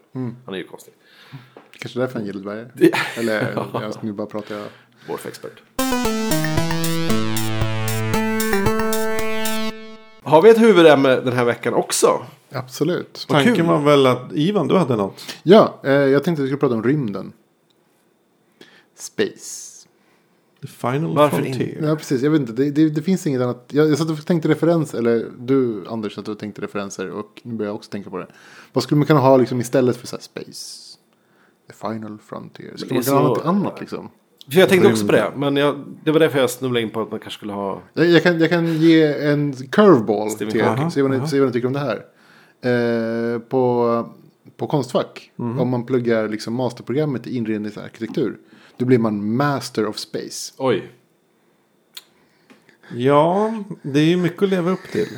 Han 0.44 0.54
är 0.54 0.58
ju 0.58 0.64
konstig. 0.64 0.94
Kanske 1.78 1.98
därför 2.00 2.14
han 2.18 2.26
gillar 2.26 2.40
dvärgar. 2.42 2.70
Det- 2.74 2.92
Eller, 3.18 3.52
jag, 3.72 3.92
nu 4.04 4.12
bara 4.12 4.26
pratar 4.26 4.54
jag. 4.54 4.66
Dwarf 5.06 5.26
expert. 5.26 5.62
Har 10.22 10.42
vi 10.42 10.50
ett 10.50 10.60
huvudämne 10.60 11.20
den 11.20 11.32
här 11.32 11.44
veckan 11.44 11.74
också? 11.74 12.22
Absolut. 12.52 13.26
Vad 13.28 13.38
Tanken 13.38 13.54
kul. 13.54 13.66
var 13.66 13.78
väl 13.80 14.06
att 14.06 14.32
Ivan, 14.32 14.68
du 14.68 14.76
hade 14.76 14.96
något. 14.96 15.22
Ja, 15.42 15.80
eh, 15.84 15.92
jag 15.92 16.24
tänkte 16.24 16.42
att 16.42 16.44
vi 16.44 16.48
skulle 16.48 16.60
prata 16.60 16.74
om 16.74 16.82
rymden. 16.82 17.32
Space. 18.98 19.72
The 20.60 20.68
final 20.68 21.16
Varför 21.16 21.36
frontier. 21.36 21.82
Ja, 21.82 21.96
precis. 21.96 22.22
Jag 22.22 22.30
vet 22.30 22.40
inte. 22.40 22.52
Det, 22.52 22.70
det, 22.70 22.88
det 22.88 23.02
finns 23.02 23.26
inget 23.26 23.42
annat. 23.42 23.64
Jag, 23.72 23.90
jag 23.90 23.98
satt 23.98 24.10
och 24.10 24.26
tänkte 24.26 24.48
referens. 24.48 24.94
Eller 24.94 25.30
du, 25.38 25.84
Anders, 25.88 26.14
satt 26.14 26.28
och 26.28 26.38
tänkte 26.38 26.62
referenser. 26.62 27.10
Och 27.10 27.40
nu 27.44 27.54
börjar 27.54 27.68
jag 27.68 27.76
också 27.76 27.90
tänka 27.90 28.10
på 28.10 28.18
det. 28.18 28.26
Vad 28.72 28.84
skulle 28.84 28.98
man 28.98 29.06
kunna 29.06 29.20
ha 29.20 29.36
liksom 29.36 29.60
istället 29.60 29.96
för 29.96 30.06
så 30.06 30.16
här, 30.16 30.22
space? 30.22 30.98
The 31.68 31.74
final 31.74 32.18
frontier. 32.18 32.76
Skulle 32.76 32.94
man 32.94 33.02
kunna 33.02 33.16
ha 33.16 33.28
något 33.28 33.44
annat 33.44 33.80
liksom? 33.80 34.10
För 34.50 34.60
jag 34.60 34.68
tänkte 34.68 34.88
också 34.88 35.06
på 35.06 35.12
det. 35.12 35.32
Men 35.36 35.56
jag, 35.56 35.84
det 36.04 36.10
var 36.10 36.20
därför 36.20 36.38
jag 36.38 36.50
snubblade 36.50 36.82
in 36.82 36.90
på 36.90 37.00
att 37.00 37.10
man 37.10 37.20
kanske 37.20 37.38
skulle 37.38 37.52
ha... 37.52 37.82
Jag, 37.94 38.22
kan, 38.22 38.40
jag 38.40 38.50
kan 38.50 38.66
ge 38.66 39.04
en 39.30 39.52
curveball 39.52 40.30
till 40.30 40.46
er. 40.46 40.50
Se 40.90 41.02
vad, 41.02 41.10
ni, 41.10 41.28
se 41.28 41.40
vad 41.40 41.48
ni 41.48 41.52
tycker 41.52 41.66
om 41.66 41.72
det 41.72 41.78
här. 41.78 42.04
Eh, 42.64 43.38
på, 43.38 44.08
på 44.56 44.66
Konstfack. 44.66 45.30
Mhm. 45.36 45.60
Om 45.60 45.68
man 45.68 45.86
pluggar 45.86 46.28
liksom 46.28 46.54
masterprogrammet 46.54 47.26
i 47.26 47.36
inredningsarkitektur. 47.36 48.38
Då 48.76 48.84
blir 48.84 48.98
man 48.98 49.36
master 49.36 49.86
of 49.86 49.98
space. 49.98 50.52
Oj. 50.58 50.92
Ja, 52.94 53.54
det 53.82 54.00
är 54.00 54.04
ju 54.04 54.16
mycket 54.16 54.42
att 54.42 54.48
leva 54.48 54.70
upp 54.70 54.88
till. 54.92 55.08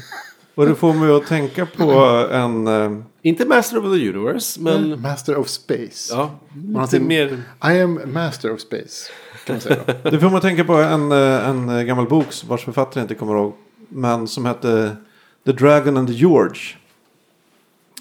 Och 0.55 0.67
det 0.67 0.75
får 0.75 0.95
mig 0.95 1.11
att 1.17 1.27
tänka 1.27 1.67
på 1.67 1.93
en... 2.33 2.67
eh, 2.67 2.99
Inte 3.23 3.47
Master 3.47 3.79
of 3.79 3.85
the 3.85 4.09
Universe, 4.09 4.61
men... 4.61 5.01
Master 5.03 5.37
of 5.37 5.49
space. 5.49 6.15
Ja, 6.15 6.31
Man 6.55 6.75
har 6.75 6.83
lite 6.83 6.91
sin- 6.97 7.07
mer... 7.07 7.43
I 7.75 7.81
am 7.81 8.01
master 8.13 8.53
of 8.53 8.61
space. 8.61 9.11
Kan 9.47 9.55
man 9.55 9.61
säga 9.61 9.77
då. 10.03 10.11
Det 10.11 10.21
får 10.21 10.31
man 10.31 10.41
tänka 10.41 10.65
på 10.65 10.73
en, 10.75 11.13
eh, 11.13 11.49
en 11.49 11.87
gammal 11.87 12.09
bok 12.09 12.27
vars 12.49 12.65
författare 12.65 13.01
jag 13.01 13.05
inte 13.05 13.15
kommer 13.15 13.35
ihåg. 13.35 13.53
Men 13.89 14.29
som 14.29 14.45
hette 14.45 14.97
The 15.45 15.53
Dragon 15.53 15.97
and 15.97 16.09
the 16.09 16.15
George. 16.15 16.61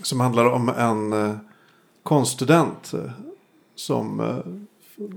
Som 0.04 0.20
handlar 0.20 0.46
om 0.46 0.70
en 0.70 1.14
eh, 1.14 1.36
konststudent. 2.04 2.94
eh, 2.94 3.12
Som 3.76 4.20
eh, 4.20 4.38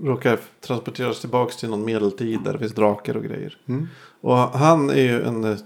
råkar 0.06 0.38
transporteras 0.66 1.20
tillbaka 1.20 1.52
till 1.52 1.68
någon 1.68 1.84
medeltid 1.84 2.40
där 2.44 2.52
det 2.52 2.58
finns 2.58 2.74
drakar 2.74 3.16
och 3.16 3.24
grejer. 3.24 3.56
Och 4.20 4.36
han 4.36 4.90
är 4.90 4.94
ju 5.02 5.22
en... 5.22 5.44
eh, 5.44 5.56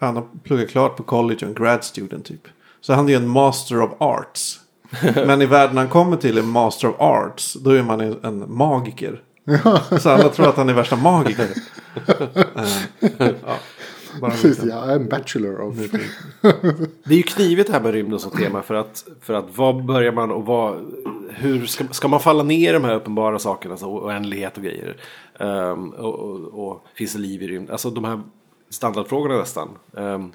Han 0.00 0.16
har 0.16 0.26
pluggat 0.42 0.70
klart 0.70 0.96
på 0.96 1.02
college 1.02 1.38
och 1.42 1.48
en 1.48 1.54
grad 1.54 1.84
student 1.84 2.24
typ. 2.24 2.48
Så 2.80 2.92
han 2.92 3.06
är 3.06 3.10
ju 3.10 3.16
en 3.16 3.28
master 3.28 3.82
of 3.82 3.90
arts. 3.98 4.60
Men 5.14 5.42
i 5.42 5.46
världen 5.46 5.76
han 5.76 5.88
kommer 5.88 6.16
till 6.16 6.38
är 6.38 6.42
master 6.42 6.88
of 6.88 7.00
arts. 7.00 7.54
Då 7.54 7.70
är 7.70 7.82
man 7.82 8.00
en, 8.00 8.44
magiker. 8.56 9.22
Så 10.00 10.10
alla 10.10 10.28
tror 10.28 10.48
att 10.48 10.56
han 10.56 10.68
är 10.68 10.74
värsta 10.74 10.96
magiker. 10.96 11.48
Eh, 13.18 13.30
ja, 13.46 13.56
Precis, 14.30 14.58
är 14.62 14.94
en 14.94 15.08
bachelor 15.08 15.60
of... 15.60 15.76
Det 17.04 17.14
är 17.14 17.16
ju 17.16 17.22
knivigt 17.22 17.66
det 17.66 17.72
här 17.72 17.80
med 17.80 17.92
rymden 17.92 18.18
som 18.18 18.30
tema. 18.30 18.62
För 18.62 18.74
att, 18.74 19.04
för 19.20 19.34
att 19.34 19.44
vad 19.56 19.84
börjar 19.84 20.12
man 20.12 20.30
och 20.30 20.46
vad... 20.46 20.92
Hur 21.30 21.66
ska, 21.66 21.84
ska 21.90 22.08
man 22.08 22.20
falla 22.20 22.42
ner 22.42 22.70
i 22.70 22.72
de 22.72 22.84
här 22.84 22.94
uppenbara 22.94 23.38
sakerna? 23.38 23.74
Alltså 23.74 23.86
oändlighet 23.86 24.56
och 24.56 24.62
grejer. 24.62 24.96
Ehm, 25.38 25.90
och, 25.90 26.14
och, 26.14 26.68
och 26.68 26.86
finns 26.94 27.12
det 27.12 27.18
liv 27.18 27.42
i 27.42 27.48
rymden? 27.48 27.72
Alltså 27.72 27.90
de 27.90 28.04
här 28.04 28.20
standardfrågorna 28.70 29.38
nästan. 29.38 29.68
Ehm, 29.96 30.32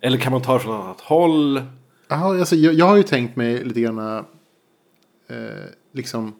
eller 0.00 0.18
kan 0.18 0.32
man 0.32 0.42
ta 0.42 0.54
det 0.54 0.60
från 0.60 0.80
annat 0.80 1.00
håll? 1.00 1.62
Jaha, 2.08 2.38
alltså, 2.38 2.56
jag, 2.56 2.74
jag 2.74 2.86
har 2.86 2.96
ju 2.96 3.02
tänkt 3.02 3.36
mig 3.36 3.64
lite 3.64 3.80
grann 3.80 3.98
eh, 3.98 4.24
liksom 5.92 6.34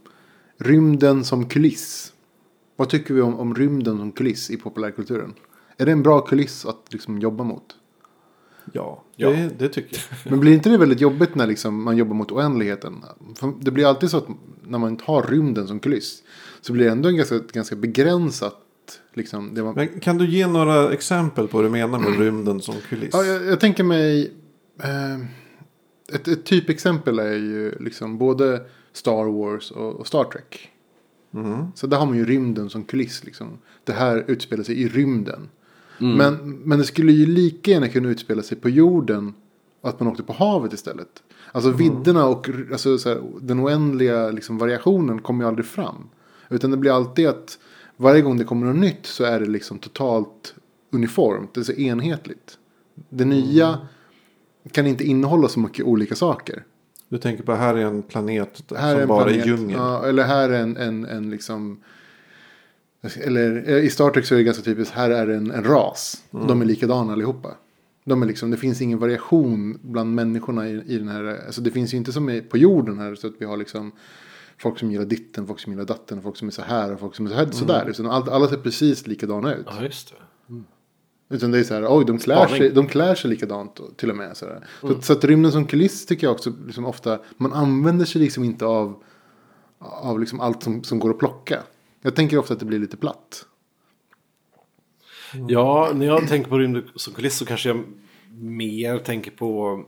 rymden 0.59 1.25
som 1.25 1.49
kuliss. 1.49 2.13
Vad 2.77 2.89
tycker 2.89 3.15
vi 3.15 3.21
om, 3.21 3.39
om 3.39 3.55
rymden 3.55 3.99
som 3.99 4.13
kuliss 4.13 4.51
i 4.51 4.57
populärkulturen? 4.57 5.35
Är 5.77 5.87
det 5.87 5.93
en 5.93 6.03
bra 6.03 6.21
kuliss 6.21 6.67
att 6.67 6.93
liksom 6.93 7.19
jobba 7.19 7.45
mot? 7.45 7.77
Ja, 8.73 9.03
Ja. 9.17 9.31
Det, 9.31 9.59
det 9.59 9.69
tycker 9.69 9.97
jag. 9.97 10.19
Men 10.31 10.41
blir 10.41 10.53
inte 10.53 10.69
det 10.69 10.79
väldigt 10.79 11.01
jobbigt 11.01 11.35
när 11.35 11.47
liksom 11.47 11.83
man 11.83 11.97
jobbar 11.97 12.15
mot 12.15 12.33
oändligheten? 12.33 13.05
För 13.35 13.53
det 13.61 13.71
blir 13.71 13.87
alltid 13.87 14.11
så 14.11 14.17
att 14.17 14.29
när 14.63 14.79
man 14.79 15.01
har 15.05 15.23
rymden 15.23 15.69
som 15.69 15.81
kuliss 15.81 16.23
så 16.61 16.73
blir 16.73 16.85
det 16.85 16.93
ändå 16.93 17.09
en 17.09 17.17
ganska, 17.17 17.39
ganska 17.53 17.77
begränsat. 17.77 18.63
Liksom, 19.17 19.55
det 19.55 19.63
man, 19.63 19.75
Men 19.75 20.01
kan 20.01 20.19
du 20.19 20.27
ge 20.27 20.47
några 20.47 20.93
exempel 20.93 21.49
på 21.49 21.57
vad 21.57 21.67
du 21.67 21.71
menar 21.71 21.99
med 21.99 22.19
rymden 22.19 22.61
som 22.61 22.75
kuliss? 22.89 23.11
Ja, 23.13 23.25
jag, 23.25 23.47
jag 23.47 23.61
tänker 23.61 23.85
mig... 23.85 24.33
Eh, 24.83 25.17
ett, 26.15 26.29
ett 26.29 26.45
typexempel 26.45 27.19
är 27.19 27.35
ju 27.35 27.75
liksom 27.81 28.19
både 28.19 28.63
Star 28.93 29.25
Wars 29.25 29.71
och, 29.71 29.95
och 29.95 30.07
Star 30.07 30.25
Trek. 30.25 30.71
Så 31.75 31.87
där 31.87 31.97
har 31.97 32.07
man 32.07 32.17
ju 32.17 32.25
rymden 32.25 32.71
som 32.71 32.85
kuliss. 32.85 33.25
Liksom. 33.25 33.59
Det 33.85 33.93
här 33.93 34.25
utspelar 34.27 34.65
sig 34.65 34.83
i 34.83 34.89
rymden. 34.89 35.49
Men, 35.99 36.59
men 36.65 36.79
det 36.79 36.85
skulle 36.85 37.13
ju 37.13 37.27
lika 37.27 37.71
gärna 37.71 37.89
kunna 37.89 38.09
utspela 38.09 38.43
sig 38.43 38.59
på 38.59 38.69
jorden. 38.69 39.35
Att 39.83 40.01
man 40.01 40.09
åkte 40.09 40.23
på 40.23 40.33
havet 40.33 40.73
istället. 40.73 41.23
Alltså 41.53 41.71
vidderna 41.71 42.27
och 42.27 42.49
alltså, 42.73 42.99
så 42.99 43.09
här, 43.09 43.23
den 43.41 43.65
oändliga 43.65 44.31
liksom, 44.31 44.59
variationen 44.59 45.23
kommer 45.23 45.45
ju 45.45 45.49
aldrig 45.49 45.67
fram. 45.67 46.09
Utan 46.49 46.71
det 46.71 46.77
blir 46.77 46.97
alltid 46.97 47.29
att 47.29 47.59
varje 47.97 48.23
gång 48.23 48.37
det 48.37 48.45
kommer 48.45 48.67
något 48.67 48.77
nytt 48.77 49.07
så 49.07 49.25
är 49.25 49.41
det 49.41 49.47
liksom 49.47 49.79
totalt 49.79 50.55
uniformt. 50.91 51.55
Det 51.55 51.61
är 51.61 51.65
så 51.65 51.73
enhetligt. 51.73 52.59
Det 53.09 53.25
nya 53.25 53.79
kan 54.73 54.87
inte 54.87 55.05
innehålla 55.05 55.49
så 55.49 55.61
mycket 55.61 55.85
olika 55.85 56.15
saker. 56.15 56.65
Du 57.09 57.19
tänker 57.19 57.45
på 57.45 57.55
här 57.55 57.75
är 57.75 57.85
en 57.85 58.03
planet 58.03 58.63
Här 58.77 58.93
som 58.93 59.03
är 59.03 59.07
bara 59.07 59.25
planet, 59.25 59.47
är 59.47 59.49
djungel. 59.49 59.79
Ja, 59.79 60.07
eller 60.07 60.25
här 60.25 60.49
är 60.49 60.61
en, 60.61 60.77
en, 60.77 61.05
en 61.05 61.31
liksom... 61.31 61.81
Eller 63.21 63.65
eh, 63.69 63.85
i 63.85 63.91
Star 63.91 64.11
Trek 64.11 64.27
så 64.27 64.35
är 64.35 64.39
det 64.39 64.45
ganska 64.45 64.63
typiskt. 64.63 64.95
Här 64.95 65.11
är 65.11 65.29
en, 65.29 65.51
en 65.51 65.65
ras. 65.65 66.23
Mm. 66.33 66.47
De 66.47 66.63
är 66.63 66.65
likadana 66.65 67.13
allihopa. 67.13 67.55
De 68.05 68.23
är 68.23 68.27
liksom, 68.27 68.51
det 68.51 68.57
finns 68.57 68.81
ingen 68.81 68.99
variation 68.99 69.79
bland 69.83 70.15
människorna 70.15 70.69
i, 70.69 70.83
i 70.87 70.99
den 70.99 71.09
här. 71.09 71.41
Alltså 71.47 71.61
det 71.61 71.71
finns 71.71 71.95
ju 71.95 71.97
inte 71.97 72.13
som 72.13 72.43
på 72.51 72.59
jorden 72.59 72.99
här. 72.99 73.15
Så 73.15 73.27
att 73.27 73.35
vi 73.39 73.45
har 73.45 73.57
liksom 73.57 73.93
folk 74.59 74.79
som 74.79 74.91
gillar 74.93 75.05
ditten, 75.05 75.47
folk 75.47 75.61
som 75.61 75.73
gillar 75.73 75.85
datten, 75.85 76.23
folk 76.23 76.37
som 76.37 76.49
är 76.49 76.53
så 76.53 76.63
här 76.63 76.93
och 76.93 77.01
folk 77.01 77.15
som 77.15 77.27
är 77.27 77.31
så 77.31 77.37
här, 77.37 77.51
sådär. 77.51 77.81
Mm. 77.81 77.91
Utan 77.91 78.07
all, 78.07 78.29
alla 78.29 78.49
ser 78.49 78.57
precis 78.57 79.07
likadana 79.07 79.55
ut. 79.55 79.67
Ja, 79.71 79.83
just 79.83 80.09
det. 80.09 80.17
Utan 81.29 81.51
det 81.51 81.59
är 81.59 81.65
så 81.65 81.75
här, 81.75 81.87
oj, 81.89 82.05
de 82.05 82.19
klär, 82.19 82.47
sig, 82.47 82.71
de 82.71 82.87
klär 82.89 83.15
sig 83.15 83.31
likadant 83.31 83.81
och- 83.81 83.97
till 83.97 84.11
och 84.11 84.17
med. 84.17 84.37
Så, 84.37 84.47
där. 84.47 84.67
Så, 84.81 85.03
så 85.03 85.13
att 85.13 85.25
rymden 85.25 85.53
som 85.53 85.67
kuliss 85.67 86.07
tycker 86.07 86.27
jag 86.27 86.35
också 86.35 86.53
liksom 86.67 86.87
ofta, 86.87 87.19
man 87.37 87.53
använder 87.53 88.05
sig 88.05 88.21
liksom 88.21 88.45
inte 88.45 88.67
av, 88.67 89.03
av 89.79 90.21
liksom 90.21 90.41
allt 90.41 90.63
som, 90.63 90.85
som 90.85 90.99
går 90.99 91.11
att 91.11 91.19
plocka. 91.19 91.63
Jag 92.03 92.17
tänker 92.17 92.39
ofta 92.39 92.55
att 92.55 92.61
det 92.61 92.67
blir 92.67 92.79
lite 92.79 92.97
platt. 92.97 93.47
Ja, 95.49 95.93
när 95.95 96.07
jag 96.07 96.29
tänker 96.29 96.51
på 96.51 96.59
rymden 96.59 96.85
som 96.95 97.15
kuliss 97.15 97.37
så 97.37 97.45
kanske 97.47 97.69
jag 97.69 97.85
mer 98.39 98.99
tänker 98.99 99.31
på... 99.31 99.83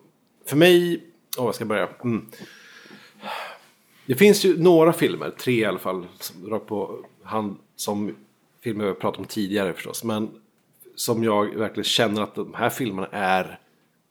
För 0.46 0.56
mig... 0.56 1.04
Åh, 1.38 1.44
jag 1.44 1.54
ska 1.54 1.64
börja. 1.64 1.88
Mm. 2.04 2.26
Det 4.08 4.14
finns 4.14 4.44
ju 4.44 4.62
några 4.62 4.92
filmer, 4.92 5.30
tre 5.30 5.54
i 5.60 5.64
alla 5.64 5.78
fall, 5.78 6.06
som- 6.20 6.60
på 6.66 7.04
hand, 7.22 7.56
som 7.76 8.14
filmer 8.64 8.84
vi 8.84 8.88
har 8.90 8.94
pratat 8.94 9.18
om 9.18 9.24
tidigare 9.24 9.72
förstås. 9.72 10.04
Men 10.04 10.30
som 10.94 11.24
jag 11.24 11.54
verkligen 11.56 11.84
känner 11.84 12.22
att 12.22 12.34
de 12.34 12.54
här 12.54 12.70
filmerna 12.70 13.08
är 13.12 13.58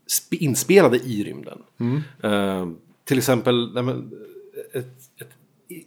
sp- 0.07 0.37
inspelade 0.37 0.97
i 0.97 1.23
rymden. 1.23 1.63
Eh, 2.23 2.67
till 3.03 3.17
exempel, 3.17 3.73
nej 3.73 3.83
men, 3.83 4.11
ett, 4.73 4.85
ett 5.21 5.29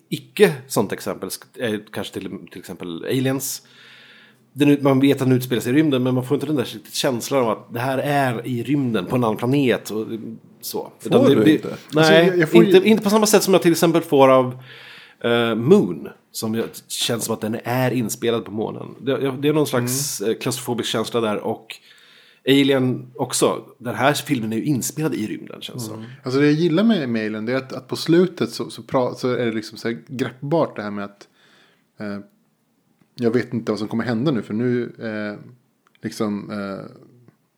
icke 0.08 0.54
sånt 0.68 0.92
exempel 0.92 1.30
är 1.54 1.84
kanske 1.92 2.12
till, 2.12 2.30
till 2.50 2.58
exempel 2.60 3.04
Aliens. 3.04 3.66
Den, 4.52 4.78
man 4.80 5.00
vet 5.00 5.22
att 5.22 5.28
den 5.28 5.36
utspelar 5.36 5.62
sig 5.62 5.72
i 5.72 5.76
rymden 5.76 6.02
men 6.02 6.14
man 6.14 6.24
får 6.24 6.34
inte 6.34 6.46
den 6.46 6.56
där 6.56 6.68
känslan 6.92 7.42
av 7.42 7.50
att 7.50 7.74
det 7.74 7.80
här 7.80 7.98
är 7.98 8.46
i 8.46 8.62
rymden 8.62 9.06
på 9.06 9.16
en 9.16 9.24
annan 9.24 9.36
planet. 9.36 9.90
Och 9.90 10.06
så. 10.60 10.92
Får 10.98 11.12
Utan 11.12 11.24
du 11.24 11.44
det, 11.44 11.52
inte? 11.52 11.68
Nej, 11.68 11.76
Alltså, 11.96 12.12
jag- 12.12 12.38
jag 12.38 12.50
får 12.50 12.64
inte, 12.64 12.88
inte 12.88 13.02
på 13.02 13.10
samma 13.10 13.26
sätt 13.26 13.42
som 13.42 13.54
jag 13.54 13.62
till 13.62 13.72
exempel 13.72 14.02
får 14.02 14.28
av 14.28 14.62
eh, 15.24 15.54
Moon. 15.54 16.08
Som 16.32 16.54
jag, 16.54 16.64
känns 16.88 17.24
som 17.24 17.34
att 17.34 17.40
den 17.40 17.56
är 17.64 17.90
inspelad 17.90 18.44
på 18.44 18.50
månen. 18.50 18.86
Det, 19.00 19.32
det 19.38 19.48
är 19.48 19.52
någon 19.52 19.66
slags 19.66 20.20
mm. 20.20 20.34
klaustrofobisk 20.40 20.88
känsla 20.88 21.20
där. 21.20 21.36
Och 21.36 21.76
Alien 22.48 23.10
också. 23.14 23.64
Den 23.78 23.94
här 23.94 24.12
filmen 24.12 24.52
är 24.52 24.56
ju 24.56 24.64
inspelad 24.64 25.14
i 25.14 25.26
rymden 25.26 25.60
känns 25.60 25.84
det 25.84 25.94
som. 25.94 26.04
Alltså 26.22 26.40
det 26.40 26.46
jag 26.46 26.54
gillar 26.54 26.84
med 26.84 27.08
mailen 27.08 27.46
det 27.46 27.52
är 27.52 27.56
att, 27.56 27.72
att 27.72 27.88
på 27.88 27.96
slutet 27.96 28.50
så, 28.50 28.70
så, 28.70 28.82
pra, 28.82 29.14
så 29.14 29.32
är 29.32 29.46
det 29.46 29.52
liksom 29.52 29.78
så 29.78 29.94
greppbart 30.06 30.76
det 30.76 30.82
här 30.82 30.90
med 30.90 31.04
att 31.04 31.28
eh, 32.00 32.18
jag 33.20 33.30
vet 33.30 33.54
inte 33.54 33.72
vad 33.72 33.78
som 33.78 33.88
kommer 33.88 34.04
hända 34.04 34.30
nu 34.30 34.42
för 34.42 34.54
nu 34.54 34.92
eh, 34.98 35.38
liksom 36.02 36.50
eh, 36.50 36.96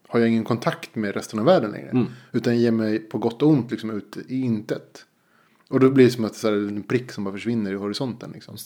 har 0.08 0.20
jag 0.20 0.28
ingen 0.28 0.44
kontakt 0.44 0.94
med 0.94 1.14
resten 1.14 1.38
av 1.38 1.44
världen 1.44 1.70
längre. 1.70 1.90
Utan 2.32 2.58
ger 2.58 2.70
mig 2.70 2.98
på 2.98 3.18
gott 3.18 3.42
och 3.42 3.48
ont 3.48 3.70
liksom 3.70 3.90
ut 3.90 4.16
i 4.28 4.40
intet. 4.40 5.06
Och 5.68 5.80
då 5.80 5.90
blir 5.90 6.04
det 6.04 6.10
som 6.10 6.24
att 6.24 6.34
så 6.34 6.48
här, 6.48 6.56
en 6.56 6.82
prick 6.82 7.12
som 7.12 7.24
bara 7.24 7.34
försvinner 7.34 7.72
i 7.72 7.74
horisonten. 7.74 8.30
Liksom. 8.34 8.56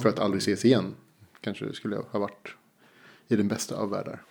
För 0.00 0.08
att 0.08 0.18
aldrig 0.18 0.40
ses 0.40 0.64
igen. 0.64 0.94
Kanske 1.40 1.64
det 1.64 1.72
skulle 1.74 1.96
ha 1.96 2.18
varit 2.18 2.48
i 3.28 3.36
den 3.36 3.48
bästa 3.48 3.76
av 3.76 3.90
världar. 3.90 4.22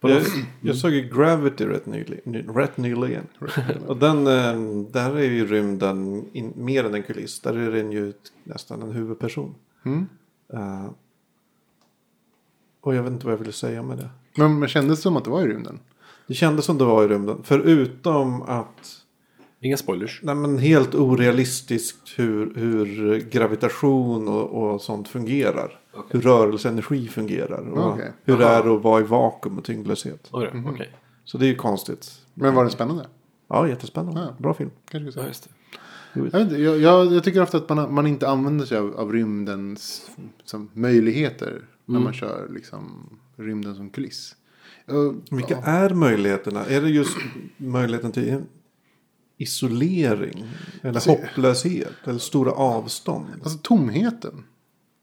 Jag, 0.00 0.22
jag 0.60 0.76
såg 0.76 0.90
ju 0.90 1.00
Gravity 1.00 1.66
rätt 1.66 1.86
nyligen. 1.86 2.54
Rätt 2.54 2.76
nyligen. 2.76 3.26
Och 3.86 3.96
den, 3.96 4.26
eh, 4.26 4.84
där 4.90 5.16
är 5.16 5.30
ju 5.30 5.46
rymden 5.46 6.24
in, 6.32 6.52
mer 6.56 6.84
än 6.84 6.94
en 6.94 7.02
kuliss. 7.02 7.40
Där 7.40 7.56
är 7.56 7.72
den 7.72 7.92
ju 7.92 8.12
nästan 8.44 8.82
en 8.82 8.92
huvudperson. 8.92 9.54
Mm. 9.84 10.06
Eh, 10.52 10.86
och 12.80 12.94
jag 12.94 13.02
vet 13.02 13.12
inte 13.12 13.26
vad 13.26 13.32
jag 13.32 13.38
ville 13.38 13.52
säga 13.52 13.82
med 13.82 13.98
det. 13.98 14.08
Men, 14.36 14.58
men 14.58 14.68
kändes 14.68 14.98
det 14.98 15.02
som 15.02 15.16
att 15.16 15.24
det 15.24 15.30
var 15.30 15.42
i 15.42 15.46
rymden? 15.46 15.80
Det 16.26 16.34
kändes 16.34 16.64
som 16.64 16.78
det 16.78 16.84
var 16.84 17.04
i 17.04 17.08
rymden. 17.08 17.40
Förutom 17.42 18.42
att 18.42 19.04
Inga 19.60 19.76
spoilers. 19.76 20.20
nej 20.22 20.34
men 20.34 20.58
helt 20.58 20.94
orealistiskt 20.94 22.18
hur, 22.18 22.54
hur 22.54 23.18
gravitation 23.20 24.28
och, 24.28 24.72
och 24.72 24.80
sånt 24.80 25.08
fungerar. 25.08 25.80
Hur 26.08 26.20
rörelseenergi 26.20 27.08
fungerar. 27.08 27.68
Och 27.70 27.92
Okej. 27.92 28.12
hur 28.24 28.38
det 28.38 28.44
är 28.46 28.76
att 28.76 28.82
vara 28.82 29.00
i 29.00 29.04
vakuum 29.04 29.58
och 29.58 29.64
tyngdlöshet. 29.64 30.28
Oj 30.32 30.50
då, 30.52 30.70
okej. 30.70 30.90
Så 31.24 31.38
det 31.38 31.46
är 31.46 31.48
ju 31.48 31.54
konstigt. 31.56 32.20
Men 32.34 32.54
var 32.54 32.62
den 32.62 32.70
spännande? 32.70 33.06
Ja, 33.48 33.68
jättespännande. 33.68 34.20
Ja. 34.20 34.34
Bra 34.38 34.54
film. 34.54 34.70
Kanske 34.90 35.12
ska 35.12 35.20
Ja, 35.20 35.26
det. 35.26 35.59
Jag, 36.12 36.42
inte, 36.42 36.56
jag, 36.56 36.80
jag, 37.12 37.24
tycker 37.24 37.42
ofta 37.42 37.56
att 37.56 37.68
man, 37.68 37.94
man 37.94 38.06
inte 38.06 38.28
använder 38.28 38.66
sig 38.66 38.78
av, 38.78 38.96
av 38.96 39.12
rymdens 39.12 40.10
som, 40.44 40.70
möjligheter. 40.72 41.62
När 41.84 42.00
man 42.00 42.12
kör 42.12 42.48
liksom, 42.54 43.10
rymden 43.36 43.74
som 43.74 43.90
kuliss. 43.90 44.36
Och, 44.86 45.36
Vilka 45.36 45.54
ja, 45.54 45.62
är 45.62 45.90
möjligheterna? 45.90 46.64
Är 46.66 46.80
det 46.80 46.88
just 46.88 47.16
möjligheten 47.56 48.12
till 48.12 48.42
isolering? 49.36 50.44
Eller 50.82 50.94
Alltså- 50.94 51.10
hopplöshet? 51.10 51.92
Eller 52.04 52.18
stora 52.18 52.52
avstånd? 52.52 53.26
alltså 53.42 53.58
tomheten. 53.58 54.44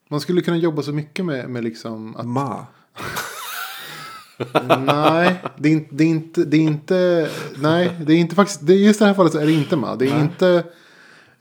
Man 0.10 0.20
skulle 0.22 0.42
kunna 0.42 0.58
jobba 0.58 0.82
så 0.82 0.94
mycket 0.94 1.26
med, 1.26 1.50
med 1.50 1.64
liksom 1.64 2.16
att 2.16 2.26
Ma. 2.26 2.66
Nej, 4.80 5.36
det 5.58 5.70
är 5.70 5.74
inte, 5.74 5.96
det 5.96 6.04
är 6.04 6.08
inte, 6.08 6.44
det 6.44 6.58
är 6.58 6.62
inte, 6.62 7.30
nej, 7.56 7.92
det 8.08 8.14
är 8.14 8.18
inte 8.18 8.36
faktiskt, 8.36 8.68
det 8.68 8.74
är 8.74 8.78
just 8.78 9.00
det 9.00 9.06
här 9.06 9.14
fallet 9.14 9.32
så 9.32 9.40
är 9.40 9.46
det 9.46 9.52
inte 9.52 9.76
ma. 9.76 9.96
Det 9.96 10.08
är 10.08 10.22
inte, 10.22 10.64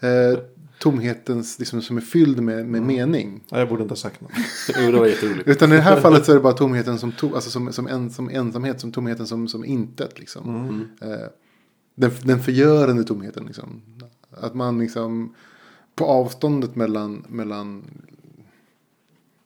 eh, 0.00 0.38
tomhetens, 0.78 1.58
liksom, 1.58 1.82
som 1.82 1.96
är 1.96 2.00
fylld 2.00 2.42
med, 2.42 2.66
med 2.66 2.82
mening. 2.82 3.44
Nej, 3.50 3.60
jag 3.60 3.68
borde 3.68 3.82
inte 3.82 3.92
ha 3.92 3.96
sagt 3.96 4.20
något. 4.20 4.32
Det 4.74 4.92
var 4.92 5.06
jätteroligt. 5.06 5.48
Utan 5.48 5.72
i 5.72 5.76
det 5.76 5.82
här 5.82 6.00
fallet 6.00 6.24
så 6.24 6.32
är 6.32 6.36
det 6.36 6.42
bara 6.42 6.52
tomheten 6.52 6.98
som, 6.98 7.12
to, 7.12 7.34
alltså 7.34 7.50
som, 7.50 7.72
som, 7.72 7.86
en, 7.86 8.10
som 8.10 8.30
ensamhet, 8.30 8.80
som 8.80 8.92
tomheten 8.92 9.26
som, 9.26 9.48
som 9.48 9.64
intet. 9.64 10.18
Liksom. 10.18 10.80
Eh, 11.00 11.08
den, 11.94 12.10
den 12.22 12.42
förgörande 12.42 13.04
tomheten. 13.04 13.46
Liksom. 13.46 13.82
Att 14.30 14.54
man 14.54 14.78
liksom 14.78 15.34
på 15.94 16.06
avståndet 16.06 16.76
mellan, 16.76 17.24
mellan 17.28 17.84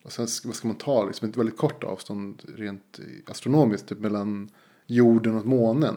och 0.03 0.11
sen, 0.11 0.27
vad 0.45 0.55
ska 0.55 0.67
man 0.67 0.77
ta, 0.77 1.05
liksom 1.05 1.29
ett 1.29 1.37
väldigt 1.37 1.57
kort 1.57 1.83
avstånd 1.83 2.41
rent 2.55 2.99
astronomiskt, 3.25 3.87
typ 3.87 3.99
mellan 3.99 4.49
jorden 4.87 5.35
och 5.35 5.45
månen. 5.45 5.95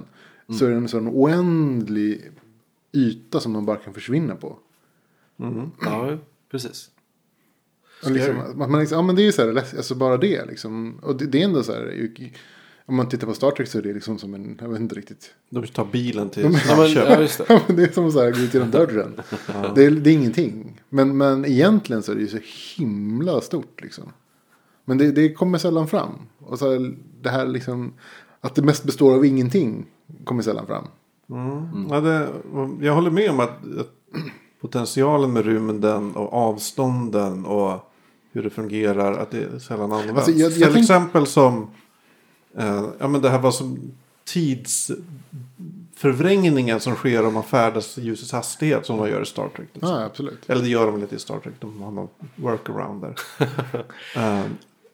Så 0.58 0.66
är 0.66 0.70
det 0.70 0.76
en 0.76 0.88
sån 0.88 1.08
oändlig 1.08 2.30
yta 2.94 3.40
som 3.40 3.52
man 3.52 3.66
bara 3.66 3.76
kan 3.76 3.94
försvinna 3.94 4.36
på. 4.36 4.58
Ja, 5.80 6.18
precis. 6.50 6.90
Liksom, 8.06 8.38
att 8.38 8.70
man 8.70 8.80
liksom, 8.80 8.96
ja 8.96 9.02
men 9.02 9.16
det 9.16 9.22
är 9.22 9.24
ju 9.24 9.32
så 9.32 9.42
här, 9.42 9.56
alltså 9.76 9.94
bara 9.94 10.16
det 10.16 10.44
liksom. 10.46 10.98
Och 11.02 11.16
det, 11.16 11.26
det 11.26 11.40
är 11.40 11.44
ändå 11.44 11.62
så 11.62 11.72
här, 11.72 12.10
om 12.86 12.96
man 12.96 13.08
tittar 13.08 13.26
på 13.26 13.34
Star 13.34 13.50
Trek 13.50 13.68
så 13.68 13.78
är 13.78 13.82
det 13.82 13.92
liksom 13.92 14.18
som 14.18 14.34
en, 14.34 14.58
jag 14.60 14.68
vet 14.68 14.80
inte 14.80 14.94
riktigt. 14.94 15.34
De 15.50 15.66
tar 15.66 15.84
bilen 15.84 16.30
till 16.30 16.42
Ja, 16.42 16.48
men, 16.48 16.60
snabbköp. 16.60 17.08
ja, 17.08 17.20
just 17.20 17.38
det. 17.38 17.44
Ja, 17.48 17.60
men 17.66 17.76
det 17.76 17.82
är 17.82 17.92
som 17.92 18.12
så 18.12 18.20
här, 18.22 18.30
gå 18.30 18.38
ut 18.38 18.54
genom 18.54 18.70
dörren. 18.70 19.20
det, 19.74 19.84
är, 19.84 19.90
det 19.90 20.10
är 20.10 20.14
ingenting. 20.14 20.82
Men, 20.88 21.16
men 21.16 21.44
egentligen 21.44 22.02
så 22.02 22.12
är 22.12 22.16
det 22.16 22.22
ju 22.22 22.28
så 22.28 22.38
himla 22.76 23.40
stort 23.40 23.82
liksom. 23.82 24.12
Men 24.84 24.98
det, 24.98 25.12
det 25.12 25.32
kommer 25.32 25.58
sällan 25.58 25.88
fram. 25.88 26.12
Och 26.38 26.58
så 26.58 26.72
här, 26.72 26.96
det 27.22 27.30
här 27.30 27.46
liksom, 27.46 27.92
att 28.40 28.54
det 28.54 28.62
mest 28.62 28.84
består 28.84 29.14
av 29.14 29.24
ingenting 29.26 29.86
kommer 30.24 30.42
sällan 30.42 30.66
fram. 30.66 30.86
Ja, 31.90 32.00
det, 32.00 32.28
jag 32.80 32.94
håller 32.94 33.10
med 33.10 33.30
om 33.30 33.40
att, 33.40 33.50
potentialen 34.60 35.32
med 35.32 35.44
rymden 35.44 36.16
och 36.16 36.32
avstånden 36.32 37.44
och 37.46 37.90
hur 38.32 38.42
det 38.42 38.50
fungerar, 38.50 39.12
att 39.12 39.30
det 39.30 39.60
sällan 39.60 39.92
används. 39.92 40.16
Alltså, 40.16 40.30
jag- 40.32 40.40
jag 40.40 40.52
Till 40.54 40.62
tänk- 40.62 40.76
exempel 40.76 41.26
som, 41.26 41.70
eh, 42.58 42.84
ja 42.98 43.08
men 43.08 43.20
det 43.22 43.30
här 43.30 43.38
var 43.38 43.50
som 43.50 43.78
tidsförvrängningen 44.24 46.80
som 46.80 46.94
sker 46.94 47.26
om 47.26 47.34
man 47.34 47.42
färdas 47.42 47.98
i 47.98 48.02
ljusets 48.02 48.32
hastighet 48.32 48.86
som 48.86 48.96
de 48.98 49.08
gör 49.08 49.22
i 49.22 49.26
Star 49.26 49.48
Trek. 49.48 49.72
till 49.72 49.80
Ja, 49.84 50.04
absolut. 50.04 50.50
Eller 50.50 50.62
det 50.62 50.68
gör 50.68 50.86
de 50.86 51.00
lite 51.00 51.14
i 51.14 51.18
Star 51.18 51.38
Trek. 51.38 51.54
De 51.60 51.82
har 51.82 51.90
någon 51.90 52.08
workaround 52.36 53.02
där. 53.02 53.14
Eh, 54.16 54.44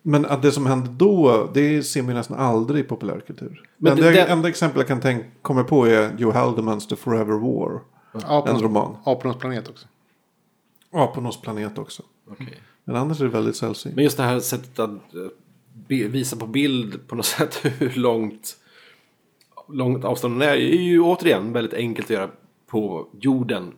men 0.03 0.27
att 0.27 0.43
det 0.43 0.53
som 0.53 0.67
händer 0.67 0.91
då, 0.93 1.49
det 1.55 1.83
ser 1.83 2.03
man 2.03 2.09
ju 2.11 2.15
nästan 2.15 2.39
aldrig 2.39 2.85
i 2.85 2.89
populärkultur. 2.89 3.63
Men 3.77 3.95
Men 3.95 4.03
det- 4.05 4.11
det, 4.13 4.25
enda 4.25 4.49
exempel 4.49 4.79
jag 4.81 4.89
kan 4.89 5.01
tänka, 5.01 5.25
komma 5.43 5.65
på 5.65 5.87
är 5.87 6.17
Joe 6.19 6.33
Haldeman's 6.33 6.89
The 6.89 6.97
Forever 6.97 7.33
War. 7.39 7.81
En 8.15 8.21
Apornas, 8.25 8.63
roman. 8.63 8.97
Apornas 9.05 9.37
planet 9.37 9.69
också. 9.69 9.87
Apornas 10.93 11.41
planet 11.41 11.79
också. 11.79 12.03
Okej. 12.31 12.61
Men 12.85 12.97
annars 12.97 13.21
är 13.21 13.25
det 13.25 13.31
väldigt 13.31 13.57
sällsynt. 13.57 13.95
Men 13.95 14.05
just 14.05 14.17
det 14.17 14.23
här 14.23 14.41
sättet 14.41 14.79
att 14.79 14.91
eh, 14.91 15.97
visa 16.09 16.37
på 16.37 16.47
bild 16.47 17.07
på 17.09 17.15
något 17.15 17.27
sätt 17.39 17.59
hur 17.63 17.91
långt, 17.95 18.57
långt 19.69 20.05
avstånden 20.05 20.49
är. 20.49 20.53
är 20.53 20.83
ju 20.83 21.01
återigen 21.01 21.53
väldigt 21.53 21.75
enkelt 21.75 22.07
att 22.07 22.11
göra 22.17 22.31
på 22.67 23.07
jorden. 23.21 23.73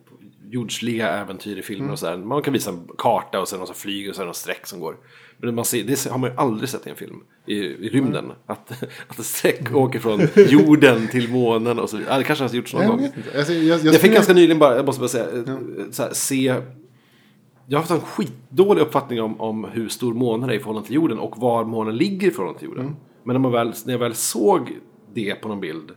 Jordsliga 0.52 1.08
äventyr 1.08 1.58
i 1.58 1.62
filmer 1.62 1.92
och 1.92 1.98
sådär. 1.98 2.16
Man 2.16 2.42
kan 2.42 2.52
visa 2.52 2.70
en 2.70 2.88
karta 2.98 3.40
och 3.40 3.48
sen 3.48 3.58
någon 3.58 3.66
som 3.66 3.76
flyger 3.76 4.10
och 4.10 4.16
sen 4.16 4.24
någon 4.24 4.34
streck 4.34 4.66
som 4.66 4.80
går. 4.80 4.96
Men 5.38 5.54
man 5.54 5.64
ser, 5.64 5.84
det 5.84 6.08
har 6.10 6.18
man 6.18 6.30
ju 6.30 6.36
aldrig 6.36 6.68
sett 6.68 6.86
i 6.86 6.90
en 6.90 6.96
film. 6.96 7.16
I, 7.46 7.54
i 7.56 7.88
rymden. 7.88 8.32
Att, 8.46 8.72
att 9.08 9.18
en 9.18 9.24
streck 9.24 9.74
åker 9.74 9.98
från 9.98 10.20
jorden 10.48 11.08
till 11.08 11.30
månen 11.30 11.78
och 11.78 11.90
så 11.90 11.96
vidare. 11.96 12.14
Ja, 12.14 12.18
det 12.18 12.24
kanske 12.24 12.44
har 12.44 12.54
gjorts 12.54 12.74
någon 12.74 12.82
Jag 12.82 12.90
gång. 12.92 13.04
inte. 13.04 13.38
Alltså, 13.38 13.52
jag, 13.52 13.62
jag, 13.64 13.70
Jag 13.78 13.82
fick 13.92 13.98
skulle- 14.00 14.14
ganska 14.14 14.32
nyligen 14.34 14.58
bara, 14.58 14.76
jag 14.76 14.86
måste 14.86 15.00
bara 15.00 15.08
säga, 15.08 15.24
eh, 15.24 15.56
så 15.90 16.02
här, 16.02 16.12
se... 16.12 16.54
Jag 17.66 17.78
har 17.78 17.82
haft 17.82 17.90
en 17.90 18.00
skitdålig 18.00 18.82
uppfattning 18.82 19.22
om, 19.22 19.40
om 19.40 19.64
hur 19.64 19.88
stor 19.88 20.14
månen 20.14 20.50
är 20.50 20.54
i 20.54 20.58
förhållande 20.58 20.86
till 20.86 20.96
jorden 20.96 21.18
och 21.18 21.38
var 21.38 21.64
månen 21.64 21.96
ligger 21.96 22.28
i 22.28 22.30
förhållande 22.30 22.58
till 22.58 22.68
jorden. 22.68 22.96
Men 23.24 23.34
när, 23.34 23.40
man 23.40 23.52
väl, 23.52 23.72
när 23.86 23.92
jag 23.92 23.98
väl 23.98 24.14
såg 24.14 24.72
det 25.14 25.34
på 25.34 25.48
någon 25.48 25.60
bild. 25.60 25.90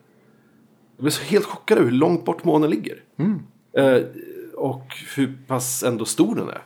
Jag 0.98 1.04
blev 1.04 1.12
så 1.12 1.24
helt 1.24 1.46
chockad 1.46 1.78
över 1.78 1.90
hur 1.90 1.98
långt 1.98 2.26
bort 2.26 2.44
månen 2.44 2.70
ligger. 2.70 3.04
Eh, 3.78 4.02
och 4.56 4.96
hur 5.16 5.38
pass 5.48 5.84
ändå 5.84 6.06
stor 6.06 6.36
den 6.36 6.50
är. 6.50 6.64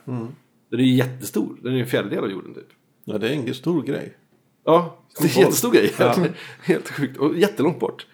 Den 0.69 0.79
är 0.79 0.83
ju 0.83 0.95
jättestor. 0.95 1.57
Den 1.61 1.73
är 1.75 1.79
en 1.79 1.87
fjärdedel 1.87 2.23
av 2.23 2.31
jorden 2.31 2.53
typ. 2.53 2.69
Ja, 3.05 3.17
det 3.17 3.29
är 3.29 3.47
en 3.47 3.53
stor 3.53 3.83
grej. 3.83 4.17
Ja, 4.65 4.97
det 5.19 5.25
är 5.25 5.37
en 5.37 5.41
jättestor 5.41 5.71
grej. 5.71 5.93
Ja. 5.97 6.25
Helt 6.63 6.89
sjukt. 6.89 7.17
Och 7.17 7.37
jättelångt 7.37 7.79
bort. 7.79 8.07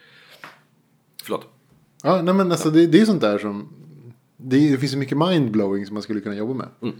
Förlåt. 1.23 1.47
Ja, 2.03 2.21
nej 2.21 2.33
men 2.33 2.51
alltså 2.51 2.71
det, 2.71 2.87
det 2.87 3.01
är 3.01 3.05
sånt 3.05 3.21
där 3.21 3.37
som... 3.37 3.69
Det, 4.37 4.71
det 4.71 4.77
finns 4.77 4.91
så 4.91 4.97
mycket 4.97 5.17
mindblowing 5.17 5.85
som 5.85 5.93
man 5.93 6.03
skulle 6.03 6.19
kunna 6.19 6.35
jobba 6.35 6.53
med. 6.53 6.93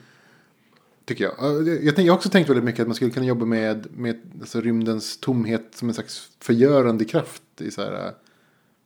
Tycker 1.06 1.24
jag. 1.24 1.34
Ja, 1.38 1.72
Jag, 2.02 2.12
har 2.12 2.16
också 2.16 2.30
tänkt 2.30 2.50
väldigt 2.50 2.66
mycket 2.66 2.82
att 2.82 2.88
man 2.88 2.96
skulle 2.96 3.12
kunna 3.12 3.26
jobba 3.26 3.46
med, 3.46 3.88
med 3.98 4.22
alltså, 4.40 4.62
rymdens 4.62 5.18
tomhet 5.18 5.72
som 5.76 5.88
en 5.88 5.94
slags 5.94 6.32
förgörande 6.40 7.06
kraft 7.06 7.44
i 7.60 7.72
så 7.72 7.82
här, 7.82 8.14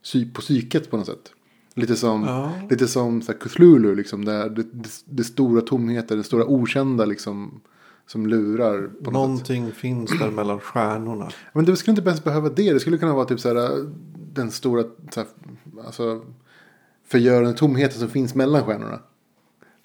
psy, 0.04 0.32
på 0.34 0.42
psyket 0.42 0.92
på 0.92 0.98
något 0.98 1.06
sätt. 1.06 1.32
Lite 1.80 1.96
som, 1.96 2.24
Ja. 2.24 2.52
lite 2.70 2.88
som 2.88 3.22
så 3.22 3.32
här, 3.32 3.40
Cthulhu, 3.40 3.96
liksom, 3.96 4.26
där 4.26 4.50
det, 4.50 4.64
det, 4.64 4.90
det 5.06 5.24
stora 5.24 5.62
tomheten, 5.62 6.18
det 6.18 6.24
stora 6.24 6.46
okända 6.46 7.06
liksom, 7.06 7.62
som 8.08 8.28
lurar. 8.28 8.82
På 8.82 8.88
något 8.88 9.04
sätt. 9.06 9.14
Någonting 9.14 9.72
finns 9.72 10.20
där 10.20 10.32
mellan 10.32 10.60
stjärnorna. 10.60 11.30
Men 11.54 11.66
det 11.66 11.76
skulle 11.76 11.98
inte 11.98 12.10
ens 12.10 12.24
behöva 12.24 12.50
det. 12.50 12.74
Det 12.74 12.80
skulle 12.80 12.98
kunna 12.98 13.14
vara 13.14 13.26
typ 13.26 13.40
så 13.40 13.54
här, 13.54 13.86
den 14.34 14.52
stora 14.52 14.84
så 15.12 15.20
här, 15.20 15.28
alltså, 15.86 16.22
förgörande 17.08 17.54
tomheten 17.54 18.00
som 18.00 18.10
finns 18.10 18.36
mellan 18.36 18.64
stjärnorna. 18.64 19.00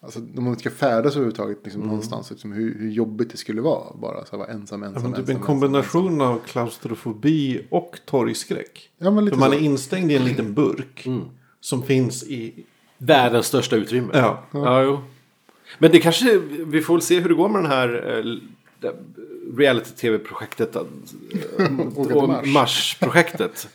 Alltså 0.01 0.21
om 0.37 0.45
man 0.45 0.57
ska 0.57 0.71
färdas 0.71 1.13
överhuvudtaget 1.13 1.59
liksom, 1.65 1.83
någonstans. 1.83 2.31
Liksom, 2.31 2.53
hur, 2.53 2.79
hur 2.79 2.91
jobbigt 2.91 3.31
det 3.31 3.37
skulle 3.37 3.61
vara. 3.61 3.97
Bara 3.97 4.25
så 4.25 4.31
här, 4.31 4.39
vara 4.39 4.49
ensam, 4.49 4.83
Ja, 4.83 4.89
ensam, 4.89 5.03
men 5.03 5.13
typ 5.13 5.21
ensam, 5.21 5.37
en 5.37 5.43
kombination 5.43 6.21
av 6.21 6.39
klaustrofobi 6.47 7.67
och 7.71 7.99
torgskräck. 8.07 8.91
Ja, 8.99 9.11
men 9.11 9.25
lite 9.25 9.35
För 9.37 9.41
man 9.41 9.51
så. 9.51 9.57
är 9.57 9.61
instängd 9.61 10.11
i 10.11 10.17
en 10.17 10.25
liten 10.25 10.55
burk. 10.55 11.09
Som 11.65 11.83
finns 11.83 12.23
i... 12.25 12.65
Världens 12.99 13.47
största 13.47 13.77
utrymme. 13.77 14.11
Ja. 14.13 14.43
Ja, 14.51 14.83
jo. 14.83 15.01
Men 15.79 15.91
det 15.93 16.01
kanske, 16.01 16.39
vi 16.39 16.81
får 16.83 16.95
väl 16.95 17.03
se 17.03 17.21
hur 17.21 17.29
det 17.29 17.35
går 17.35 17.49
med 17.49 17.63
den 17.63 17.71
här 17.71 18.19
eh, 18.19 18.89
reality-tv-projektet. 19.57 20.77
eh, 20.77 20.83
och 21.97 22.29
Mars. 22.29 22.47
Mars-projektet. 22.55 23.69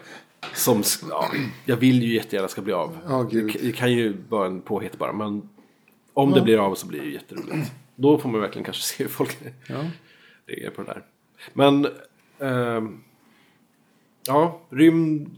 Som, 0.54 0.82
ja, 1.10 1.28
jag 1.64 1.76
vill 1.76 2.02
ju 2.02 2.14
jättegärna 2.14 2.48
ska 2.48 2.62
bli 2.62 2.72
av. 2.72 2.98
Ja, 3.08 3.22
gud. 3.22 3.52
det, 3.52 3.66
det 3.66 3.72
kan 3.72 3.92
ju 3.92 4.16
vara 4.28 4.46
en 4.46 4.60
påhitt 4.60 4.98
bara, 4.98 5.12
men 5.12 5.48
om 6.14 6.30
det 6.32 6.40
blir 6.40 6.58
av 6.58 6.74
så 6.74 6.86
blir 6.86 7.00
det 7.00 7.06
ju 7.06 7.12
jätteroligt. 7.12 7.72
Då 7.96 8.18
får 8.18 8.28
man 8.28 8.40
verkligen 8.40 8.64
kanske 8.64 8.82
se 8.82 9.04
hur 9.04 9.10
folk 9.10 9.38
Ja. 9.66 9.74
reagerar 10.46 10.70
på 10.70 10.82
det 10.82 10.88
där. 10.88 11.02
Men, 11.52 11.86
ehm, 12.38 13.00
ja, 14.26 14.60
rymd, 14.70 15.30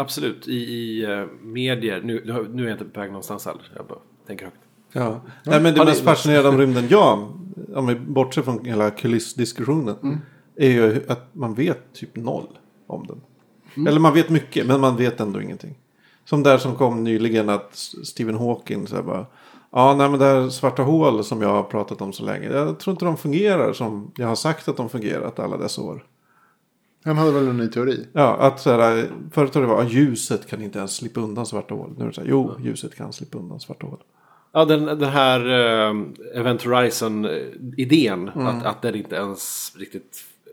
absolut, 0.00 0.48
i, 0.48 0.54
i 0.54 1.04
eh, 1.04 1.24
medier. 1.42 2.00
Nu, 2.04 2.46
nu 2.52 2.62
är 2.62 2.68
jag 2.68 2.74
inte 2.74 2.84
på 2.84 3.00
väg 3.00 3.10
någonstans 3.10 3.46
heller, 3.46 3.72
jag 3.76 3.86
bara 3.86 3.98
tänker 4.26 4.44
högt. 4.44 4.60
Ja. 4.92 5.20
Nej, 5.44 5.60
men 5.60 5.74
det 5.74 5.84
mest 5.84 6.04
fascinerande 6.04 6.48
om 6.48 6.58
rymden, 6.58 6.86
ja, 6.90 7.28
om 7.74 7.86
vi 7.86 7.94
bortser 7.94 8.42
från 8.42 8.64
hela 8.64 8.90
kulissdiskussionen, 8.90 10.20
är 10.56 10.70
ju 10.70 11.04
att 11.08 11.34
man 11.34 11.54
vet 11.54 11.92
typ 11.92 12.16
noll 12.16 12.48
om 12.86 13.06
den. 13.06 13.20
Eller 13.86 14.00
man 14.00 14.14
vet 14.14 14.28
mycket, 14.28 14.66
men 14.66 14.80
man 14.80 14.96
vet 14.96 15.20
ändå 15.20 15.42
ingenting. 15.42 15.78
Som 16.24 16.42
där 16.42 16.58
som 16.58 16.76
kom 16.76 17.04
nyligen 17.04 17.48
att 17.48 17.74
Stephen 18.04 18.36
Hawking 18.36 18.86
så 18.86 18.96
här 18.96 19.02
bara, 19.02 19.26
ja, 19.70 19.94
nej 19.94 20.08
men 20.08 20.18
det 20.18 20.24
här 20.24 20.48
svarta 20.48 20.82
hål 20.82 21.24
som 21.24 21.42
jag 21.42 21.48
har 21.48 21.62
pratat 21.62 22.00
om 22.00 22.12
så 22.12 22.24
länge, 22.24 22.48
jag 22.48 22.78
tror 22.78 22.92
inte 22.92 23.04
de 23.04 23.16
fungerar 23.16 23.72
som 23.72 24.10
jag 24.16 24.28
har 24.28 24.34
sagt 24.34 24.68
att 24.68 24.76
de 24.76 24.88
fungerat 24.88 25.38
alla 25.38 25.56
dessa 25.56 25.82
år. 25.82 26.04
Han 27.04 27.18
hade 27.18 27.32
väl 27.32 27.48
en 27.48 27.56
ny 27.56 27.68
teori. 27.68 28.06
Ja, 28.12 28.36
att 28.36 28.60
så 28.60 28.70
här, 28.70 29.10
förut 29.32 29.54
har 29.54 29.62
det 29.62 29.68
ja, 29.68 29.88
ljuset 29.88 30.46
kan 30.46 30.62
inte 30.62 30.78
ens 30.78 30.96
slippa 30.96 31.20
undan 31.20 31.46
svarta 31.46 31.74
hål. 31.74 31.94
Nu 31.96 32.04
är 32.04 32.08
det 32.08 32.14
så 32.14 32.20
här, 32.20 32.28
jo, 32.28 32.56
ljuset 32.60 32.94
kan 32.94 33.12
slippa 33.12 33.38
undan 33.38 33.60
svarta 33.60 33.86
hål. 33.86 33.98
Ja, 34.52 34.64
den, 34.64 34.84
den 34.84 35.10
här 35.10 35.46
uh, 35.46 36.02
Event 36.34 36.62
Horizon-idén, 36.62 38.28
att, 38.28 38.64
att 38.64 38.82
den 38.82 38.94
inte 38.94 39.16
ens 39.16 39.72
riktigt, 39.76 40.24
eh, 40.46 40.52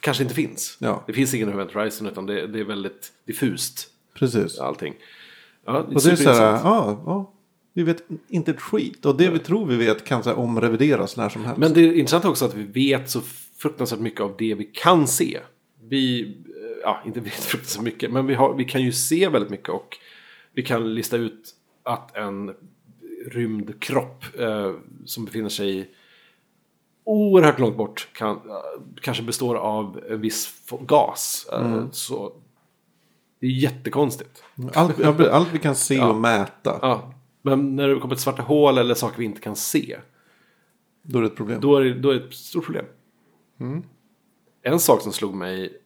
kanske 0.00 0.22
inte 0.22 0.34
finns. 0.34 0.76
Ja. 0.80 1.04
Det 1.06 1.12
finns 1.12 1.34
ingen 1.34 1.48
Event 1.48 1.72
Horizon, 1.72 2.06
utan 2.06 2.26
det, 2.26 2.46
det 2.46 2.60
är 2.60 2.64
väldigt 2.64 3.12
diffust, 3.26 3.88
Precis. 4.14 4.58
allting. 4.58 4.94
Ja, 5.64 5.78
Och 5.78 6.02
det 6.02 6.10
är 6.10 6.16
så 6.16 6.30
här, 6.30 6.52
ja, 6.52 7.02
ja, 7.06 7.32
vi 7.72 7.82
vet 7.82 8.02
inte 8.28 8.50
ett 8.50 8.60
skit. 8.60 9.06
Och 9.06 9.16
det 9.16 9.30
vi 9.30 9.38
tror 9.38 9.66
vi 9.66 9.76
vet 9.76 10.04
kan 10.04 10.22
så 10.22 10.30
här, 10.30 10.38
omrevideras 10.38 11.16
när 11.16 11.28
som 11.28 11.44
helst. 11.44 11.58
Men 11.58 11.72
det 11.72 11.80
är 11.80 11.92
intressant 11.92 12.24
också 12.24 12.44
att 12.44 12.54
vi 12.54 12.62
vet 12.62 13.10
så 13.10 13.20
fruktansvärt 13.58 14.00
mycket 14.00 14.20
av 14.20 14.34
det 14.38 14.54
vi 14.54 14.64
kan 14.64 15.06
se. 15.06 15.40
Vi, 15.90 16.22
eh, 16.22 16.78
ja, 16.82 17.02
inte 17.06 17.20
vet 17.20 17.32
fruktansvärt 17.44 17.84
mycket, 17.84 18.10
men 18.12 18.26
vi, 18.26 18.34
har, 18.34 18.54
vi 18.54 18.64
kan 18.64 18.82
ju 18.82 18.92
se 18.92 19.28
väldigt 19.28 19.50
mycket 19.50 19.68
och 19.68 19.96
vi 20.52 20.62
kan 20.62 20.94
lista 20.94 21.16
ut 21.16 21.54
att 21.82 22.16
en 22.16 22.54
rymdkropp 23.26 24.24
eh, 24.38 24.72
som 25.04 25.24
befinner 25.24 25.48
sig 25.48 25.90
oerhört 27.04 27.58
långt 27.58 27.76
bort 27.76 28.08
kan, 28.12 28.36
eh, 28.36 28.82
kanske 29.02 29.22
består 29.22 29.54
av 29.54 30.00
en 30.10 30.20
viss 30.20 30.70
gas. 30.80 31.48
Eh, 31.52 31.90
så 31.90 32.32
det 33.40 33.46
är 33.46 33.50
jättekonstigt. 33.50 34.44
allt, 34.74 34.98
ja, 34.98 35.30
allt 35.30 35.48
vi 35.52 35.58
kan 35.58 35.74
se 35.74 36.00
och 36.00 36.16
mäta 36.16 36.78
Ja, 36.82 37.14
Men 37.42 37.76
när 37.76 37.88
det 37.88 38.00
kommer 38.00 38.14
till 38.14 38.22
svarta 38.22 38.42
hål 38.42 38.78
eller 38.78 38.94
saker 38.94 39.18
vi 39.18 39.24
inte 39.24 39.40
kan 39.40 39.56
se. 39.56 39.98
Då 41.02 41.18
är 41.18 41.22
det 41.22 41.28
ett 41.28 41.36
problem. 41.36 41.60
Då 41.60 41.76
är 41.76 41.84
det, 41.84 41.94
då 41.94 42.10
är 42.10 42.14
det 42.14 42.24
ett 42.24 42.34
stort 42.34 42.64
problem. 42.64 42.84
En 44.62 44.80
sak 44.80 45.02
som 45.02 45.12
slog 45.12 45.34
mig 45.34 45.79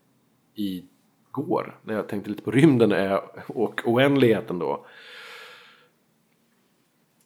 igår 0.54 1.78
när 1.82 1.94
jag 1.94 2.08
tänkte 2.08 2.30
lite 2.30 2.42
på 2.42 2.50
rymden 2.50 2.92
är, 2.92 3.20
och 3.46 3.80
oändligheten 3.84 4.58
då. 4.58 4.86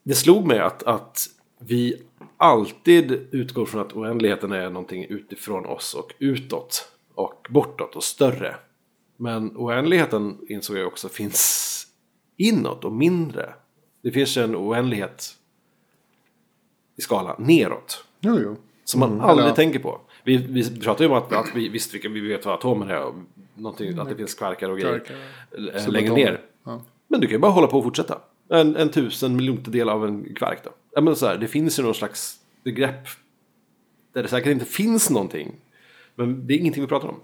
Det 0.02 0.14
slog 0.14 0.46
mig 0.46 0.58
att, 0.58 0.82
att 0.82 1.26
vi 1.58 2.02
alltid 2.36 3.28
utgår 3.30 3.66
från 3.66 3.80
att 3.80 3.92
oändligheten 3.92 4.52
är 4.52 4.70
någonting 4.70 5.04
utifrån 5.04 5.66
oss 5.66 5.94
och 5.94 6.12
utåt 6.18 6.92
och 7.14 7.46
bortåt 7.50 7.96
och 7.96 8.04
större. 8.04 8.56
Men 9.16 9.56
oändligheten 9.56 10.38
insåg 10.48 10.76
jag 10.76 10.86
också 10.86 11.08
finns 11.08 11.86
inåt 12.36 12.84
och 12.84 12.92
mindre. 12.92 13.54
Det 14.02 14.10
finns 14.12 14.36
en 14.36 14.56
oändlighet 14.56 15.36
i 16.96 17.00
skala 17.00 17.36
neråt. 17.38 18.04
Jo, 18.20 18.38
jo. 18.42 18.56
Som 18.84 19.00
man 19.00 19.20
aldrig 19.20 19.46
Eller- 19.46 19.56
tänker 19.56 19.78
på. 19.78 20.00
Vi, 20.28 20.36
vi 20.36 20.80
pratar 20.80 21.04
ju 21.04 21.10
om 21.10 21.16
att, 21.16 21.32
att 21.32 21.46
vi, 21.54 21.68
visst, 21.68 21.94
vi, 21.94 22.08
vi 22.08 22.20
vet 22.20 22.46
vad 22.46 22.54
atomer 22.54 22.86
är 22.86 23.02
och 23.02 23.14
någonting, 23.54 23.98
att 23.98 24.08
det 24.08 24.14
finns 24.14 24.34
kvarkar 24.34 24.70
och 24.70 24.78
grejer 24.78 24.98
Kvarkar, 24.98 25.90
längre 25.90 26.14
ner. 26.14 26.40
Ja. 26.64 26.82
Men 27.08 27.20
du 27.20 27.26
kan 27.26 27.34
ju 27.34 27.38
bara 27.38 27.52
hålla 27.52 27.66
på 27.66 27.78
och 27.78 27.84
fortsätta. 27.84 28.18
En, 28.48 28.76
en 28.76 28.88
tusen 28.88 29.36
miljontedel 29.36 29.88
av 29.88 30.06
en 30.06 30.34
kvark 30.34 30.58
då. 30.64 30.70
Ja, 30.94 31.00
men 31.00 31.16
så 31.16 31.26
här, 31.26 31.36
det 31.38 31.48
finns 31.48 31.78
ju 31.78 31.82
någon 31.82 31.94
slags 31.94 32.36
begrepp 32.64 33.08
där 34.12 34.22
det 34.22 34.28
säkert 34.28 34.50
inte 34.52 34.64
finns 34.64 35.10
någonting. 35.10 35.54
Men 36.14 36.46
det 36.46 36.54
är 36.54 36.58
ingenting 36.58 36.82
vi 36.82 36.88
pratar 36.88 37.08
om. 37.08 37.20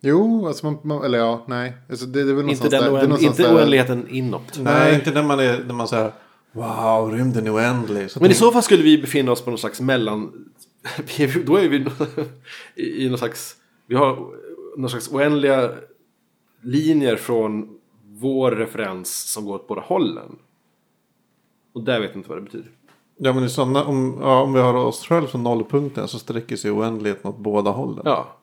Jo, 0.00 0.46
alltså 0.46 0.66
man, 0.66 0.78
man, 0.82 1.04
eller 1.04 1.18
ja, 1.18 1.44
nej. 1.48 1.72
Alltså 1.90 2.06
det, 2.06 2.24
det 2.24 2.30
är 2.30 2.34
väl 2.34 2.50
Inte, 2.50 2.68
den 2.68 2.82
där. 2.82 2.92
oänd, 2.92 3.22
inte 3.22 3.42
där- 3.42 3.56
oändligheten 3.56 4.08
inåt. 4.08 4.58
Nej, 4.62 4.94
inte 4.94 5.10
när 5.10 5.22
man 5.22 5.40
är 5.40 5.64
när 5.66 5.74
man 5.74 5.88
säger 5.88 6.12
Wow, 6.52 7.12
rymden 7.12 7.46
är 7.46 7.54
oändlig. 7.54 8.10
Så 8.10 8.20
Men 8.20 8.30
i 8.30 8.34
så 8.34 8.52
fall 8.52 8.62
skulle 8.62 8.82
vi 8.82 8.98
befinna 8.98 9.32
oss 9.32 9.42
på 9.42 9.50
någon 9.50 9.58
slags 9.58 9.80
mellan... 9.80 10.50
Då 11.46 11.56
är 11.56 11.68
vi 11.68 11.86
i 12.74 13.04
i 13.04 13.08
någon 13.08 13.18
slags... 13.18 13.56
Vi 13.86 13.94
har 13.94 14.34
någon 14.76 14.90
slags 14.90 15.12
oändliga 15.12 15.70
linjer 16.60 17.16
från 17.16 17.78
vår 18.04 18.50
referens 18.50 19.32
som 19.32 19.44
går 19.44 19.54
åt 19.54 19.68
båda 19.68 19.80
hållen. 19.80 20.38
Och 21.72 21.82
där 21.82 22.00
vet 22.00 22.10
jag 22.10 22.18
inte 22.18 22.28
vad 22.28 22.38
det 22.38 22.42
betyder. 22.42 22.70
Ja, 23.16 23.32
men 23.32 23.44
i 23.44 23.48
sådana, 23.48 23.84
om, 23.84 24.18
ja, 24.20 24.42
om 24.42 24.52
vi 24.52 24.60
har 24.60 24.74
oss 24.74 25.06
själv 25.06 25.26
som 25.26 25.42
nollpunkten 25.42 26.08
så 26.08 26.18
sträcker 26.18 26.56
sig 26.56 26.70
oändligheten 26.70 27.30
åt 27.30 27.38
båda 27.38 27.70
hållen. 27.70 28.02
Ja. 28.04 28.36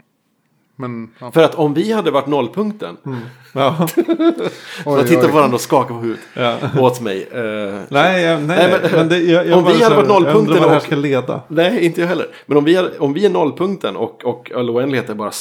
Men, 0.82 1.10
ja. 1.20 1.32
För 1.32 1.44
att 1.44 1.56
om 1.56 1.74
vi 1.74 1.92
hade 1.92 2.12
varit 2.12 2.28
nollpunkten. 2.28 2.98
Ja. 3.54 3.88
Oj, 3.98 4.98
Jag 5.00 5.08
tittar 5.08 5.28
på 5.28 5.34
varandra 5.36 5.56
och 5.56 5.62
skakar 5.62 5.94
på 5.96 6.00
huvudet 6.00 6.24
Ja. 6.34 6.58
åt 6.80 7.02
mig. 7.02 7.24
Eh, 7.32 7.82
Nej, 7.90 8.24
jag, 8.24 8.42
nej, 8.44 8.58
Nej, 8.72 8.80
men- 8.82 8.92
men, 8.92 9.10
det, 9.10 9.18
jag, 9.20 9.48
jag 9.48 9.58
om 9.58 9.66
vi 9.66 9.74
så 9.80 9.84
hade 9.84 9.96
varit 9.96 10.08
Jag 10.10 10.14
nollpunkten 10.22 10.38
undrar 10.42 10.60
vad 10.60 10.70
det 10.70 10.74
här 10.74 10.80
ska 10.80 10.96
leda. 10.96 11.42
Nej, 11.48 11.86
inte 11.86 12.02
jag 12.02 12.08
heller. 12.08 12.28
Men 12.46 12.58
om 12.58 12.64
vi, 12.64 12.76
är, 12.76 13.02
om 13.02 13.14
vi 13.14 13.26
är 13.26 13.30
nollpunkten 13.30 13.96
och, 13.96 14.26
och 14.26 14.52
all 14.56 14.70
oändlighet 14.70 15.10
är 15.10 15.16
bara 15.16 15.32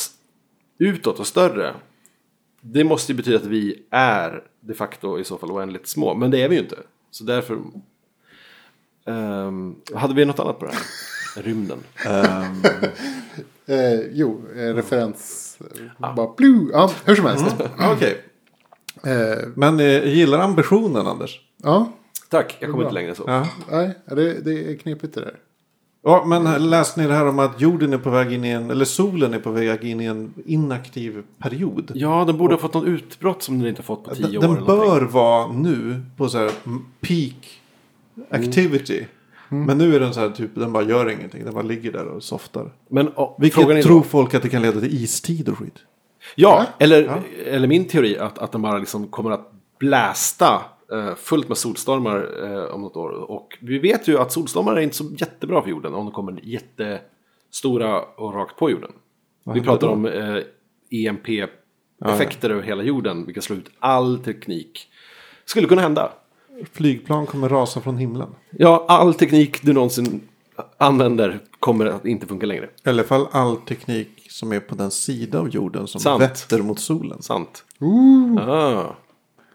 utåt 0.79 1.19
och 1.21 1.27
större. 1.27 1.75
Det 2.61 2.85
måste 2.85 3.13
ju 3.13 3.17
betyda 3.17 3.37
att 3.37 3.45
vi 3.47 3.83
är 3.91 4.43
de 4.61 4.75
facto 4.75 5.19
i 5.19 5.25
så 5.25 5.39
fall 5.39 5.51
oändligt 5.51 5.89
små. 5.89 6.15
Men 6.15 6.31
det 6.31 6.43
är 6.43 6.49
vi 6.49 6.55
ju 6.55 6.61
inte. 6.63 6.77
Så 7.11 7.25
därför... 7.25 7.59
Ehm, 9.07 9.75
hade 9.95 10.15
vi 10.15 10.25
något 10.25 10.41
annat 10.41 10.59
på 10.59 10.65
det 10.67 10.73
här? 10.73 10.83
Rymden. 11.37 11.79
Ehm, 12.07 12.63
Eh, 13.67 14.01
jo, 14.13 14.41
eh, 14.57 14.59
referens. 14.75 15.59
eh, 15.61 16.13
Bara 16.17 16.27
plu. 16.27 16.69
Ja, 16.73 16.91
hur 17.05 17.15
som 17.15 17.25
helst. 17.27 17.47
Okej, 17.93 18.25
Eh, 19.03 19.39
men 19.55 19.81
eh, 19.81 20.05
gillar 20.15 20.39
ambitionen 20.39 21.07
Anders? 21.07 21.41
ja, 21.63 21.93
Tack, 22.29 22.57
jag 22.61 22.71
kommer 22.71 22.83
inte 22.85 22.95
längre 22.95 23.15
så. 23.15 23.23
Ja. 23.27 23.47
nej, 23.71 23.95
det, 24.07 24.41
det 24.45 24.71
är 24.73 24.77
knepigt 24.77 25.15
det 25.15 25.21
där. 25.21 25.35
ja, 26.05 26.25
men 26.27 26.71
läste 26.71 27.01
ni 27.01 27.07
det 27.07 27.15
här 27.15 27.27
om 27.29 27.39
att 27.39 27.61
jorden 27.61 27.93
är 27.93 27.99
på 27.99 28.11
väg 28.11 28.33
in 28.33 28.45
i 28.45 28.49
en, 28.51 28.71
eller 28.71 28.85
solen 28.85 29.35
är 29.35 29.39
på 29.39 29.51
väg 29.51 29.85
in 29.85 30.01
i 30.01 30.05
en 30.05 30.35
inaktiv 30.47 31.23
period? 31.39 31.93
Ja, 31.95 32.25
den 32.27 32.39
borde 32.39 32.55
ha 32.55 32.61
fått 32.61 32.75
någon 32.75 32.87
utbrott 32.87 33.43
som 33.43 33.59
den 33.59 33.69
inte 33.69 33.81
har 33.83 33.85
fått 33.85 34.05
på 34.05 34.15
tio 34.15 34.27
Den, 34.27 34.37
år. 34.37 34.41
den 34.41 34.51
eller 34.57 34.61
någonting. 34.67 34.91
bör 34.91 35.01
vara 35.07 35.53
nu 35.53 36.03
på 36.17 36.29
så 36.29 36.39
här 36.39 36.51
peak 37.01 37.61
activity. 38.31 38.97
Mm. 38.99 39.09
Men 39.51 39.79
nu 39.79 39.95
är 39.97 40.01
den 40.01 40.15
så 40.15 40.21
här 40.21 40.31
typ, 40.31 40.51
den 40.55 40.73
bara 40.73 40.83
gör 40.83 41.11
ingenting. 41.11 41.45
Den 41.45 41.55
bara 41.55 41.63
ligger 41.63 41.93
där 41.93 42.07
och 42.07 42.23
softar. 42.23 42.73
Men 42.89 43.09
oh, 43.09 43.37
Vilket 43.39 43.61
frågan 43.61 43.77
är 43.77 43.83
tror 43.83 44.01
då, 44.01 44.03
folk 44.03 44.35
att 44.35 44.43
det 44.43 44.49
kan 44.49 44.63
leda 44.63 44.81
till 44.81 45.03
istid 45.03 45.49
och 45.49 45.59
skit? 45.59 45.79
Ja, 46.35 46.67
eller, 46.79 47.23
eller 47.47 47.69
min 47.69 47.85
teori 47.85 48.19
att, 48.19 48.39
att 48.39 48.53
den 48.53 48.63
bara 48.63 48.79
liksom 48.79 49.09
kommer 49.09 49.31
att 49.31 49.53
blästa 49.79 50.63
eh, 50.93 51.15
fullt 51.15 51.49
med 51.49 51.59
solstormar 51.59 52.29
eh, 52.45 52.75
om 52.75 52.81
något 52.81 52.97
år. 52.97 53.31
Och 53.31 53.59
vi 53.61 53.79
vet 53.79 54.09
ju 54.09 54.19
att 54.19 54.33
solstormar 54.33 54.77
är 54.77 54.81
inte 54.81 54.97
så 54.97 55.05
jättebra 55.17 55.63
för 55.63 55.71
jorden 55.71 55.95
om 55.95 56.05
de 56.05 56.15
kommer 56.15 56.41
jättestora 56.43 58.03
och 58.03 58.35
rakt 58.35 58.57
på 58.57 58.71
jorden. 58.71 58.93
vi 59.45 59.51
händer 59.51 59.65
pratar 59.65 59.87
då? 59.87 59.93
om 59.93 60.07
eh, 60.07 60.43
EMP-effekter 60.91 62.51
över 62.51 62.63
hela 62.63 62.83
jorden, 62.83 63.27
vilka 63.27 63.41
slår 63.41 63.59
ut 63.59 63.71
all 63.79 64.19
teknik. 64.19 64.89
Skulle 65.45 65.69
kunna 65.69 65.83
hända. 65.83 66.13
Flygplan 66.73 67.27
kommer 67.27 67.49
rasa 67.49 67.81
från 67.81 67.97
himlen. 67.97 68.29
Ja, 68.51 68.85
all 68.89 69.15
teknik 69.15 69.63
du 69.63 69.73
någonsin 69.73 70.21
använder 70.79 71.41
kommer 71.61 71.87
att 71.87 72.07
inte 72.07 72.27
funka 72.27 72.47
längre. 72.47 72.65
I 72.85 72.89
alla 72.89 73.03
fall 73.05 73.27
all 73.33 73.57
teknik 73.57 74.27
som 74.31 74.53
är 74.53 74.61
på 74.61 74.75
den 74.75 74.91
sida 74.91 75.39
av 75.41 75.49
jorden 75.49 75.87
som 75.87 76.01
Sant. 76.01 76.23
vetter 76.23 76.63
mot 76.63 76.81
solen. 76.81 77.23
Sant. 77.23 77.65
Ooh, 77.81 78.49
Ah. 78.49 78.97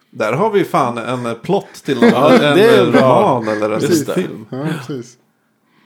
Där 0.09 0.33
har 0.33 0.51
vi 0.51 0.63
fan 0.63 0.97
en 0.97 1.25
eh, 1.25 1.33
plott 1.33 1.73
till 1.73 2.03
en, 2.03 2.09
Ja, 2.09 2.29
det 2.29 2.65
är 2.77 2.85
en 2.85 2.91
roman 2.93 3.47
eller 3.47 3.69
en 3.69 3.81
film. 4.15 4.45
ja, 4.49 4.65
precis. 4.87 5.17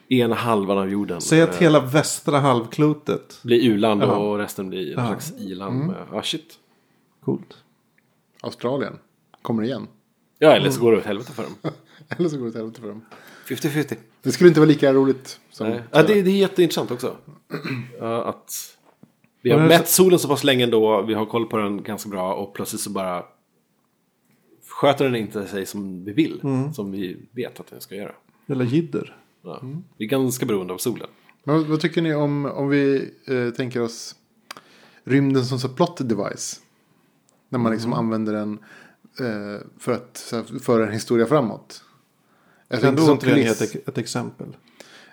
Ena 0.10 0.36
halvan 0.36 0.78
av 0.78 0.90
jorden. 0.90 1.22
Säg 1.22 1.42
att 1.42 1.50
eh, 1.54 1.60
hela 1.60 1.80
västra 1.80 2.40
halvklotet. 2.40 3.40
blir 3.44 3.64
u-land 3.64 4.02
Ja. 4.04 4.16
och 4.16 4.38
resten 4.38 4.70
blir 4.70 4.96
någon 4.96 5.06
slags 5.08 5.32
i-land. 5.40 5.86
med- 5.88 5.96
Ah, 6.14 6.22
shit. 6.22 6.54
Coolt. 7.26 7.58
Australien. 8.42 8.94
Kommer 9.42 9.64
igen. 9.64 9.88
Ja, 10.40 10.52
eller 10.56 10.70
så 10.70 10.82
går 10.82 10.92
det 10.92 10.98
åt 10.98 11.06
helvete 11.06 11.32
för 11.32 11.44
dem. 11.44 11.74
Eller 12.10 12.30
så 12.30 12.38
går 12.38 12.44
det 12.44 12.50
åt 12.50 12.56
helvete 12.56 12.82
för 12.82 12.88
dem. 12.88 13.06
50-50. 13.48 13.96
Det 14.22 14.32
skulle 14.32 14.48
inte 14.48 14.60
vara 14.60 14.68
lika 14.68 14.94
roligt 14.94 15.40
som... 15.52 15.70
Nej. 15.70 15.84
Ja, 15.92 16.04
det, 16.04 16.22
det 16.22 16.32
är 16.32 16.38
jätteintressant 16.38 16.92
också. 16.92 17.16
Att 18.02 18.76
vi 19.42 19.52
har 19.52 19.68
mätt 19.68 19.88
solen 19.88 20.20
så 20.20 20.28
pass 20.28 20.44
länge 20.44 20.64
ändå, 20.64 21.02
vi 21.02 21.14
har 21.14 21.26
koll 21.26 21.46
på 21.46 21.58
den 21.58 21.84
ganska 21.84 22.10
bra 22.10 22.34
och 22.34 22.54
plötsligt 22.54 22.82
så 22.82 22.90
bara 22.90 23.24
sköter 24.68 25.06
den 25.06 25.16
inte 25.16 25.48
sig 25.48 25.66
som 25.66 26.06
vi 26.06 26.14
vill. 26.14 26.42
Som 26.74 26.92
vi 26.92 27.18
vet 27.32 27.60
att 27.60 27.68
den 27.68 27.82
ska 27.82 27.96
göra. 27.96 28.12
Eller 28.48 28.66
jidder. 28.66 29.16
Ja. 29.42 29.62
Vi 29.98 30.06
är 30.06 30.10
ganska 30.10 30.46
beroende 30.46 30.74
av 30.74 30.78
solen. 30.78 31.08
Men 31.44 31.70
vad, 31.70 31.80
tycker 31.80 32.02
ni 32.02 32.14
om, 32.14 32.46
om 32.46 32.70
vi 32.70 33.12
eh, 33.28 33.50
tänker 33.50 33.82
oss 33.82 34.16
rymden 35.04 35.46
som 35.46 35.60
så 35.60 35.70
plot 35.70 36.10
device? 36.10 36.62
När 37.50 37.60
man 37.60 37.72
liksom 37.72 37.94
använder 37.94 38.34
den 38.34 38.60
för 39.78 39.92
att 39.92 40.18
så 40.18 40.36
här, 40.36 40.60
föra 40.60 40.88
en 40.88 40.94
historia 40.94 41.26
framåt. 41.26 41.84
Jag 42.68 42.82
Kan 42.82 42.96
du 42.96 43.02
återigen 43.12 43.40
ge 43.40 43.46
ett, 43.48 43.88
ett 43.88 43.98
exempel? 43.98 44.58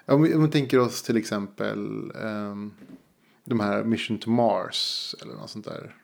Om 0.06 0.22
vi, 0.22 0.34
om 0.34 0.42
vi 0.42 0.48
tänker 0.50 0.78
oss 0.78 1.02
till 1.02 1.16
exempel 1.16 2.12
ehm, 2.22 2.72
de 3.44 3.60
här 3.60 3.84
Mission 3.84 4.18
to 4.18 4.30
Mars 4.30 5.14
eller 5.22 5.34
något 5.34 5.50
sånt 5.50 5.64
där. 5.64 5.96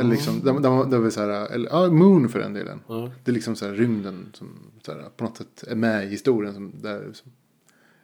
Eller 0.00 0.10
liksom, 0.10 0.40
där, 0.44 0.52
där, 0.60 0.84
där 0.90 0.98
vi 0.98 1.10
så 1.10 1.20
här, 1.20 1.28
eller 1.52 1.70
ja, 1.70 1.90
Moon 1.90 2.28
för 2.28 2.38
den 2.38 2.52
delen. 2.54 2.80
Ja. 2.86 3.10
Det 3.24 3.30
är 3.30 3.34
liksom 3.34 3.56
så 3.56 3.66
här 3.66 3.72
rymden 3.72 4.30
som 4.34 4.48
så 4.82 4.92
här, 4.92 5.08
på 5.16 5.24
något 5.24 5.36
sätt 5.36 5.64
är 5.68 5.74
med 5.76 6.04
i 6.04 6.08
historien. 6.08 6.54
Som, 6.54 6.72
där 6.82 7.10
som 7.12 7.32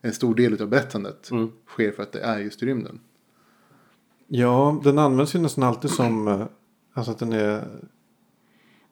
en 0.01 0.13
stor 0.13 0.35
del 0.35 0.63
av 0.63 0.69
berättandet 0.69 1.31
Mm. 1.31 1.51
sker 1.69 1.93
för 1.93 2.03
att 2.03 2.13
det 2.13 2.21
är 2.21 2.39
just 2.39 2.63
i 2.63 2.67
rymden. 2.67 3.01
Ja, 4.29 4.81
den 4.85 4.99
används 4.99 5.35
ju 5.35 5.39
nästan 5.39 5.65
alltid 5.65 5.91
som... 5.91 6.29
eh, 6.29 6.47
Alltså 6.93 7.13
att 7.13 7.19
den 7.19 7.33
är... 7.33 7.65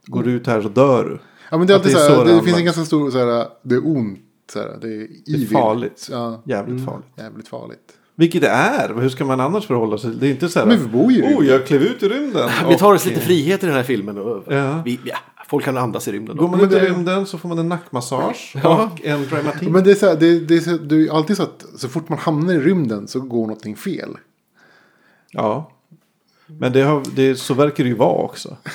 Går 0.07 0.23
du 0.23 0.31
ut 0.31 0.47
här 0.47 0.63
så 0.63 0.69
dör 0.69 1.05
du. 1.05 1.19
Ja 1.51 1.59
men 1.59 1.67
det 1.67 1.73
är 1.73 1.75
alltid 1.77 1.93
det 1.95 1.99
är 2.01 2.09
så 2.09 2.15
här, 2.17 2.25
det, 2.25 2.35
det 2.37 2.43
finns 2.43 2.59
en 2.59 2.65
ganska 2.65 2.85
stor 2.85 3.11
så 3.11 3.19
här, 3.19 3.47
det 3.63 3.75
är 3.75 3.87
ont. 3.87 4.19
Så 4.53 4.59
här, 4.59 4.79
det 4.81 4.87
är, 4.89 5.09
Det 5.27 5.43
är 5.43 5.47
farligt. 5.47 6.09
Ja, 6.11 6.43
Jävligt 6.45 6.85
farligt. 6.85 7.07
jävligt 7.17 7.49
farligt. 7.49 7.93
Vilket 8.17 8.41
det 8.43 8.49
är. 8.49 8.95
Hur 8.95 9.09
ska 9.09 9.25
man 9.25 9.41
annars 9.41 9.67
förhålla 9.67 9.99
sig? 9.99 10.11
Det 10.11 10.27
är 10.27 10.31
inte 10.31 10.49
så 10.49 10.59
här. 10.59 10.67
Men 10.67 10.79
vi 10.79 10.87
bor 10.87 11.13
ju 11.13 11.19
i 11.19 11.23
Oh, 11.23 11.29
rymden." 11.29 11.47
jag 11.47 11.67
klev 11.67 11.83
ut 11.83 12.03
i 12.03 12.09
rymden. 12.09 12.51
Vi 12.69 12.77
tar 12.79 12.95
oss 12.95 13.07
lite 13.07 13.21
frihet 13.21 13.63
i 13.63 13.67
den 13.67 13.75
här 13.75 13.83
filmen. 13.83 14.19
Och 14.19 14.53
Ja. 14.53 14.83
vi, 14.85 15.01
ja, 15.05 15.17
folk 15.49 15.65
kan 15.65 15.77
andas 15.77 16.09
i 16.09 16.13
rymden. 16.13 16.37
Går 16.37 16.49
man 16.49 16.61
ut 16.61 16.73
i 16.73 16.79
rymden 16.79 17.27
så 17.27 17.39
får 17.39 17.49
man 17.49 17.59
en 17.59 17.69
nackmassage. 17.69 18.57
Ja. 18.63 18.91
Och 18.95 19.05
en 19.05 19.27
dramatik. 19.29 19.69
Men 19.69 19.85
det 19.85 19.91
är, 19.91 19.95
så 19.95 20.07
här, 20.07 20.17
det, 20.17 20.41
det, 20.41 20.55
är 20.57 20.61
så, 20.61 20.71
det 20.71 20.95
är 20.95 20.99
ju 20.99 21.11
alltid 21.11 21.37
så 21.37 21.43
att 21.43 21.65
så 21.77 21.89
fort 21.89 22.09
man 22.09 22.19
hamnar 22.19 22.55
i 22.55 22.59
rymden 22.59 23.09
så 23.09 23.21
går 23.21 23.41
någonting 23.41 23.77
fel. 23.77 24.17
Ja. 25.31 25.71
Men 26.47 26.73
det 26.73 26.83
har, 26.83 27.03
det, 27.17 27.37
så 27.37 27.55
verkar 27.55 27.85
det 27.85 27.91
ju 27.91 27.97
vara 27.97 28.23
också. 28.25 28.57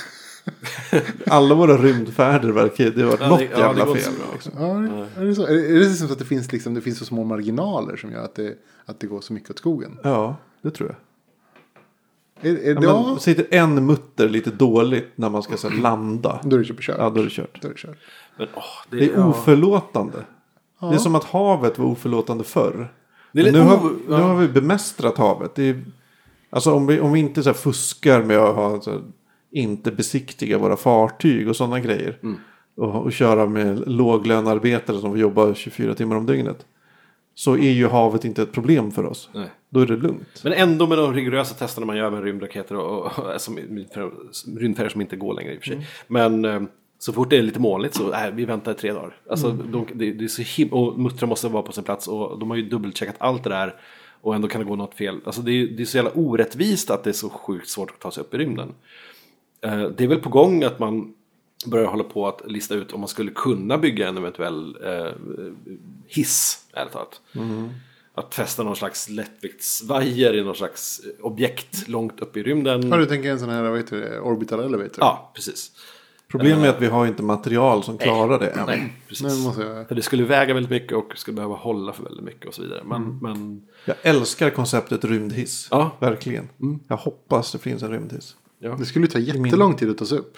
Alla 1.28 1.56
våra 1.56 1.78
rymdfärder 1.78 2.50
verkar 2.52 2.90
det 2.90 3.02
har 3.02 3.10
varit 3.10 3.20
Ja, 3.22 3.26
det- 3.26 3.30
något 3.30 3.42
ja, 3.52 3.58
det 3.58 3.62
jävla 3.64 3.88
inte 3.88 4.00
fel. 4.00 4.14
så. 4.14 4.34
Liksom. 4.34 4.52
Ja, 4.58 5.22
är 5.22 5.26
det 5.26 5.36
så? 5.36 5.46
Är 5.48 5.54
det, 5.54 5.68
är 5.68 5.80
det 5.80 5.90
som 5.90 6.12
att 6.12 6.20
det 6.20 6.26
finns, 6.26 6.52
liksom, 6.52 6.74
det 6.74 6.82
finns 6.82 6.98
så 7.00 7.06
små 7.06 7.24
marginaler 7.24 7.96
som 7.96 8.12
gör 8.12 8.24
att 8.26 8.36
det, 8.36 8.54
att 8.86 9.00
det 9.00 9.08
går 9.08 9.22
så 9.22 9.34
mycket 9.34 9.50
åt 9.50 9.58
skogen? 9.60 9.98
Ja, 10.04 10.36
det 10.62 10.72
tror 10.72 10.90
jag. 10.90 10.98
Är, 12.42 12.58
är, 12.58 12.74
Ja, 12.74 12.82
ja, 12.84 13.08
men, 13.08 13.20
sitter 13.20 13.46
en 13.52 13.86
mutter 13.86 14.30
lite 14.30 14.52
dåligt 14.52 15.12
när 15.16 15.30
man 15.30 15.44
ska 15.44 15.58
så 15.58 15.70
här, 15.70 15.78
landa. 15.82 16.40
då 16.44 16.56
är 16.56 16.60
det 16.60 16.66
kört. 16.66 16.96
Ja, 16.98 17.10
då 17.10 17.20
är 17.20 17.24
det 17.24 17.30
kört. 17.30 17.62
Då 17.62 17.68
är 17.68 17.72
det 17.72 17.78
kört. 17.80 17.98
Men, 18.38 18.48
åh, 18.56 18.64
det, 18.90 18.98
Det 18.98 19.06
är 19.06 19.18
ja. 19.18 19.26
oförlåtande. 19.28 20.18
Det 20.80 20.88
är 20.96 20.98
som 20.98 21.16
att 21.16 21.24
havet 21.24 21.80
var 21.80 21.86
oförlåtande 21.86 22.44
förr. 22.44 22.94
Det 23.32 23.52
nu, 23.52 23.60
har, 23.60 23.80
ja. 24.10 24.18
nu 24.18 24.24
har 24.24 24.36
vi 24.36 24.48
bemästrat 24.48 25.18
havet. 25.18 25.56
Det 25.56 25.64
är, 25.70 25.84
alltså 26.50 26.74
om 26.74 26.88
vi, 26.88 27.00
om 27.00 27.12
vi 27.12 27.20
inte 27.20 27.44
så 27.44 27.50
här 27.50 27.54
fuskar 27.58 28.24
med 28.24 28.38
att 28.38 28.56
ha, 28.56 28.82
så 28.82 28.92
här, 28.92 29.02
inte 29.52 29.92
besiktiga 29.92 30.58
våra 30.58 30.78
fartyg 30.78 31.50
och 31.50 31.56
sådana 31.56 31.80
grejer. 31.80 32.18
Mm. 32.24 32.38
Och, 32.76 32.96
och 32.96 33.12
köra 33.14 33.46
med 33.46 33.88
låglönarbetare 33.88 35.00
som 35.00 35.10
får 35.12 35.20
jobba 35.20 35.54
24 35.54 35.96
timmar 35.96 36.16
om 36.16 36.26
dygnet. 36.26 36.66
Så 37.36 37.54
är 37.58 37.72
ju 37.72 37.88
havet 37.88 38.26
inte 38.26 38.42
ett 38.42 38.52
problem 38.52 38.92
för 38.92 39.06
oss. 39.06 39.30
Nej. 39.34 39.48
Då 39.70 39.80
är 39.80 39.86
det 39.86 39.96
lugnt. 39.98 40.42
Men 40.44 40.54
ändå 40.54 40.88
med 40.88 40.98
de 40.98 41.14
rigorösa 41.14 41.56
testerna 41.56 41.86
man 41.86 41.98
gör 41.98 42.12
med 42.12 42.24
rymdraketer 42.24 42.76
och, 42.76 43.06
och, 43.06 43.42
som, 43.42 43.58
rymdfärder 44.60 44.90
som 44.90 45.02
inte 45.02 45.16
går 45.16 45.34
längre 45.34 45.54
i 45.54 45.58
och 45.58 45.62
för 45.62 45.68
sig. 45.68 45.76
Mm. 45.76 45.86
Men 46.08 46.46
eh, 46.46 46.70
så 47.00 47.14
fort 47.14 47.30
det 47.30 47.38
är 47.38 47.42
lite 47.42 47.60
molnigt 47.60 47.96
så 47.96 48.14
äh, 48.14 48.32
vi 48.34 48.46
väntar 48.46 48.72
i 48.72 48.76
tre 48.76 48.94
dagar. 48.94 49.16
Alltså, 49.30 49.48
Mm. 49.50 49.72
de, 49.72 49.86
det, 49.94 50.12
det 50.14 50.24
är 50.24 50.28
så 50.28 50.42
him- 50.42 50.70
och 50.72 51.00
muttrar 51.00 51.28
måste 51.28 51.48
vara 51.48 51.64
på 51.64 51.72
sin 51.72 51.84
plats 51.84 52.08
och 52.08 52.40
de 52.40 52.50
har 52.50 52.58
ju 52.58 52.70
dubbelcheckat 52.70 53.16
allt 53.18 53.44
det 53.44 53.50
där. 53.50 53.76
Och 54.22 54.36
ändå 54.36 54.48
kan 54.48 54.62
det 54.62 54.68
gå 54.68 54.76
något 54.76 54.96
fel. 54.96 55.20
Alltså 55.26 55.42
det 55.42 55.52
är, 55.52 55.68
det 55.68 55.84
är 55.84 55.86
så 55.86 55.98
jävla 55.98 56.12
orättvist 56.16 56.90
att 56.90 57.04
det 57.04 57.10
är 57.10 57.14
så 57.14 57.30
sjukt 57.30 57.70
svårt 57.70 57.90
att 57.92 58.00
ta 58.00 58.12
sig 58.12 58.22
upp 58.22 58.34
i 58.34 58.38
rymden. 58.38 58.74
Eh, 59.62 59.82
det 59.82 60.04
är 60.04 60.08
väl 60.08 60.20
på 60.20 60.30
gång 60.30 60.64
att 60.64 60.80
man 60.80 61.14
börjar 61.66 61.88
hålla 61.88 62.04
på 62.04 62.28
att 62.28 62.52
lista 62.52 62.76
ut 62.76 62.94
om 62.94 63.00
man 63.00 63.10
skulle 63.10 63.32
kunna 63.32 63.78
bygga 63.78 64.08
en 64.08 64.18
eventuell 64.18 64.78
eh, 64.84 65.12
hiss, 66.08 66.66
ärligt 66.74 66.94
talat. 66.94 67.22
Att 68.14 68.36
fästa 68.36 68.64
någon 68.64 68.76
slags 68.76 69.10
lättviktsvajer 69.10 70.36
i 70.36 70.44
någon 70.44 70.56
slags 70.56 71.02
objekt 71.22 71.88
långt 71.88 72.20
upp 72.20 72.38
i 72.38 72.44
rymden. 72.44 72.90
Ja, 72.90 72.98
du 72.98 73.06
tänker 73.06 73.32
en 73.32 73.40
sån 73.40 73.50
här, 73.50 73.64
vad 73.70 73.78
heter 73.78 73.98
det, 73.98 74.20
orbital 74.20 74.60
elevator? 74.60 74.98
Ja, 75.00 75.32
precis. 75.36 75.72
Problemet 76.32 76.66
är 76.66 76.70
att 76.70 76.82
vi 76.82 76.88
har 76.88 77.08
inte 77.08 77.24
material 77.24 77.84
som 77.84 77.98
klarar 77.98 78.40
det 78.40 78.48
än. 78.48 78.66
Nej, 78.66 78.94
precis. 79.08 79.24
Men 79.24 79.38
måste 79.40 79.62
jag... 79.62 79.88
För 79.88 79.96
det 79.96 80.02
skulle 80.02 80.24
väga 80.24 80.54
väldigt 80.54 80.70
mycket 80.70 80.98
och 80.98 81.14
skulle 81.16 81.36
behöva 81.36 81.56
hålla 81.56 81.94
för 81.94 82.04
väldigt 82.04 82.24
mycket 82.26 82.48
och 82.48 82.54
så 82.54 82.62
vidare. 82.62 82.82
Men, 82.86 83.20
men 83.22 83.68
Jag 83.86 83.96
älskar 84.02 84.50
konceptet 84.50 85.06
rymdhiss. 85.06 85.68
Ja. 85.72 85.98
Verkligen. 86.00 86.50
Jag 86.88 86.98
hoppas 86.98 87.52
det 87.52 87.58
finns 87.58 87.84
en 87.84 87.92
rymdhiss. 87.92 88.36
Ja. 88.60 88.76
Det 88.76 88.86
skulle 88.86 89.06
ju 89.06 89.12
ta 89.12 89.20
jättelång 89.20 89.76
tid 89.76 89.90
att 89.90 89.98
ta 89.98 90.06
sig 90.06 90.18
upp. 90.18 90.38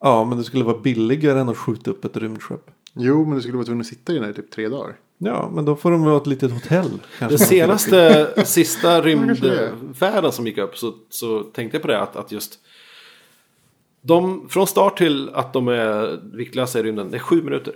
Ja, 0.00 0.24
men 0.24 0.38
det 0.38 0.44
skulle 0.44 0.64
vara 0.64 0.78
billigare 0.78 1.40
än 1.40 1.48
att 1.48 1.56
skjuta 1.56 1.90
upp 1.90 2.04
ett 2.04 2.16
rymdskepp. 2.16 2.70
Jo, 2.94 3.24
men 3.24 3.34
du 3.34 3.40
skulle 3.40 3.56
vara 3.56 3.64
tvungen 3.64 3.80
att 3.80 3.86
sitta 3.86 4.12
i 4.12 4.14
den 4.14 4.24
här 4.24 4.30
i 4.30 4.34
typ 4.34 4.50
tre 4.50 4.68
dagar. 4.68 4.96
Ja, 5.18 5.50
men 5.54 5.64
då 5.64 5.76
får 5.76 5.90
de 5.90 6.00
ha 6.00 6.16
ett 6.16 6.26
litet 6.26 6.52
hotell. 6.52 7.00
Den 7.18 7.38
senaste, 7.38 8.32
sista 8.46 9.02
rymdfärden 9.02 10.32
som 10.32 10.46
gick 10.46 10.58
upp 10.58 10.76
så, 10.76 10.94
så 11.08 11.42
tänkte 11.42 11.76
jag 11.76 11.82
på 11.82 11.88
det 11.88 12.00
att, 12.00 12.16
att 12.16 12.32
just 12.32 12.58
de, 14.02 14.48
från 14.48 14.66
start 14.66 14.98
till 14.98 15.28
att 15.28 15.52
de 15.52 15.68
är 15.68 16.20
viktlösa 16.36 16.78
i 16.78 16.82
rymden, 16.82 17.10
det 17.10 17.16
är 17.16 17.20
sju 17.20 17.42
minuter. 17.42 17.74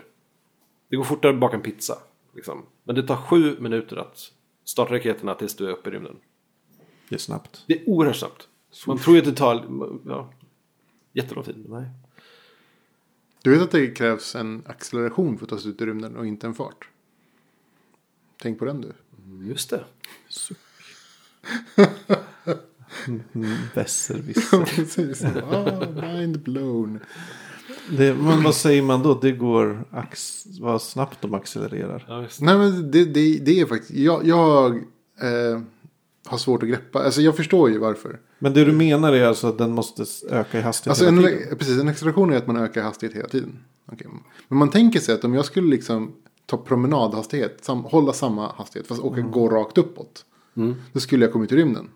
Det 0.90 0.96
går 0.96 1.04
fortare 1.04 1.32
att 1.32 1.40
baka 1.40 1.56
en 1.56 1.62
pizza. 1.62 1.98
Liksom. 2.34 2.62
Men 2.84 2.94
det 2.94 3.02
tar 3.02 3.16
sju 3.16 3.56
minuter 3.60 3.96
att 3.96 4.18
starta 4.64 4.94
raketerna 4.94 5.34
tills 5.34 5.56
du 5.56 5.66
är 5.66 5.70
uppe 5.70 5.90
i 5.90 5.92
rymden. 5.92 6.16
Det 7.08 7.14
är 7.14 7.18
snabbt. 7.18 7.64
Det 7.66 7.74
är 7.74 7.88
oerhört 7.88 8.16
snabbt. 8.16 8.48
Man 8.86 8.98
tror 8.98 9.16
ju 9.16 9.22
att 9.22 9.28
det 9.28 9.32
tar 9.32 9.64
ja, 10.06 10.32
jättelång 11.12 11.44
tid. 11.44 11.66
Nej. 11.68 11.84
Du 13.42 13.50
vet 13.50 13.62
att 13.62 13.70
det 13.70 13.86
krävs 13.86 14.34
en 14.34 14.62
acceleration 14.66 15.38
för 15.38 15.44
att 15.44 15.50
ta 15.50 15.58
sig 15.58 15.70
ut 15.70 15.80
i 15.80 15.86
rymden 15.86 16.16
och 16.16 16.26
inte 16.26 16.46
en 16.46 16.54
fart. 16.54 16.88
Tänk 18.36 18.58
på 18.58 18.64
den 18.64 18.80
du. 18.80 18.92
Just 19.48 19.70
det. 19.70 19.84
Mm, 23.06 23.56
Besserwisser. 23.74 24.64
Precis. 24.76 25.24
Ah, 25.24 26.02
mind 26.02 26.40
blown. 26.40 27.00
det, 27.90 28.14
men 28.14 28.42
vad 28.42 28.54
säger 28.54 28.82
man 28.82 29.02
då? 29.02 29.14
Det 29.14 29.32
går 29.32 29.84
ax, 29.90 30.46
vad 30.60 30.82
snabbt 30.82 31.22
de 31.22 31.34
accelererar. 31.34 32.04
Ja. 32.08 32.26
Nej 32.40 32.58
men 32.58 32.90
det, 32.90 33.04
det, 33.04 33.38
det 33.38 33.60
är 33.60 33.66
faktiskt, 33.66 33.90
jag, 33.90 34.26
jag 34.26 34.74
eh, 35.20 35.60
har 36.26 36.38
svårt 36.38 36.62
att 36.62 36.68
greppa. 36.68 37.04
Alltså 37.04 37.20
jag 37.20 37.36
förstår 37.36 37.70
ju 37.70 37.78
varför. 37.78 38.20
Men 38.44 38.52
det 38.54 38.64
du 38.64 38.72
menar 38.72 39.12
är 39.12 39.24
alltså 39.26 39.46
att 39.46 39.58
den 39.58 39.72
måste 39.72 40.04
öka 40.30 40.58
i 40.58 40.62
hastighet 40.62 40.90
Alltså 40.90 41.04
hela 41.04 41.28
en, 41.30 41.38
tiden? 41.38 41.58
precis, 41.58 41.80
en 41.80 41.88
acceleration 41.88 42.32
är 42.32 42.36
att 42.36 42.46
man 42.46 42.56
ökar 42.56 42.82
hastighet 42.82 43.16
hela 43.16 43.28
tiden. 43.28 43.58
Okej. 43.92 44.06
Men 44.48 44.58
man 44.58 44.70
tänker 44.70 45.00
sig 45.00 45.14
att 45.14 45.24
om 45.24 45.34
jag 45.34 45.44
skulle 45.44 45.68
liksom 45.70 46.12
ta 46.46 46.56
promenadhastighet, 46.56 47.64
sam, 47.64 47.84
hålla 47.84 48.12
samma 48.12 48.52
hastighet 48.52 48.86
fast 48.88 49.02
åka, 49.02 49.20
gå 49.20 49.48
rakt 49.48 49.78
uppåt. 49.78 50.24
Då 50.92 51.00
skulle 51.00 51.24
jag 51.24 51.32
komma 51.32 51.44
ut 51.44 51.52
i 51.52 51.56
rymden. 51.56 51.88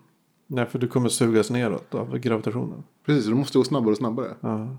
Nej, 0.47 0.65
för 0.65 0.79
du 0.79 0.87
kommer 0.87 1.09
sugas 1.09 1.49
neråt 1.49 1.95
av 1.95 2.17
gravitationen. 2.17 2.83
Precis, 3.05 3.25
då 3.29 3.35
måste 3.35 3.57
gå 3.57 3.63
snabbare 3.63 3.91
och 3.91 3.97
snabbare. 3.97 4.31
Ja. 4.41 4.77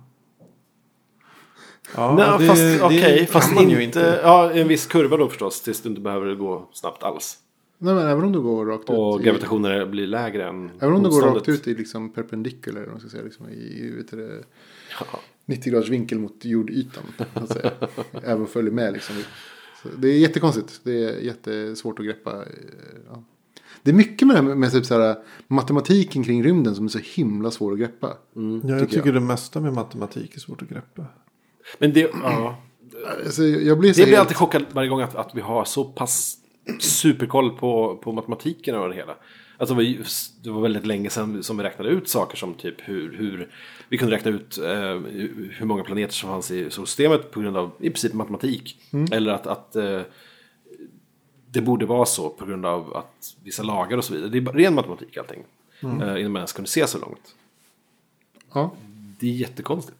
Ja, 1.96 2.14
Nej, 2.18 2.38
det- 2.38 2.46
fast 2.46 2.60
det 2.60 2.82
okej, 2.82 3.18
kan 3.18 3.26
fast 3.26 3.54
man 3.54 3.62
inte, 3.64 3.74
ju 3.76 3.82
inte. 3.84 4.20
Ja, 4.22 4.52
en 4.52 4.68
viss 4.68 4.86
kurva 4.86 5.16
då 5.16 5.28
förstås, 5.28 5.60
tills 5.62 5.82
du 5.82 5.88
inte 5.88 6.00
behöver 6.00 6.34
gå 6.34 6.68
snabbt 6.72 7.02
alls. 7.02 7.38
Nej 7.82 7.94
men 7.94 8.06
även 8.06 8.24
om 8.24 8.32
du 8.32 8.40
går 8.40 8.66
rakt 8.66 8.88
Och 8.90 9.16
ut. 9.16 9.20
I, 9.20 9.24
gravitationen 9.24 9.90
blir 9.90 10.06
lägre 10.06 10.48
än 10.48 10.70
även 10.80 10.94
om 10.94 11.02
du 11.02 11.10
går 11.10 11.22
rakt 11.22 11.48
ut 11.48 11.68
i 11.68 11.74
liksom 11.74 12.12
perpendicular, 12.12 12.80
vad 12.80 12.90
man 12.90 13.00
ska 13.00 13.08
säga, 13.08 13.22
liksom 13.22 13.48
i, 13.48 13.52
i 13.52 13.90
vet 13.96 14.10
du, 14.10 14.16
det, 14.16 14.44
Ja. 15.00 15.20
90 15.46 15.72
graders 15.72 15.88
vinkel 15.88 16.18
mot 16.18 16.44
jordytan. 16.44 17.02
Så 17.34 17.40
att 17.40 17.52
säga. 17.52 17.72
även 18.24 18.46
följer 18.46 18.72
med 18.72 18.92
liksom. 18.92 19.16
Så 19.82 19.88
det 19.98 20.08
är 20.08 20.18
jättekonstigt. 20.18 20.80
Det 20.84 21.04
är 21.04 21.18
jättesvårt 21.18 21.98
att 21.98 22.04
greppa. 22.04 22.30
eh, 22.36 22.44
Ja. 23.08 23.24
Det 23.82 23.90
är 23.90 23.94
mycket 23.94 24.28
med, 24.28 24.36
det 24.36 24.42
här 24.42 24.54
med 24.54 24.72
typ 24.72 24.86
så 24.86 25.00
här, 25.00 25.16
matematiken 25.46 26.24
kring 26.24 26.44
rymden 26.44 26.74
som 26.74 26.84
är 26.84 26.88
så 26.88 26.98
himla 26.98 27.50
svår 27.50 27.72
att 27.72 27.78
greppa. 27.78 28.16
Ja, 28.32 28.42
jag 28.42 28.80
tycker 28.80 28.86
tycker 28.96 29.12
det 29.12 29.20
mesta 29.20 29.60
med 29.60 29.72
matematik 29.72 30.36
är 30.36 30.40
svårt 30.40 30.62
att 30.62 30.68
greppa. 30.68 31.04
Men 31.78 31.92
det, 31.92 32.10
ja, 32.22 32.62
Alltså, 33.24 33.42
jag 33.42 33.78
blir 33.78 33.94
det 33.94 34.04
blir 34.04 34.18
alltid 34.18 34.36
chockad 34.36 34.64
varje 34.72 34.88
gång 34.88 35.00
att, 35.00 35.14
att 35.14 35.34
vi 35.34 35.40
har 35.40 35.64
så 35.64 35.84
pass 35.84 36.36
superkoll 36.78 37.50
på, 37.50 37.96
på 38.02 38.12
matematiken 38.12 38.74
och 38.74 38.88
det 38.88 38.94
hela. 38.94 39.14
Alltså 39.58 39.74
det 39.74 39.76
var, 39.76 39.82
ju- 39.82 40.04
det 40.42 40.50
var 40.50 40.60
väldigt 40.60 40.86
länge 40.86 41.10
sedan 41.10 41.42
som 41.42 41.56
vi 41.56 41.64
räknade 41.64 41.90
ut 41.90 42.08
saker 42.08 42.36
som 42.36 42.54
typ 42.54 42.74
hur, 42.78 43.16
hur 43.16 43.48
vi 43.88 43.98
kunde 43.98 44.16
räkna 44.16 44.30
ut 44.30 44.58
eh, 44.58 44.98
hur 45.50 45.64
många 45.64 45.84
planeter 45.84 46.14
som 46.14 46.28
fanns 46.30 46.50
i 46.50 46.70
solsystemet 46.70 47.30
på 47.30 47.40
grund 47.40 47.56
av 47.56 47.70
i 47.80 47.90
princip 47.90 48.12
matematik. 48.12 48.76
Eller 49.12 49.32
att, 49.32 49.46
att 49.46 49.76
eh, 49.76 50.00
det 51.50 51.60
borde 51.60 51.86
vara 51.86 52.06
så 52.06 52.28
på 52.30 52.46
grund 52.46 52.66
av 52.66 52.96
att 52.96 53.36
vissa 53.44 53.62
lagar 53.62 53.98
och 53.98 54.04
så 54.04 54.14
vidare. 54.14 54.28
Det 54.30 54.38
är 54.38 54.52
ren 54.52 54.74
matematik 54.74 55.16
allting. 55.16 55.44
Eh, 56.02 56.20
innan 56.20 56.32
man 56.32 56.36
ens 56.40 56.52
kunde 56.52 56.70
se 56.70 56.86
så 56.86 56.98
långt. 56.98 57.34
Ja. 58.52 58.74
Det 59.20 59.26
är 59.26 59.32
jättekonstigt. 59.32 59.96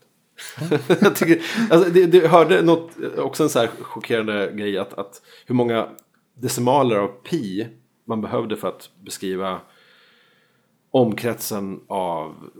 jag, 1.00 1.16
tycker, 1.16 1.42
alltså, 1.70 1.90
det, 1.90 2.06
det, 2.06 2.28
hörde 2.28 2.62
något, 2.62 2.90
också 3.18 3.42
en 3.42 3.48
så 3.48 3.58
här 3.58 3.68
chockerande 3.80 4.52
grej 4.54 4.78
att, 4.78 4.94
att 4.94 5.22
hur 5.46 5.54
många 5.54 5.88
decimaler 6.40 6.96
av 6.96 7.08
pi 7.08 7.68
man 8.04 8.20
behövde 8.20 8.56
för 8.56 8.68
att 8.68 8.90
beskriva 9.04 9.60
omkretsen 10.90 11.80
av 11.86 12.50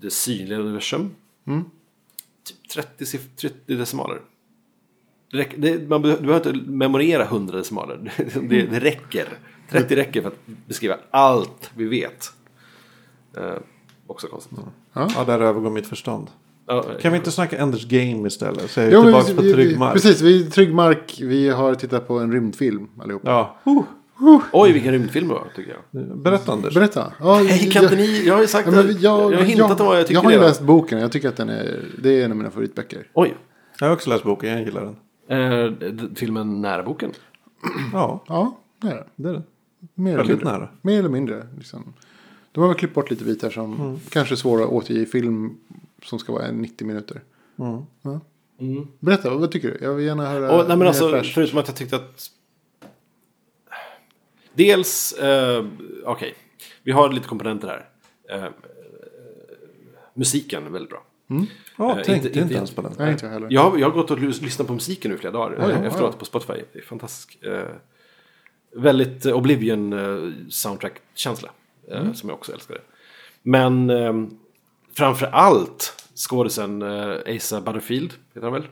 det 0.00 0.10
synliga 0.10 0.58
universum. 0.58 1.10
Typ 2.44 2.68
30, 2.68 3.04
siff- 3.04 3.36
30 3.36 3.74
decimaler. 3.74 4.20
Det 5.30 5.36
räcker, 5.38 5.58
det, 5.58 5.88
man 5.88 6.02
behöver, 6.02 6.20
du 6.22 6.26
behöver 6.28 6.54
inte 6.54 6.70
memorera 6.70 7.22
100 7.24 7.58
decimaler. 7.58 8.12
Det, 8.42 8.62
det 8.66 8.80
räcker. 8.80 9.28
30 9.70 9.96
räcker 9.96 10.22
för 10.22 10.28
att 10.28 10.46
beskriva 10.66 10.96
allt 11.10 11.70
vi 11.76 11.84
vet. 11.84 12.32
Eh, 13.36 13.54
också 14.06 14.26
konstigt. 14.26 14.58
Ja, 14.92 15.24
där 15.26 15.40
övergår 15.40 15.70
mitt 15.70 15.86
förstånd. 15.86 16.30
Kan 17.00 17.12
vi 17.12 17.18
inte 17.18 17.30
snacka 17.30 17.58
Enders 17.58 17.88
Game 17.88 18.28
istället? 18.28 18.70
Så 18.70 18.80
jag 18.80 18.88
är 18.88 18.92
Jo, 18.92 19.02
men 19.02 19.06
tillbaka 19.24 19.34
på 19.34 19.42
vi- 19.42 19.48
vi- 19.48 19.54
trygg 19.54 19.78
mark. 19.78 19.92
Precis, 19.92 20.20
vi 20.20 20.46
är 20.46 20.50
trygg 20.50 20.74
mark. 20.74 21.18
Vi 21.22 21.48
har 21.48 21.74
tittat 21.74 22.08
på 22.08 22.18
en 22.18 22.32
rymdfilm 22.32 22.88
allihopa. 23.02 23.28
Ja. 23.64 23.86
Oj, 24.52 24.72
vilken 24.72 24.92
rymdfilm 24.92 25.28
det 25.28 25.34
var, 25.34 25.44
tycker 25.56 25.76
jag. 25.92 26.18
Berätta 26.18 26.52
Anders. 26.52 26.74
Berätta. 26.74 27.12
Ja, 27.20 27.34
Hej, 27.48 27.70
kan 27.70 27.82
inte 27.82 27.96
ni... 27.96 28.26
Jag 28.26 28.34
har 28.34 28.40
ju 28.40 28.46
sagt 28.46 28.68
Ja, 28.72 28.82
det. 28.82 28.92
jag, 28.92 29.32
Jag 29.32 29.38
har 29.38 29.44
hintat 29.44 29.80
om 29.80 29.86
vad 29.86 29.98
jag 29.98 30.06
tycker 30.06 30.14
Jag 30.20 30.24
har 30.24 30.32
ju 30.32 30.38
läst 30.40 30.60
boken. 30.60 30.98
Jag 30.98 31.12
tycker 31.12 31.28
att 31.28 31.36
den 31.36 31.48
är, 31.48 31.84
det 32.02 32.20
är 32.20 32.24
en 32.24 32.30
av 32.30 32.36
mina 32.36 32.50
favoritböcker. 32.50 33.06
Oj. 33.14 33.34
Jag 33.80 33.86
har 33.86 33.94
också 33.94 34.10
läst 34.10 34.24
boken, 34.24 34.50
jag 34.50 34.60
gillar 34.62 34.94
den. 35.28 35.66
Eh, 35.68 35.72
filmen 36.14 36.60
Nära 36.60 36.82
boken. 36.82 37.10
Ja, 37.92 38.24
Ja, 38.28 38.58
det 38.82 38.88
är 38.88 38.94
det. 38.94 39.04
det 39.16 39.28
är 39.28 39.32
den. 39.32 39.42
Mer 39.94 40.12
eller 40.18 40.24
mindre. 40.24 40.44
nära. 40.52 40.68
Mer 40.82 40.98
eller 40.98 41.08
mindre. 41.08 41.46
Liksom. 41.56 41.92
De 42.52 42.60
har 42.60 42.68
väl 42.68 42.76
klippt 42.78 42.94
bort 42.94 43.10
lite 43.10 43.24
bitar 43.24 43.50
som 43.50 43.80
Mm. 43.80 43.96
kanske 44.10 44.34
är 44.34 44.36
svåra 44.36 44.64
att 44.64 44.70
återge 44.70 45.00
i 45.00 45.06
film 45.06 45.50
som 46.02 46.18
ska 46.18 46.32
vara 46.32 46.46
en 46.46 46.62
90 46.62 46.86
minuter. 46.86 47.22
Mm. 47.58 47.82
Ja. 48.02 48.20
Berätta, 49.00 49.30
vad 49.34 49.50
tycker 49.50 49.68
du? 49.70 49.78
Jag 49.84 49.94
vill 49.94 50.06
gärna 50.06 50.26
höra. 50.30 50.52
Och, 50.60 50.68
nej, 50.68 50.76
men 50.76 50.86
alltså, 50.86 51.22
förutom 51.22 51.58
att 51.58 51.68
jag 51.68 51.76
tyckte 51.76 51.96
att... 51.96 52.30
Dels, 54.54 55.12
eh, 55.12 55.64
okej, 56.04 56.34
vi 56.82 56.92
har 56.92 57.12
lite 57.12 57.28
komponenter 57.28 57.68
här. 57.68 57.88
Eh, 58.38 58.50
musiken 60.14 60.66
är 60.66 60.70
väldigt 60.70 60.90
bra. 60.90 61.02
Ja, 61.78 61.90
Eh, 61.98 62.04
tänkte 62.04 62.28
inte- 62.28 62.40
inte, 62.40 62.54
ens 62.54 62.70
på 62.74 62.82
den. 62.82 62.92
Nej, 62.98 63.12
inte 63.12 63.26
jag 63.26 63.32
heller. 63.32 63.48
Jag 63.50 63.70
har, 63.70 63.78
jag 63.78 63.86
har 63.90 63.94
gått 63.94 64.10
och 64.10 64.18
lys- 64.18 64.42
lyssnat 64.42 64.66
på 64.68 64.74
musiken 64.74 65.10
nu 65.10 65.16
flera 65.18 65.32
dagar 65.32 65.56
eh, 65.58 65.70
ja, 65.70 65.86
efteråt 65.86 66.10
ja. 66.12 66.18
på 66.18 66.24
Spotify. 66.24 66.52
Det 66.72 66.78
är 66.78 66.82
fantastiskt. 66.82 67.44
Eh, 67.44 67.62
väldigt 68.76 69.26
eh, 69.26 69.36
Oblivion 69.36 69.92
eh, 69.92 70.32
soundtrack-känsla. 70.48 71.48
Eh, 71.88 72.00
Mm. 72.00 72.14
Som 72.14 72.28
jag 72.28 72.38
också 72.38 72.52
älskade. 72.52 72.80
Men 73.42 73.90
eh, 73.90 74.12
framför 74.98 75.26
allt 75.26 76.04
skådisen 76.14 76.82
eh, 76.82 77.36
Asa 77.36 77.60
Butterfield, 77.60 78.12
heter 78.34 78.42
han 78.42 78.52
väl? 78.52 78.66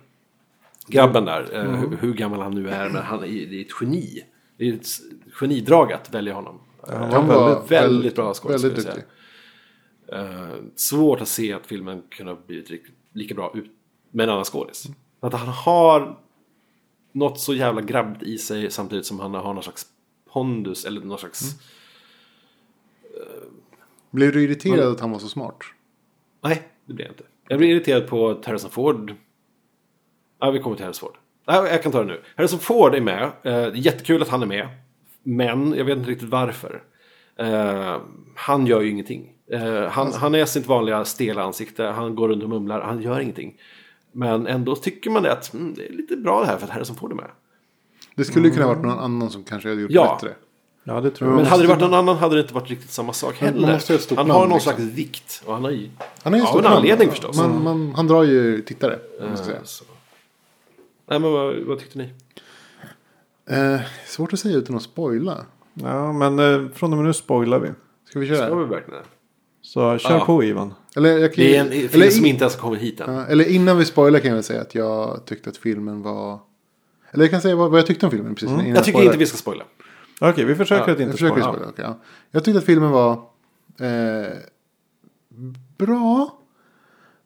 Grabben 0.86 1.24
där, 1.24 1.54
eh, 1.54 1.62
hur, 1.62 1.96
hur 1.96 2.14
gammal 2.14 2.40
han 2.40 2.54
nu 2.54 2.68
är, 2.68 2.90
men 2.90 3.02
han 3.02 3.18
är, 3.18 3.26
det 3.26 3.56
är 3.56 3.60
ett 3.60 3.76
geni. 3.80 4.24
Det 4.56 4.68
är 4.68 4.72
ett 4.72 4.86
genidrag 5.32 5.92
att 5.92 6.14
välja 6.14 6.34
honom. 6.34 6.60
Han 6.88 7.12
Han 7.12 7.28
var 7.28 7.48
väldigt, 7.48 7.70
väldigt 7.70 8.14
bra 8.14 8.34
duktig. 8.42 9.04
Eh, 10.12 10.48
svårt 10.76 11.20
att 11.20 11.28
se 11.28 11.52
att 11.52 11.66
filmen 11.66 12.02
kunde 12.08 12.32
ha 12.32 12.38
blivit 12.46 12.70
lika 13.12 13.34
bra 13.34 13.52
ut 13.54 13.70
med 14.10 14.24
en 14.24 14.30
annan 14.30 14.44
skådis. 14.44 14.86
Att 15.20 15.32
han 15.32 15.48
har 15.48 16.18
något 17.12 17.40
så 17.40 17.54
jävla 17.54 17.80
grabbigt 17.80 18.22
i 18.22 18.38
sig 18.38 18.70
samtidigt 18.70 19.06
som 19.06 19.20
han 19.20 19.34
har 19.34 19.54
någon 19.54 19.62
slags 19.62 19.86
pondus 20.32 20.84
eller 20.84 21.00
någon 21.00 21.18
slags... 21.18 21.54
Blev 24.10 24.32
du 24.32 24.44
irriterad 24.44 24.92
att 24.92 25.00
han 25.00 25.10
var 25.10 25.18
så 25.18 25.28
smart? 25.28 25.56
Nej, 26.48 26.62
det 26.86 26.94
blir 26.94 27.04
jag 27.04 27.12
inte. 27.12 27.24
Jag 27.48 27.58
blir 27.58 27.68
irriterad 27.68 28.06
på 28.06 28.40
Harrison 28.44 28.70
Ford... 28.70 29.14
Ja, 30.40 30.50
vi 30.50 30.58
kommer 30.58 30.76
till 30.76 30.84
Harrison 30.84 31.08
Ford. 31.08 31.18
Ja, 31.46 31.68
jag 31.68 31.82
kan 31.82 31.92
ta 31.92 31.98
det 31.98 32.04
nu. 32.06 32.20
Harrison 32.36 32.58
Ford 32.58 32.94
är 32.94 33.00
med. 33.00 33.30
Eh, 33.42 33.68
jättekul 33.74 34.22
att 34.22 34.28
han 34.28 34.42
är 34.42 34.46
med. 34.46 34.68
Men 35.22 35.74
jag 35.76 35.84
vet 35.84 35.98
inte 35.98 36.10
riktigt 36.10 36.28
varför. 36.28 36.82
Eh, 37.36 37.96
han 38.36 38.66
gör 38.66 38.80
ju 38.80 38.90
ingenting. 38.90 39.32
Eh, 39.50 39.84
han, 39.84 40.12
han 40.12 40.34
är 40.34 40.44
sitt 40.44 40.66
vanliga 40.66 41.04
stela 41.04 41.42
ansikte. 41.42 41.84
Han 41.84 42.14
går 42.14 42.28
runt 42.28 42.42
och 42.42 42.48
mumlar. 42.48 42.80
Han 42.80 43.02
gör 43.02 43.20
ingenting. 43.20 43.60
Men 44.12 44.46
ändå 44.46 44.76
tycker 44.76 45.10
man 45.10 45.22
det 45.22 45.32
att 45.32 45.54
mm, 45.54 45.74
det 45.74 45.88
är 45.88 45.92
lite 45.92 46.16
bra 46.16 46.40
det 46.40 46.46
här 46.46 46.56
för 46.56 46.64
att 46.64 46.72
Harrison 46.72 46.96
Ford 46.96 47.12
är 47.12 47.16
med. 47.16 47.30
Det 48.14 48.24
skulle 48.24 48.50
kunna 48.50 48.66
ha 48.66 48.74
varit 48.74 48.84
någon 48.84 48.98
annan 48.98 49.30
som 49.30 49.44
kanske 49.44 49.68
hade 49.68 49.80
gjort 49.80 49.90
Ja. 49.90 50.18
bättre. 50.20 50.34
Ja, 50.88 51.00
det 51.00 51.10
tror 51.10 51.30
jag. 51.30 51.36
Men 51.36 51.46
hade 51.46 51.62
det 51.62 51.68
varit 51.68 51.80
någon 51.80 51.94
annan 51.94 52.16
hade 52.16 52.34
det 52.34 52.40
inte 52.40 52.54
varit 52.54 52.70
riktigt 52.70 52.90
samma 52.90 53.12
sak 53.12 53.40
Man- 53.40 53.50
man 53.52 53.60
heller. 53.60 53.72
måste 53.74 53.92
ha 53.92 53.96
ett 53.98 54.02
stort 54.04 54.18
han 54.18 54.26
namn, 54.28 54.40
har 54.40 54.46
någon 54.46 54.56
liksom. 54.56 54.72
slags 54.74 54.92
vikt. 54.94 55.42
Och 55.46 55.54
han 55.54 55.64
har 55.64 55.70
ju... 55.70 55.90
Han 56.22 56.34
är 56.34 56.38
ju 56.38 56.42
Ja, 56.44 56.48
stor 56.48 56.58
en 56.58 56.64
namn. 56.64 56.76
anledning 56.76 57.10
förstås. 57.10 57.36
Man, 57.36 57.62
man, 57.62 57.92
han 57.96 58.06
drar 58.06 58.22
ju 58.22 58.62
tittare. 58.62 58.98
ska 59.36 59.52
så. 59.64 59.84
Nej, 61.08 61.18
men 61.20 61.32
vad, 61.32 61.56
vad 61.56 61.78
tyckte 61.78 61.98
ni? 61.98 62.08
Eh, 63.50 63.80
svårt 64.06 64.32
att 64.32 64.38
säga 64.38 64.56
utan 64.56 64.76
att 64.76 64.82
spoila. 64.82 65.44
Ja, 65.74 66.12
men 66.12 66.38
eh, 66.38 66.68
från 66.74 66.92
och 66.92 66.96
med 66.98 67.06
nu 67.06 67.12
spoilar 67.12 67.58
vi. 67.58 67.68
Ska 68.08 68.18
vi 68.18 68.26
Ska 68.26 68.34
köra? 68.36 68.54
vi 68.54 68.64
verkligen 68.64 69.00
det? 69.00 69.06
Så 69.62 69.98
kör 69.98 70.10
Ja. 70.14 70.24
på 70.24 70.44
Ivan. 70.44 70.74
Eller, 70.96 71.18
jag 71.18 71.34
kan, 71.34 71.44
Det 71.44 71.56
är 71.56 71.60
en 71.60 71.66
eller, 71.72 71.88
film 71.88 72.10
som 72.10 72.24
in- 72.24 72.30
inte 72.32 72.44
ens 72.44 72.56
kommit 72.56 72.80
hit 72.80 73.00
än. 73.00 73.18
eller 73.18 73.48
innan 73.48 73.78
vi 73.78 73.84
spoilar 73.84 74.18
kan 74.18 74.28
jag 74.28 74.34
väl 74.34 74.44
säga 74.44 74.60
att 74.60 74.74
jag 74.74 75.20
tyckte 75.26 75.50
att 75.50 75.56
filmen 75.56 76.02
var... 76.02 76.38
Eller 77.10 77.24
jag 77.24 77.30
kan 77.30 77.40
säga 77.40 77.56
vad, 77.56 77.70
vad 77.70 77.78
jag 77.78 77.86
tyckte 77.86 78.06
om 78.06 78.12
filmen 78.12 78.34
precis 78.34 78.48
innan 78.48 78.60
Mm. 78.60 78.74
Jag 78.74 78.84
tycker 78.84 78.92
spoilar. 78.98 79.12
inte 79.12 79.18
vi 79.18 79.26
ska 79.26 79.36
spoila. 79.36 79.64
Okej, 80.20 80.44
vi 80.44 80.54
försöker 80.54 80.88
Ja, 80.88 80.94
att 80.94 81.00
inte 81.00 81.12
försöker 81.12 81.32
spoila. 81.40 81.52
spoila. 81.52 81.68
okej, 81.70 81.84
ja. 81.84 81.98
Jag 82.30 82.44
tyckte 82.44 82.58
att 82.58 82.64
filmen 82.64 82.90
var 82.90 83.12
eh, 83.80 84.36
bra. 85.78 86.38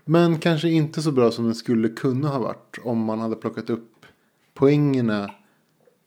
Men 0.05 0.38
kanske 0.38 0.68
inte 0.68 1.03
så 1.03 1.12
bra 1.12 1.30
som 1.30 1.45
den 1.45 1.55
skulle 1.55 1.88
kunna 1.88 2.28
ha 2.28 2.38
varit. 2.38 2.78
Om 2.82 3.05
man 3.05 3.20
hade 3.20 3.36
plockat 3.36 3.70
upp 3.70 4.07
poängerna 4.55 5.30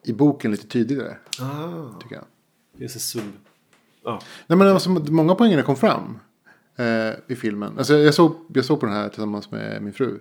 i 0.04 0.14
boken 0.14 0.52
lite 0.52 0.68
tydligare. 0.68 1.16
Ah. 1.42 2.00
Tycker 2.02 2.16
jag. 2.16 2.26
Finns 2.78 2.96
en 2.96 3.00
sub. 3.02 3.24
Ja. 4.04 4.20
Nej 4.48 4.58
men 4.58 4.68
alltså, 4.68 4.90
många 4.90 5.36
poängerna 5.36 5.64
kom 5.64 5.76
fram. 5.76 6.20
Eh, 6.76 7.14
I 7.28 7.36
filmen. 7.36 7.78
Alltså, 7.78 7.94
jag, 7.94 8.14
såg, 8.14 8.36
jag 8.54 8.66
såg 8.66 8.80
på 8.80 8.86
den 8.86 8.96
här 8.96 9.10
tillsammans 9.10 9.52
med 9.52 9.82
min 9.84 9.94
fru. 9.94 10.20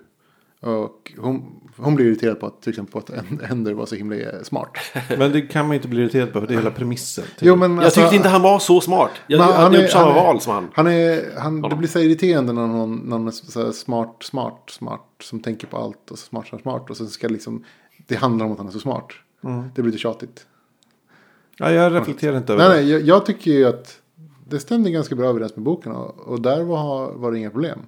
Och 0.62 1.12
hon, 1.18 1.60
hon 1.76 1.94
blev 1.94 2.06
irriterad 2.08 2.40
på 2.40 2.46
att 2.46 2.62
till 2.62 2.70
exempel 2.70 2.92
på 2.92 2.98
att 2.98 3.50
Ender 3.50 3.74
var 3.74 3.86
så 3.86 3.94
himla 3.94 4.44
smart. 4.44 4.70
Men 5.18 5.32
det 5.32 5.40
kan 5.40 5.66
man 5.66 5.74
inte 5.76 5.88
bli 5.88 6.02
irriterad 6.02 6.32
på, 6.32 6.40
för 6.40 6.46
det 6.46 6.54
är 6.54 6.58
hela 6.58 6.70
premissen. 6.70 7.24
till- 7.38 7.48
Jo, 7.48 7.56
men 7.56 7.74
Jag 7.76 7.84
alltså- 7.84 8.00
tyckte 8.00 8.16
inte 8.16 8.28
han 8.28 8.42
var 8.42 8.58
så 8.58 8.80
smart. 8.80 9.10
Jag 9.26 9.38
han 9.38 9.52
hade 9.52 9.78
är- 9.78 9.82
gjort 9.82 9.90
samma 9.90 10.12
val 10.14 10.40
som 10.40 10.52
han. 10.52 10.68
Han 10.72 10.86
är, 10.86 11.38
han, 11.38 11.62
det 11.62 11.76
blir 11.76 11.88
så 11.88 11.98
irriterande 11.98 12.52
när 12.52 12.66
någon, 12.66 12.96
när 12.96 13.18
någon 13.18 13.26
är 13.26 13.30
så 13.30 13.64
här 13.64 13.72
smart, 13.72 14.16
smart, 14.20 14.64
smart. 14.70 15.06
Som 15.22 15.40
tänker 15.40 15.66
på 15.66 15.76
allt 15.76 16.10
och 16.10 16.18
så 16.18 16.26
smart, 16.26 16.46
smart, 16.46 16.62
smart. 16.62 16.90
Och 16.90 16.96
sen 16.96 17.06
ska 17.06 17.28
liksom, 17.28 17.64
det 18.06 18.14
handlar 18.14 18.46
om 18.46 18.52
att 18.52 18.58
han 18.58 18.66
är 18.66 18.72
så 18.72 18.80
smart. 18.80 19.08
Mm. 19.44 19.62
Det 19.74 19.82
blir 19.82 19.92
lite 19.92 20.02
tjatigt. 20.02 20.46
Ja, 21.58 21.70
jag 21.72 21.94
reflekterar 21.94 22.36
inte 22.36 22.52
över 22.52 22.68
Nej, 22.68 22.76
det. 22.78 22.82
nej, 22.82 22.92
jag, 22.92 23.02
jag 23.02 23.26
tycker 23.26 23.50
ju 23.50 23.64
att 23.66 23.98
det 24.48 24.60
stämde 24.60 24.90
ganska 24.90 25.14
bra 25.14 25.26
överens 25.28 25.56
med 25.56 25.64
boken. 25.64 25.92
Och, 25.92 26.18
och 26.18 26.40
där 26.42 26.62
var, 26.62 27.12
var 27.12 27.32
det 27.32 27.38
inga 27.38 27.50
problem. 27.50 27.78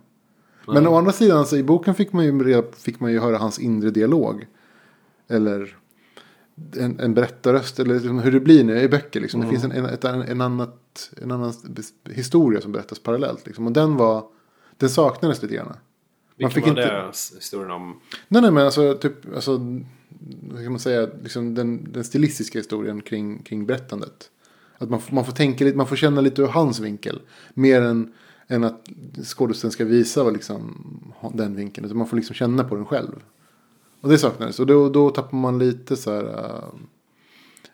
Men 0.67 0.87
å 0.87 0.97
andra 0.97 1.13
sidan, 1.13 1.47
så 1.47 1.57
i 1.57 1.63
boken 1.63 1.95
fick 1.95 2.13
man, 2.13 2.25
ju, 2.25 2.63
fick 2.77 3.01
man 3.01 3.13
ju 3.13 3.21
höra 3.21 3.39
hans 3.39 3.59
inre 3.59 3.91
dialog. 3.91 4.47
Eller 5.29 5.77
en, 6.77 7.01
en 7.01 7.15
berättarröst. 7.15 7.81
Eller 7.81 7.95
liksom 7.95 8.19
hur 8.19 8.33
det 8.33 8.41
blir 8.41 8.65
nu 8.65 8.81
i 8.81 8.89
böcker. 8.89 9.21
Liksom. 9.21 9.41
Det 9.41 9.49
finns 9.49 9.65
en, 9.65 9.73
en, 9.73 9.85
ett, 9.85 10.05
en, 10.05 10.41
annat, 10.41 11.11
en 11.23 11.31
annan 11.31 11.53
historia 12.11 12.61
som 12.61 12.73
berättas 12.73 12.99
parallellt. 12.99 13.47
Liksom. 13.47 13.67
Och 13.67 13.73
den 13.73 13.97
var, 13.97 14.25
den 14.77 14.91
saknades 14.91 15.43
lite 15.43 15.55
grann. 15.55 15.67
Man 15.67 15.77
Vilken 16.37 16.51
fick 16.51 16.65
var 16.65 16.71
inte... 16.71 16.83
det 16.83 17.11
historien 17.35 17.71
om? 17.71 18.01
Nej, 18.29 18.43
nej, 18.43 18.51
men 18.51 18.65
alltså 18.65 18.95
typ, 18.95 19.35
alltså, 19.35 19.57
vad 20.43 20.63
kan 20.63 20.73
man 20.73 20.81
säga, 20.81 21.09
liksom 21.23 21.55
den, 21.55 21.93
den 21.93 22.05
stilistiska 22.05 22.59
historien 22.59 23.01
kring, 23.01 23.43
kring 23.43 23.67
berättandet. 23.67 24.31
Att 24.79 24.91
man, 24.91 25.01
man 25.11 25.25
får 25.25 25.33
tänka 25.33 25.65
lite, 25.65 25.77
man 25.77 25.87
får 25.87 25.97
känna 25.97 26.21
lite 26.21 26.43
ur 26.43 26.47
hans 26.47 26.81
vinkel. 26.81 27.21
Mer 27.55 27.83
än, 27.83 28.13
än 28.49 28.65
att 28.65 28.89
skådespelaren 29.25 29.73
ska 29.73 29.85
visa 29.85 30.25
vad 30.25 30.33
liksom, 30.33 30.89
den 31.35 31.57
vinkeln. 31.57 31.85
Utan 31.85 31.99
man 31.99 32.07
får 32.07 32.17
liksom 32.17 32.35
känna 32.35 32.65
på 32.65 32.75
den 32.75 32.87
själv. 32.87 33.25
Och 34.01 34.09
det 34.09 34.19
saknades. 34.19 34.61
Och 34.61 34.67
då, 34.67 34.89
då 34.89 35.11
tappar 35.11 35.37
man 35.37 35.59
lite 35.59 35.97
så 35.97 36.11
här 36.11 36.63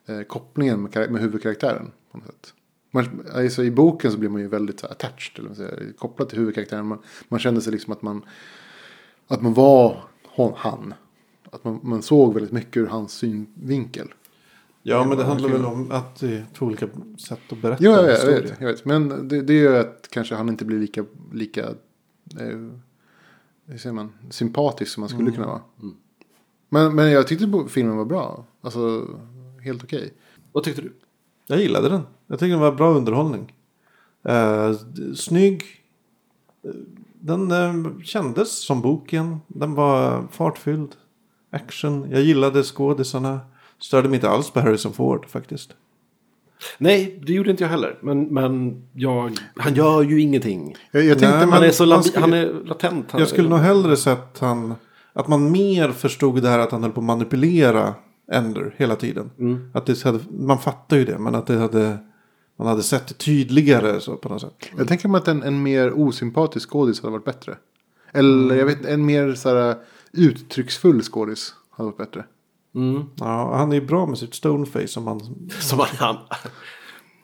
äh, 0.07 0.23
kopplingen 0.23 0.83
med, 0.83 1.13
med 1.13 1.23
huvudkaraktären. 1.23 1.91
På 2.13 2.19
något 2.19 2.27
sätt. 2.27 2.55
Man, 2.91 3.27
alltså, 3.35 3.65
I 3.65 3.71
boken 3.71 4.13
så 4.13 4.19
blir 4.19 4.29
man 4.29 4.41
ju 4.41 4.49
väldigt 4.49 4.81
så 4.81 4.87
här, 4.87 4.93
attached, 4.93 5.45
eller 5.45 5.55
säger, 5.55 5.93
kopplad 5.99 6.29
till 6.29 6.39
huvudkaraktären. 6.39 6.87
Man, 6.87 6.99
man 7.29 7.41
kände 7.41 7.61
sig 7.61 7.73
liksom 7.73 7.93
att 7.93 8.03
man 8.03 8.23
att 9.31 9.43
man 9.43 9.55
var 9.55 10.05
hon, 10.25 10.53
han. 10.57 10.95
Att 11.51 11.65
man, 11.65 11.81
man 11.83 12.03
såg 12.03 12.35
väldigt 12.35 12.53
mycket 12.53 12.77
ur 12.77 12.87
hans 12.87 13.13
synvinkel. 13.13 14.15
Ja, 14.83 15.05
men 15.05 15.19
det 15.19 15.25
handlar 15.25 15.49
väl 15.49 15.65
om 15.65 15.91
att 15.91 16.21
det 16.21 16.37
är 16.37 16.47
två 16.55 16.67
olika 16.67 16.89
sätt 17.19 17.39
att 17.51 17.63
berätta 17.63 17.85
Jo, 17.85 17.93
vet, 17.93 18.25
jag, 18.25 18.27
vet, 18.27 18.61
jag 18.61 18.67
vet. 18.67 18.85
Men 18.85 19.29
det, 19.29 19.43
det 19.43 19.55
gör 19.55 19.81
att 19.81 20.09
kanske 20.11 20.35
han 20.35 20.49
inte 20.49 20.65
blir 20.65 20.79
lika, 20.79 21.05
lika 21.33 21.61
eh, 22.41 23.79
säger 23.79 23.93
man, 23.93 24.13
sympatisk 24.31 24.93
som 24.93 25.01
man 25.01 25.09
skulle 25.09 25.31
kunna 25.31 25.47
vara. 25.47 25.61
Men, 26.69 26.95
men 26.95 27.11
jag 27.11 27.27
tyckte 27.27 27.65
filmen 27.69 27.97
var 27.97 28.05
bra. 28.05 28.45
Alltså, 28.61 29.07
helt 29.63 29.85
okej. 29.85 30.15
Vad 30.53 30.65
tyckte 30.65 30.83
du? 30.83 30.93
Jag 31.47 31.61
gillade 31.61 31.89
den. 31.89 32.03
Jag 32.27 32.39
tycker 32.39 32.51
den 32.51 32.61
var 32.61 32.73
bra 32.73 32.95
underhållning. 32.95 33.55
Eh, 34.23 34.73
snygg. 35.17 35.63
Eh, 36.63 36.71
Den 37.21 37.51
eh, 37.51 38.01
kändes 38.03 38.65
som 38.65 38.81
boken. 38.83 39.41
Den 39.47 39.75
var 39.75 40.27
fartfylld. 40.31 40.97
Action. 41.51 42.11
Jag 42.11 42.23
gillade 42.23 42.63
skådisarna. 42.63 43.41
Störde 43.81 44.09
mig 44.09 44.17
inte 44.17 44.29
alls 44.29 44.51
på 44.51 44.61
Harrison 44.61 44.93
Ford 44.93 45.27
faktiskt. 45.29 45.71
Nej, 46.79 47.21
det 47.27 47.33
gjorde 47.33 47.51
inte 47.51 47.65
jag 47.65 47.69
heller. 47.71 47.99
Men, 48.03 48.23
men 48.25 48.83
jag, 48.95 49.33
han 49.57 49.75
gör 49.75 50.03
ju 50.03 50.21
ingenting. 50.21 50.77
Jag, 50.93 51.05
jag 51.05 51.19
tänkte, 51.19 51.39
Nej, 51.39 51.49
Han 51.49 51.63
är 51.65 51.71
så 51.71 51.85
labi- 51.85 52.03
skulle- 52.03 52.21
han 52.21 52.33
är 52.33 52.53
latent. 52.65 53.11
Han 53.11 53.21
Jag 53.21 53.29
skulle 53.29 53.49
nog 53.49 53.59
hellre 53.59 53.97
sett 53.97 54.39
han, 54.39 54.75
att 55.13 55.29
man 55.29 55.51
mer 55.51 55.91
förstod 55.93 56.43
det 56.43 56.49
här 56.49 56.59
att 56.59 56.71
han 56.73 56.83
höll 56.83 56.93
på 56.93 57.01
att 57.01 57.05
manipulera 57.07 57.95
Ender 58.33 58.75
hela 58.79 58.97
tiden. 58.97 59.31
Mm. 59.39 59.71
Att 59.75 59.87
det 59.87 60.03
hade, 60.03 60.19
man 60.31 60.59
fattar 60.59 60.97
ju 60.97 61.05
det, 61.05 61.19
men 61.19 61.35
att 61.35 61.47
det 61.47 61.57
hade, 61.57 61.99
man 62.57 62.67
hade 62.67 62.83
sett 62.83 63.09
det 63.09 63.15
tydligare 63.15 64.01
så 64.01 64.17
på 64.17 64.29
något 64.29 64.41
sätt. 64.41 64.69
jag 64.79 64.89
tänker 64.89 65.09
mig 65.09 65.19
att 65.19 65.29
en, 65.29 65.43
en 65.43 65.63
mer 65.63 65.93
osympatisk 66.01 66.71
skådis 66.71 67.01
hade 67.03 67.13
varit 67.13 67.25
bättre. 67.25 67.57
Eller 68.13 68.55
jag 68.57 68.67
vet 68.67 68.85
en 68.85 69.07
mer 69.07 69.35
så 69.35 69.49
här, 69.49 69.77
uttrycksfull 70.13 71.03
skådis 71.03 71.55
hade 71.71 71.87
varit 71.87 71.99
bättre. 71.99 72.25
Mm. 72.75 73.05
Ja, 73.17 73.57
han 73.57 73.71
är 73.73 73.75
ju 73.75 73.87
bra 73.87 74.07
med 74.07 74.19
sitt 74.19 74.35
stoneface 74.35 74.89
som 74.89 75.07
han... 75.07 75.21
Som 75.61 75.79
han, 75.79 75.89
han, 75.99 76.17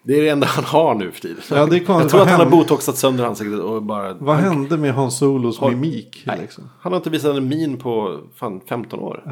det 0.03 0.19
är 0.19 0.23
det 0.23 0.29
enda 0.29 0.47
han 0.47 0.65
har 0.65 0.95
nu 0.95 1.13
för 1.13 1.21
tiden. 1.21 1.37
Ja, 1.51 1.67
det 1.67 1.77
är 1.77 1.85
konstigt. 1.85 1.89
jag 1.89 2.11
tror 2.11 2.23
att 2.23 2.29
han 2.29 2.41
har 2.41 2.51
botoxat 2.51 2.97
sönder 2.97 3.25
ansiktet 3.25 3.61
och 3.61 3.83
bara... 3.83 4.15
Vad 4.15 4.37
hände 4.37 4.77
med 4.77 4.95
Hans 4.95 5.19
Solos 5.19 5.59
Har- 5.59 5.71
mimik? 5.71 6.23
Nej, 6.27 6.39
Liksom? 6.41 6.65
Han 6.81 6.93
har 6.93 6.97
inte 6.97 7.11
visat 7.11 7.37
en 7.37 7.49
min 7.49 7.77
på 7.79 8.21
fan 8.35 8.61
15 8.69 9.01
år. 9.01 9.23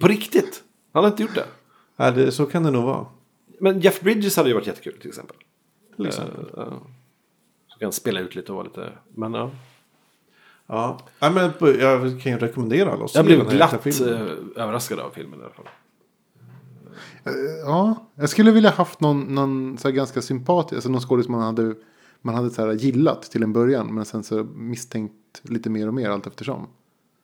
På 0.00 0.08
riktigt. 0.08 0.62
Han 0.92 1.04
har 1.04 1.10
inte 1.10 1.22
gjort 1.22 1.34
det. 1.34 1.46
Nej, 1.96 2.12
det, 2.12 2.32
så 2.32 2.46
kan 2.46 2.62
det 2.62 2.70
nog 2.70 2.84
vara. 2.84 3.06
Men 3.60 3.80
Jeff 3.80 4.00
Bridges 4.00 4.36
hade 4.36 4.48
ju 4.48 4.54
varit 4.54 4.66
jättekul 4.66 4.98
till 5.00 5.08
exempel. 5.08 5.36
Till 5.96 6.06
exempel. 6.06 6.40
Eh, 6.44 6.50
ja. 6.56 6.64
Så 7.68 7.78
kan 7.78 7.86
han 7.86 7.92
spela 7.92 8.20
ut 8.20 8.34
lite 8.34 8.52
och 8.52 8.56
vara 8.56 8.66
lite... 8.66 8.92
Men 9.14 9.50
ja. 10.68 10.98
Ja. 11.18 11.30
Men 11.30 11.52
jag 11.80 12.20
kan 12.20 12.32
ju 12.32 12.38
rekommendera 12.38 12.92
alla 12.92 13.04
att 13.04 13.10
se 13.10 13.18
Jag 13.18 13.26
blev 13.26 13.38
den 13.38 13.48
här 13.48 13.56
glatt 13.56 13.82
filmen. 13.82 14.14
eh, 14.14 14.62
överraskad 14.62 14.98
av 14.98 15.10
filmen 15.10 15.40
i 15.40 15.42
alla 15.42 15.52
fall. 15.52 15.68
Ja, 17.64 18.06
jag 18.14 18.28
skulle 18.28 18.50
vilja 18.50 18.70
haft 18.70 19.00
någon, 19.00 19.20
någon 19.34 19.78
så 19.78 19.88
här 19.88 19.94
ganska 19.94 20.22
sympatisk, 20.22 20.72
alltså 20.74 20.88
någon 20.90 21.00
skådis 21.00 21.28
man 21.28 21.42
hade, 21.42 21.74
man 22.20 22.34
hade 22.34 22.50
så 22.50 22.66
här 22.66 22.72
gillat 22.72 23.22
till 23.22 23.42
en 23.42 23.52
början. 23.52 23.94
Men 23.94 24.04
sen 24.04 24.22
så 24.22 24.44
misstänkt 24.44 25.14
lite 25.42 25.70
mer 25.70 25.86
och 25.88 25.94
mer 25.94 26.10
allt 26.10 26.26
eftersom. 26.26 26.66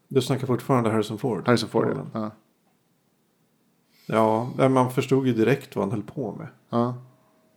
Du 0.09 0.22
snackar 0.22 0.47
fortfarande 0.47 0.90
Harrison 0.90 1.18
Ford. 1.18 1.47
Harrison 1.47 1.68
Ford, 1.68 1.88
ja. 1.95 2.20
ja. 2.20 2.30
Ja, 4.07 4.51
men 4.57 4.72
man 4.72 4.90
förstod 4.90 5.26
ju 5.26 5.32
direkt 5.34 5.76
vad 5.76 5.84
han 5.84 5.92
höll 5.92 6.03
på 6.03 6.32
med. 6.32 6.49
ja. 6.70 6.95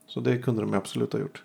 Så 0.10 0.20
det 0.20 0.38
kunde 0.38 0.62
de 0.62 0.74
absolut 0.74 1.14
ha 1.14 1.20
gjort. 1.20 1.44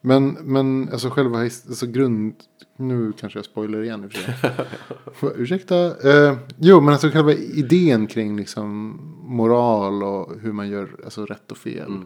Men, 0.00 0.28
men 0.32 0.88
alltså 0.92 1.10
själva 1.10 1.38
alltså 1.38 1.86
grund... 1.86 2.34
Nu 2.76 3.12
kanske 3.12 3.38
jag 3.38 3.46
spoiler 3.46 3.82
igen 3.82 4.04
i 4.04 4.06
och 4.06 4.12
för 4.12 4.20
sig. 4.20 5.32
Ursäkta. 5.42 6.08
Eh, 6.10 6.36
jo, 6.58 6.80
men 6.80 6.92
alltså 6.92 7.10
själva 7.10 7.32
idén 7.32 8.06
kring 8.06 8.36
liksom 8.36 8.98
moral 9.22 10.02
och 10.02 10.40
hur 10.40 10.52
man 10.52 10.68
gör 10.68 10.96
alltså 11.04 11.26
rätt 11.26 11.50
och 11.52 11.58
fel. 11.58 12.02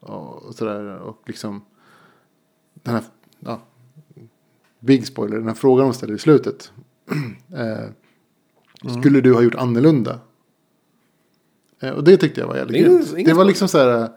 Och, 0.00 0.42
och 0.42 0.54
sådär. 0.54 0.96
Och 0.98 1.22
liksom 1.26 1.62
den 2.74 2.94
här, 2.94 3.04
ja, 3.40 3.60
big 4.80 5.06
spoiler, 5.06 5.36
den 5.36 5.46
här 5.48 5.54
frågan 5.54 5.86
de 5.86 5.94
ställer 5.94 6.14
i 6.14 6.18
slutet. 6.18 6.72
eh, 7.54 8.92
Skulle 8.98 9.20
du 9.20 9.34
ha 9.34 9.42
gjort 9.42 9.54
annorlunda? 9.54 10.20
Eh, 11.80 11.90
och 11.90 12.04
det 12.04 12.16
tyckte 12.16 12.40
jag 12.40 12.48
var 12.48 12.56
jävligt 12.56 12.82
grymt. 12.84 13.26
Det 13.26 13.32
var 13.34 13.44
liksom 13.44 13.68
så 13.68 13.78
här. 13.78 14.02
eh, 14.02 14.08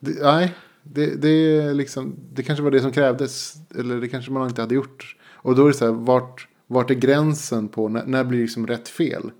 Det, 0.00 0.22
nej, 0.22 0.54
det, 0.84 1.14
det, 1.22 1.28
är 1.28 1.74
liksom, 1.74 2.16
det 2.32 2.42
kanske 2.42 2.62
var 2.62 2.70
det 2.70 2.80
som 2.80 2.92
krävdes. 2.92 3.54
Eller 3.74 4.00
det 4.00 4.08
kanske 4.08 4.30
man 4.32 4.48
inte 4.48 4.60
hade 4.60 4.74
gjort. 4.74 5.16
Och 5.32 5.56
då 5.56 5.62
är 5.64 5.68
det 5.68 5.74
så 5.74 5.84
här, 5.84 5.92
vart, 5.92 6.48
vart 6.66 6.90
är 6.90 6.94
gränsen 6.94 7.68
på, 7.68 7.88
när, 7.88 8.06
när 8.06 8.24
blir 8.24 8.40
liksom 8.40 8.66
rätt 8.66 8.88
fel? 8.88 9.30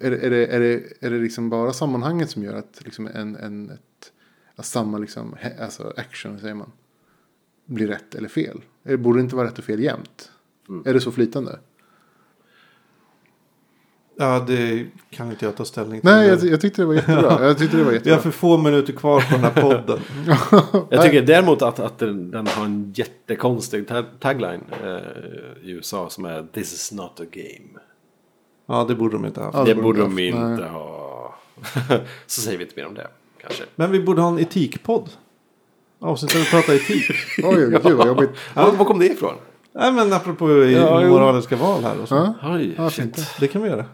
Är, 0.00 0.10
det- 0.10 0.26
är, 0.26 0.30
det, 0.30 0.46
är, 0.46 0.60
det, 0.60 0.82
är 1.00 1.10
det 1.10 1.18
liksom 1.18 1.50
bara 1.50 1.72
sammanhanget 1.72 2.30
som 2.30 2.42
gör 2.42 2.54
att 2.54 2.80
liksom 2.84 3.06
en, 3.06 3.36
en, 3.36 3.70
ett, 3.70 4.12
att 4.56 4.66
samma 4.66 4.98
liksom, 4.98 5.36
alltså 5.60 5.92
action, 5.96 6.38
säger 6.40 6.54
man, 6.54 6.72
blir 7.66 7.86
rätt 7.88 8.14
eller 8.14 8.28
fel? 8.28 8.60
Är- 8.84 8.96
Borde 8.96 9.18
det 9.18 9.22
inte 9.22 9.36
vara 9.36 9.46
rätt 9.46 9.58
och 9.58 9.64
fel 9.64 9.80
jämt? 9.80 10.30
Är 10.84 10.94
det 10.94 11.00
så 11.00 11.12
flytande? 11.12 11.58
Ja, 14.18 14.44
det 14.46 14.86
kan 15.10 15.30
inte 15.30 15.44
jag 15.44 15.56
ta 15.56 15.64
ställning 15.64 16.00
till. 16.00 16.10
Nej, 16.10 16.28
jag, 16.28 16.44
jag 16.44 16.60
tyckte 16.60 16.82
det 16.82 16.86
var 16.86 16.94
jättebra. 16.94 17.38
Jag 17.46 17.58
tyckte 17.58 17.76
det 17.76 17.82
var 17.82 17.90
Vi 17.90 17.96
jättebra. 17.96 18.16
har 18.16 18.22
för 18.22 18.30
få 18.30 18.56
minuter 18.58 18.92
kvar 18.92 19.20
på 19.20 19.26
den 19.34 19.40
här 19.44 19.62
podden. 19.62 19.98
Jag 20.90 21.02
tycker 21.02 21.22
däremot 21.22 21.62
att, 21.62 21.78
att 21.80 21.98
den, 21.98 22.30
den 22.30 22.46
har 22.46 22.64
en 22.64 22.92
jättekonstig 22.96 23.88
tag, 23.88 24.04
tagline 24.20 24.60
eh, 24.84 24.88
i 25.62 25.70
USA 25.70 26.10
som 26.10 26.24
är 26.24 26.42
This 26.52 26.72
is 26.72 26.92
not 26.92 27.20
a 27.20 27.24
game. 27.32 27.80
Ja, 28.68 28.84
det 28.88 28.94
borde 28.94 29.14
de 29.16 29.24
inte 29.26 29.40
ha 29.40 29.46
haft. 29.46 29.58
Ja, 29.58 29.64
det 29.64 29.74
det 29.74 29.82
borde 29.82 30.00
de 30.00 30.18
inte 30.18 30.64
ha. 30.64 31.34
Så 32.26 32.40
säger 32.40 32.58
vi 32.58 32.64
inte 32.64 32.76
mer 32.76 32.86
om 32.86 32.94
det 32.94 33.06
kanske. 33.42 33.62
Men 33.76 33.90
vi 33.92 34.00
borde 34.00 34.22
ha 34.22 34.28
en 34.28 34.38
etikpodd. 34.38 35.10
Avsnitt 36.00 36.32
där 36.32 36.38
vi 36.40 36.46
pratar 36.46 36.72
etik. 36.74 37.10
Oj, 37.44 37.66
oj, 37.66 37.80
gud 37.84 37.96
vad 37.96 38.06
jobbigt. 38.06 38.30
Var, 38.54 38.72
var 38.72 38.84
kom 38.84 38.98
det 38.98 39.06
ifrån? 39.06 39.34
Nej, 39.72 39.92
men 39.92 40.12
apropå 40.12 40.50
Ja, 40.50 41.02
jo. 41.02 41.08
moraliska 41.08 41.56
val 41.56 41.82
här 41.84 42.00
och 42.02 42.08
så. 42.08 42.14
Ja, 42.14 42.34
Oj, 42.54 42.74
ja, 42.76 42.90
shit. 42.90 43.02
fint. 43.16 43.36
Det 43.40 43.48
kan 43.48 43.62
vi 43.62 43.68
göra. 43.68 43.84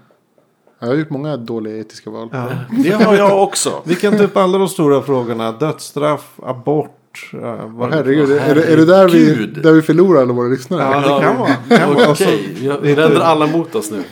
Jag 0.79 0.87
har 0.89 0.95
gjort 0.95 1.11
många 1.11 1.37
dåliga 1.37 1.77
etiska 1.79 2.11
val. 2.11 2.29
Ja. 2.33 2.47
Det 2.85 2.91
har 3.05 3.14
jag 3.14 3.43
också. 3.43 3.83
Vi 3.85 3.95
kan 3.95 4.16
ta 4.16 4.22
upp 4.22 4.37
alla 4.37 4.59
de 4.59 4.68
stora 4.68 5.03
frågorna. 5.03 5.53
Dödsstraff, 5.53 6.31
abort. 6.43 6.93
Uh, 7.35 7.41
Åh, 7.81 7.89
herregud, 7.93 8.31
är, 8.33 8.55
det- 8.55 8.62
är 8.72 8.77
det 8.77 8.85
där 8.85 9.09
vi, 9.09 9.47
där 9.47 9.72
vi 9.72 9.83
förlorar 9.83 10.22
alla 10.22 10.33
våra 10.33 10.49
lyssnare? 10.49 10.83
Ja, 10.83 11.16
det 11.16 11.22
kan 11.24 11.39
vara. 11.39 12.11
Okej, 12.12 12.49
vi 12.61 12.66
det 12.68 12.91
är 12.91 12.97
vänder 12.97 13.20
alla 13.20 13.47
mot 13.47 13.74
oss 13.74 13.91
nu. 13.91 14.03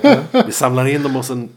Vi 0.46 0.52
samlar 0.52 0.86
in 0.88 1.02
dem 1.02 1.16
och 1.16 1.24
sen... 1.24 1.48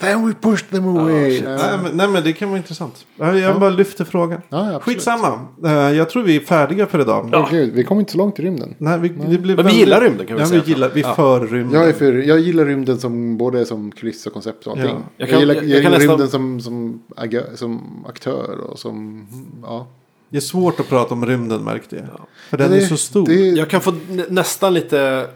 Then 0.00 0.26
we 0.26 0.34
push 0.34 0.62
them 0.70 0.88
away. 0.96 1.40
Ja, 1.44 1.48
Nej 1.56 1.78
men, 1.82 1.96
nej 1.96 2.08
men 2.08 2.24
det 2.24 2.32
kan 2.32 2.48
vara 2.48 2.58
intressant. 2.58 3.06
Jag 3.16 3.38
jag 3.38 3.60
bara 3.60 3.70
lyfter 3.70 4.04
frågan. 4.04 4.40
ja. 4.48 4.80
Skitsamma. 4.80 5.40
Eh, 5.64 5.72
jag 5.72 6.10
tror 6.10 6.22
vi 6.22 6.36
är 6.36 6.40
färdiga 6.40 6.86
för 6.86 7.00
idag. 7.00 7.28
Ja. 7.32 7.48
Gud, 7.50 7.72
vi 7.74 7.84
kom 7.84 8.00
inte 8.00 8.12
så 8.12 8.18
långt 8.18 8.38
i 8.38 8.42
rymden. 8.42 8.74
Nej, 8.78 8.98
vi, 8.98 9.08
det 9.08 9.38
blir 9.38 9.56
Men 9.56 9.66
vi 9.66 9.72
gillar 9.72 10.00
rymden, 10.00 10.26
kan 10.26 10.36
vi 10.36 10.42
ja, 10.42 10.48
säga. 10.48 10.62
Vi 10.64 10.72
gillar, 10.72 10.90
vi 10.94 11.00
Ja. 11.00 11.14
för 11.14 11.46
rymden. 11.46 11.80
Jag, 11.80 11.88
är 11.88 11.92
för, 11.92 12.12
jag 12.12 12.38
gillar 12.40 12.64
rymden 12.64 12.98
som 13.00 13.36
både 13.36 13.66
som 13.66 13.92
kuliss 13.92 14.26
och 14.26 14.32
koncept 14.32 14.66
och 14.66 14.72
allting. 14.72 14.88
Ja. 14.90 15.02
Jag, 15.16 15.28
Jag 15.28 15.28
kan- 15.30 15.40
gillar, 15.40 15.54
jag- 15.54 15.64
jag 15.64 15.70
jag 15.70 15.82
kan 15.82 15.92
gillar 15.92 15.98
nästan- 16.16 16.18
rymden 16.18 16.28
som, 16.30 16.60
som, 16.60 17.02
agö, 17.16 17.42
som 17.54 18.04
aktör 18.08 18.58
och 18.70 18.78
som... 18.78 19.26
Ja. 19.62 19.86
Det 20.28 20.36
är 20.36 20.40
svårt 20.40 20.80
att 20.80 20.88
prata 20.88 21.14
om 21.14 21.26
rymden 21.26 21.64
märkte 21.64 21.96
jag. 21.96 22.06
För 22.50 22.56
den 22.56 22.70
Det- 22.70 22.76
är 22.76 22.86
så 22.86 22.96
stor. 22.96 23.26
Det, 23.26 23.34
Jag 23.34 23.70
kan 23.70 23.80
få 23.80 23.90
nä- 24.10 24.26
nästan 24.28 24.74
lite 24.74 25.26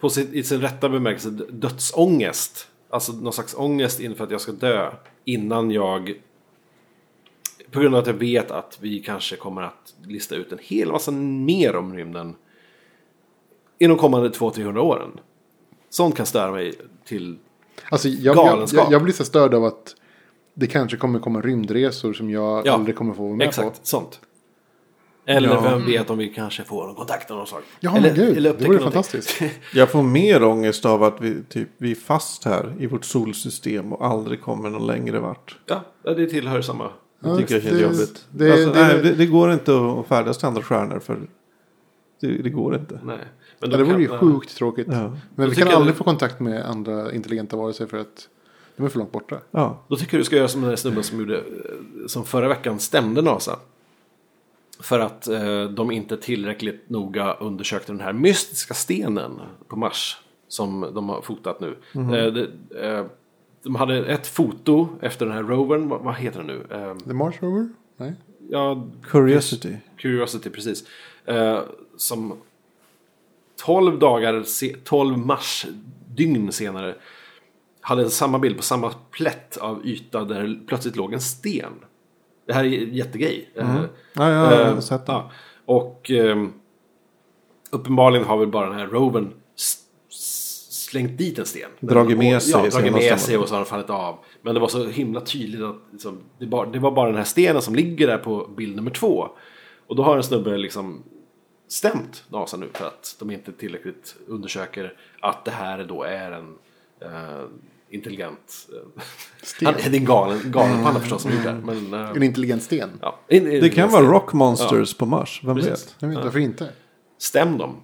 på 0.00 0.10
sin, 0.10 0.28
i 0.32 0.42
sin 0.42 0.60
rätta 0.60 0.88
bemärkelse 0.88 1.30
dödsångest. 1.50 2.66
Alltså 2.92 3.12
någon 3.12 3.32
slags 3.32 3.54
ångest 3.54 4.00
inför 4.00 4.24
att 4.24 4.30
jag 4.30 4.40
ska 4.40 4.52
dö. 4.52 4.90
Innan 5.24 5.70
jag... 5.70 6.14
På 7.70 7.80
grund 7.80 7.94
av 7.94 8.00
att 8.00 8.06
jag 8.06 8.14
vet 8.14 8.50
att 8.50 8.78
vi 8.80 9.00
kanske 9.00 9.36
kommer 9.36 9.62
att 9.62 9.94
lista 10.06 10.34
ut 10.34 10.52
en 10.52 10.58
hel 10.62 10.92
massa 10.92 11.10
mer 11.10 11.76
om 11.76 11.94
rymden. 11.94 12.34
I 13.78 13.86
de 13.86 13.98
kommande 13.98 14.28
200-300 14.28 14.78
åren. 14.78 15.10
Sånt 15.90 16.16
kan 16.16 16.26
störa 16.26 16.52
mig 16.52 16.74
till... 17.04 17.38
alltså, 17.90 18.08
jag, 18.08 18.36
galenskap. 18.36 18.84
jag, 18.84 18.92
jag 18.92 19.02
blir 19.02 19.14
så 19.14 19.24
störd 19.24 19.54
av 19.54 19.64
att 19.64 19.94
det 20.54 20.66
kanske 20.66 20.96
kommer 20.96 21.18
komma 21.18 21.40
rymdresor 21.40 22.12
som 22.12 22.30
jag 22.30 22.66
Ja, 22.66 22.72
aldrig 22.72 22.96
kommer 22.96 23.14
få 23.14 23.22
vara 23.22 23.36
med 23.36 23.48
Exakt, 23.48 23.80
på. 23.80 23.86
sånt. 23.86 24.20
Eller 25.26 25.48
Ja. 25.48 25.60
vem 25.60 25.86
vet 25.86 26.10
om 26.10 26.18
vi 26.18 26.28
kanske 26.28 26.62
får 26.64 26.86
någon 26.86 26.94
kontakt 26.94 27.30
av 27.30 27.36
något 27.38 27.48
slag. 27.48 27.62
Ja, 27.80 27.96
eller, 27.96 28.14
gud, 28.14 28.42
det 28.42 28.50
upptäcker 28.50 28.72
vore 28.72 28.82
fantastiskt. 28.82 29.40
Jag 29.74 29.90
får 29.90 30.02
mer 30.02 30.44
ångest 30.44 30.84
av 30.86 31.02
att 31.02 31.20
vi, 31.20 31.42
typ, 31.48 31.68
vi 31.78 31.90
är 31.90 31.94
fast 31.94 32.44
här 32.44 32.74
i 32.78 32.86
vårt 32.86 33.04
solsystem 33.04 33.92
och 33.92 34.06
aldrig 34.06 34.40
kommer 34.42 34.70
någon 34.70 34.86
längre 34.86 35.18
vart. 35.20 35.58
Ja, 35.66 35.82
det 36.04 36.26
tillhör 36.26 36.62
samma. 36.62 36.84
Det 36.84 37.28
Ja, 37.28 37.36
tycker 37.36 37.54
jag 37.54 37.62
känns 37.62 37.74
det- 37.76 37.82
jobbigt. 37.82 38.26
det- 38.30 38.52
alltså, 38.52 38.70
det- 38.72 38.86
nej, 38.86 39.02
det, 39.02 39.12
det 39.14 39.26
går 39.26 39.52
inte 39.52 39.72
att 40.00 40.06
färdas 40.06 40.38
till 40.38 40.46
andra 40.46 40.62
stjärnor 40.62 40.98
för 40.98 41.18
det, 42.20 42.28
det 42.42 42.50
går 42.50 42.74
inte. 42.74 43.00
Nej. 43.04 43.18
Men 43.58 43.70
Ja, 43.70 43.76
det 43.76 43.84
vore 43.84 44.02
ju 44.02 44.08
sjukt 44.08 44.56
tråkigt. 44.56 44.86
Ja. 44.90 44.94
Men 45.00 45.18
Då 45.36 45.46
vi 45.46 45.56
kan 45.56 45.68
aldrig 45.68 45.96
få 45.96 46.04
kontakt 46.04 46.40
med 46.40 46.64
andra 46.64 47.12
intelligenta 47.12 47.56
varelser 47.56 47.86
för 47.86 47.96
att 47.98 48.28
de 48.76 48.84
är 48.84 48.88
för 48.88 48.98
långt 48.98 49.12
borta. 49.12 49.36
Ja. 49.50 49.84
Då 49.88 49.96
tycker 49.96 50.14
jag 50.16 50.20
du 50.20 50.24
ska 50.24 50.36
göra 50.36 50.48
som 50.48 50.60
den 50.60 50.70
där 50.70 50.76
snubben 50.76 51.02
som 51.02 51.18
gjorde, 51.18 51.36
eh, 51.36 51.42
som 52.06 52.24
förra 52.24 52.48
veckan 52.48 52.78
stämde 52.78 53.22
NASA. 53.22 53.58
För 54.82 55.00
att 55.00 55.28
eh, 55.28 55.64
de 55.64 55.90
inte 55.90 56.16
tillräckligt 56.16 56.90
noga 56.90 57.32
undersökte 57.32 57.92
den 57.92 58.00
här 58.00 58.12
mystiska 58.12 58.74
stenen 58.74 59.40
på 59.68 59.76
Mars. 59.76 60.18
Som 60.48 60.90
de 60.94 61.08
har 61.08 61.22
fotat 61.22 61.60
nu. 61.60 61.76
Mhm. 61.92 62.14
Eh, 62.14 62.26
det, 62.26 62.50
eh, 62.86 63.06
de 63.62 63.74
hade 63.74 64.06
ett 64.06 64.26
foto 64.26 64.88
efter 65.00 65.26
den 65.26 65.34
här 65.34 65.42
rovern, 65.42 65.88
vad, 65.88 66.00
vad 66.00 66.14
heter 66.14 66.38
den 66.38 66.46
nu? 66.46 66.66
Eh, 66.70 66.96
The 66.96 67.12
Mars 67.12 67.42
Rover? 67.42 67.68
Nej. 67.96 68.12
ja, 68.48 68.88
Curiosity. 69.02 69.76
Curiosity, 69.96 70.50
precis. 70.50 70.84
Eh, 71.24 71.60
som 71.96 72.36
12 73.64 73.98
dagar, 73.98 74.42
se, 74.42 74.76
12 74.84 75.18
mars 75.18 75.66
dygn 76.16 76.52
senare 76.52 76.94
hade 77.80 78.10
samma 78.10 78.38
bild 78.38 78.56
på 78.56 78.62
samma 78.62 78.92
plätt 79.10 79.56
av 79.56 79.86
yta 79.86 80.24
där 80.24 80.60
plötsligt 80.66 80.96
låg 80.96 81.12
en 81.12 81.20
sten. 81.20 81.72
Det 82.46 82.52
här 82.52 82.64
är 82.64 82.82
en 82.82 82.94
jättegrej. 82.94 83.50
Eh, 83.54 83.82
Ja, 84.14 84.30
jag 84.30 84.38
har 84.46 84.66
eh, 84.72 84.78
sett 84.80 85.06
det. 85.06 85.12
ja. 85.12 85.30
Och 85.64 86.10
ehm, 86.10 86.52
uppenbarligen 87.70 88.26
har 88.26 88.36
väl 88.38 88.48
bara 88.48 88.66
den 88.70 88.78
här 88.78 89.28
s- 89.56 89.78
slängt 90.90 91.18
dit 91.18 91.38
en 91.38 91.46
sten. 91.46 91.70
Dragit 91.80 92.18
med 92.18 92.36
Och- 92.36 92.42
sig 92.42 92.52
Ja, 92.64 92.70
dragit 92.70 92.92
med 92.92 93.20
sig 93.20 93.38
och 93.38 93.48
så 93.48 93.54
har 93.54 93.58
den 93.60 93.66
fallit 93.66 93.90
av. 93.90 94.18
Men 94.42 94.54
det 94.54 94.60
var 94.60 94.68
så 94.68 94.86
himla 94.86 95.20
tydligt 95.20 95.62
att 95.62 95.76
liksom, 95.92 96.18
det, 96.38 96.46
bara, 96.46 96.66
det 96.70 96.78
var 96.78 96.90
bara 96.90 97.06
den 97.08 97.16
här 97.16 97.24
stenen 97.24 97.62
som 97.62 97.74
ligger 97.74 98.06
där 98.06 98.18
på 98.18 98.46
bild 98.56 98.76
nummer 98.76 98.90
två. 98.90 99.28
Och 99.86 99.96
då 99.96 100.02
har 100.02 100.16
en 100.16 100.22
snubbe 100.22 100.56
liksom 100.56 101.02
stämt 101.68 102.24
NASA 102.28 102.56
nu 102.56 102.68
för 102.72 102.86
att 102.86 103.16
de 103.18 103.30
inte 103.30 103.52
tillräckligt 103.52 104.16
undersöker 104.26 104.96
att 105.20 105.44
det 105.44 105.50
här 105.50 105.84
då 105.84 106.02
är 106.02 106.32
en 106.32 106.54
eh, 107.00 107.44
intelligent... 107.92 108.68
Eh, 108.72 109.02
han, 109.64 109.74
det 109.74 109.86
är 109.86 109.94
en 110.00 110.04
galen, 110.04 110.38
galenpanna 110.44 111.00
förstås 111.00 111.22
som 111.22 111.30
gjort 111.30 111.42
det. 111.44 111.60
Men, 111.64 111.94
eh, 111.94 112.10
En 112.10 112.22
intelligent 112.22 112.62
sten? 112.62 112.90
ja, 113.00 113.18
in- 113.28 113.52
in- 113.52 113.60
Det 113.60 113.68
kan 113.70 113.90
vara 113.90 114.04
Rock 114.04 114.32
Monsters 114.32 114.94
på 114.94 115.06
Mars, 115.06 115.40
vem 115.44 115.56
Precis. 115.56 115.70
vet? 115.70 115.94
Jag 115.98 116.08
vet, 116.08 116.24
Varför 116.24 116.38
inte? 116.38 116.68
Stäm 117.18 117.58
dem. 117.58 117.76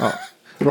Ja. 0.00 0.12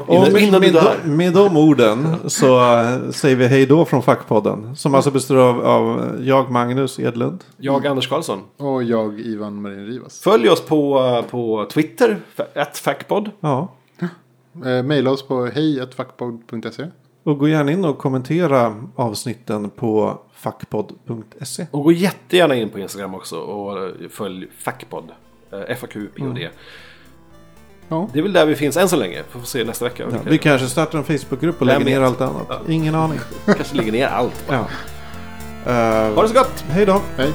Och 0.07 0.31
med, 0.31 0.51
med, 0.61 0.73
de, 0.73 1.15
med 1.17 1.33
de 1.33 1.57
orden 1.57 2.15
så 2.29 2.73
äh, 2.81 3.09
säger 3.11 3.35
vi 3.35 3.47
hej 3.47 3.65
då 3.65 3.85
från 3.85 4.03
Fackpodden. 4.03 4.75
Som 4.75 4.95
alltså 4.95 5.11
består 5.11 5.35
av, 5.37 5.65
av 5.65 6.17
jag, 6.23 6.51
Magnus 6.51 6.99
Edlund. 6.99 7.43
Jag, 7.57 7.87
Anders 7.87 8.07
Karlsson. 8.09 8.39
Och 8.57 8.83
jag, 8.83 9.19
Ivan 9.19 9.61
Marin 9.61 9.85
Rivas. 9.85 10.21
Följ 10.21 10.49
oss 10.49 10.65
på, 10.65 11.23
på 11.29 11.67
Twitter, 11.71 12.17
ett 12.53 12.77
fackpod. 12.77 13.31
Ja. 13.39 13.75
Eh, 14.65 14.83
maila 14.83 15.11
oss 15.11 15.27
på 15.27 15.45
hej.fackpod.se. 15.45 16.87
Och 17.23 17.37
gå 17.37 17.47
gärna 17.47 17.71
in 17.71 17.85
och 17.85 17.97
kommentera 17.97 18.75
avsnitten 18.95 19.69
på 19.69 20.19
fackpodd.se. 20.33 21.65
Och 21.71 21.83
gå 21.83 21.91
jättegärna 21.91 22.55
in 22.55 22.69
på 22.69 22.79
Instagram 22.79 23.15
också 23.15 23.39
och 23.39 23.91
följ 24.09 24.47
fackpod. 24.57 25.11
Eh, 25.51 25.75
FAQPOD. 25.75 26.39
Ja. 27.87 28.09
Det 28.13 28.19
är 28.19 28.23
väl 28.23 28.33
där 28.33 28.45
vi 28.45 28.55
finns 28.55 28.77
än 28.77 28.89
så 28.89 28.95
länge. 28.95 29.23
Får 29.29 29.39
se 29.39 29.63
nästa 29.63 29.85
vecka. 29.85 30.03
Ja, 30.11 30.17
Vi 30.25 30.37
kanske 30.37 30.67
startar 30.67 30.97
en 30.97 31.03
Facebookgrupp 31.03 31.61
och 31.61 31.67
lägger 31.67 31.85
ner 31.85 32.01
allt 32.01 32.21
annat. 32.21 32.45
Ja. 32.49 32.59
Ingen 32.67 32.95
aning. 32.95 33.19
kanske 33.45 33.75
lägger 33.75 33.91
ner 33.91 34.07
allt. 34.07 34.45
Ja. 34.49 34.59
Uh, 35.67 36.15
Ha 36.15 36.21
det 36.21 36.27
så 36.27 36.33
gott! 36.33 36.65
hej 36.69 36.85
då. 36.85 37.01
Hej. 37.17 37.31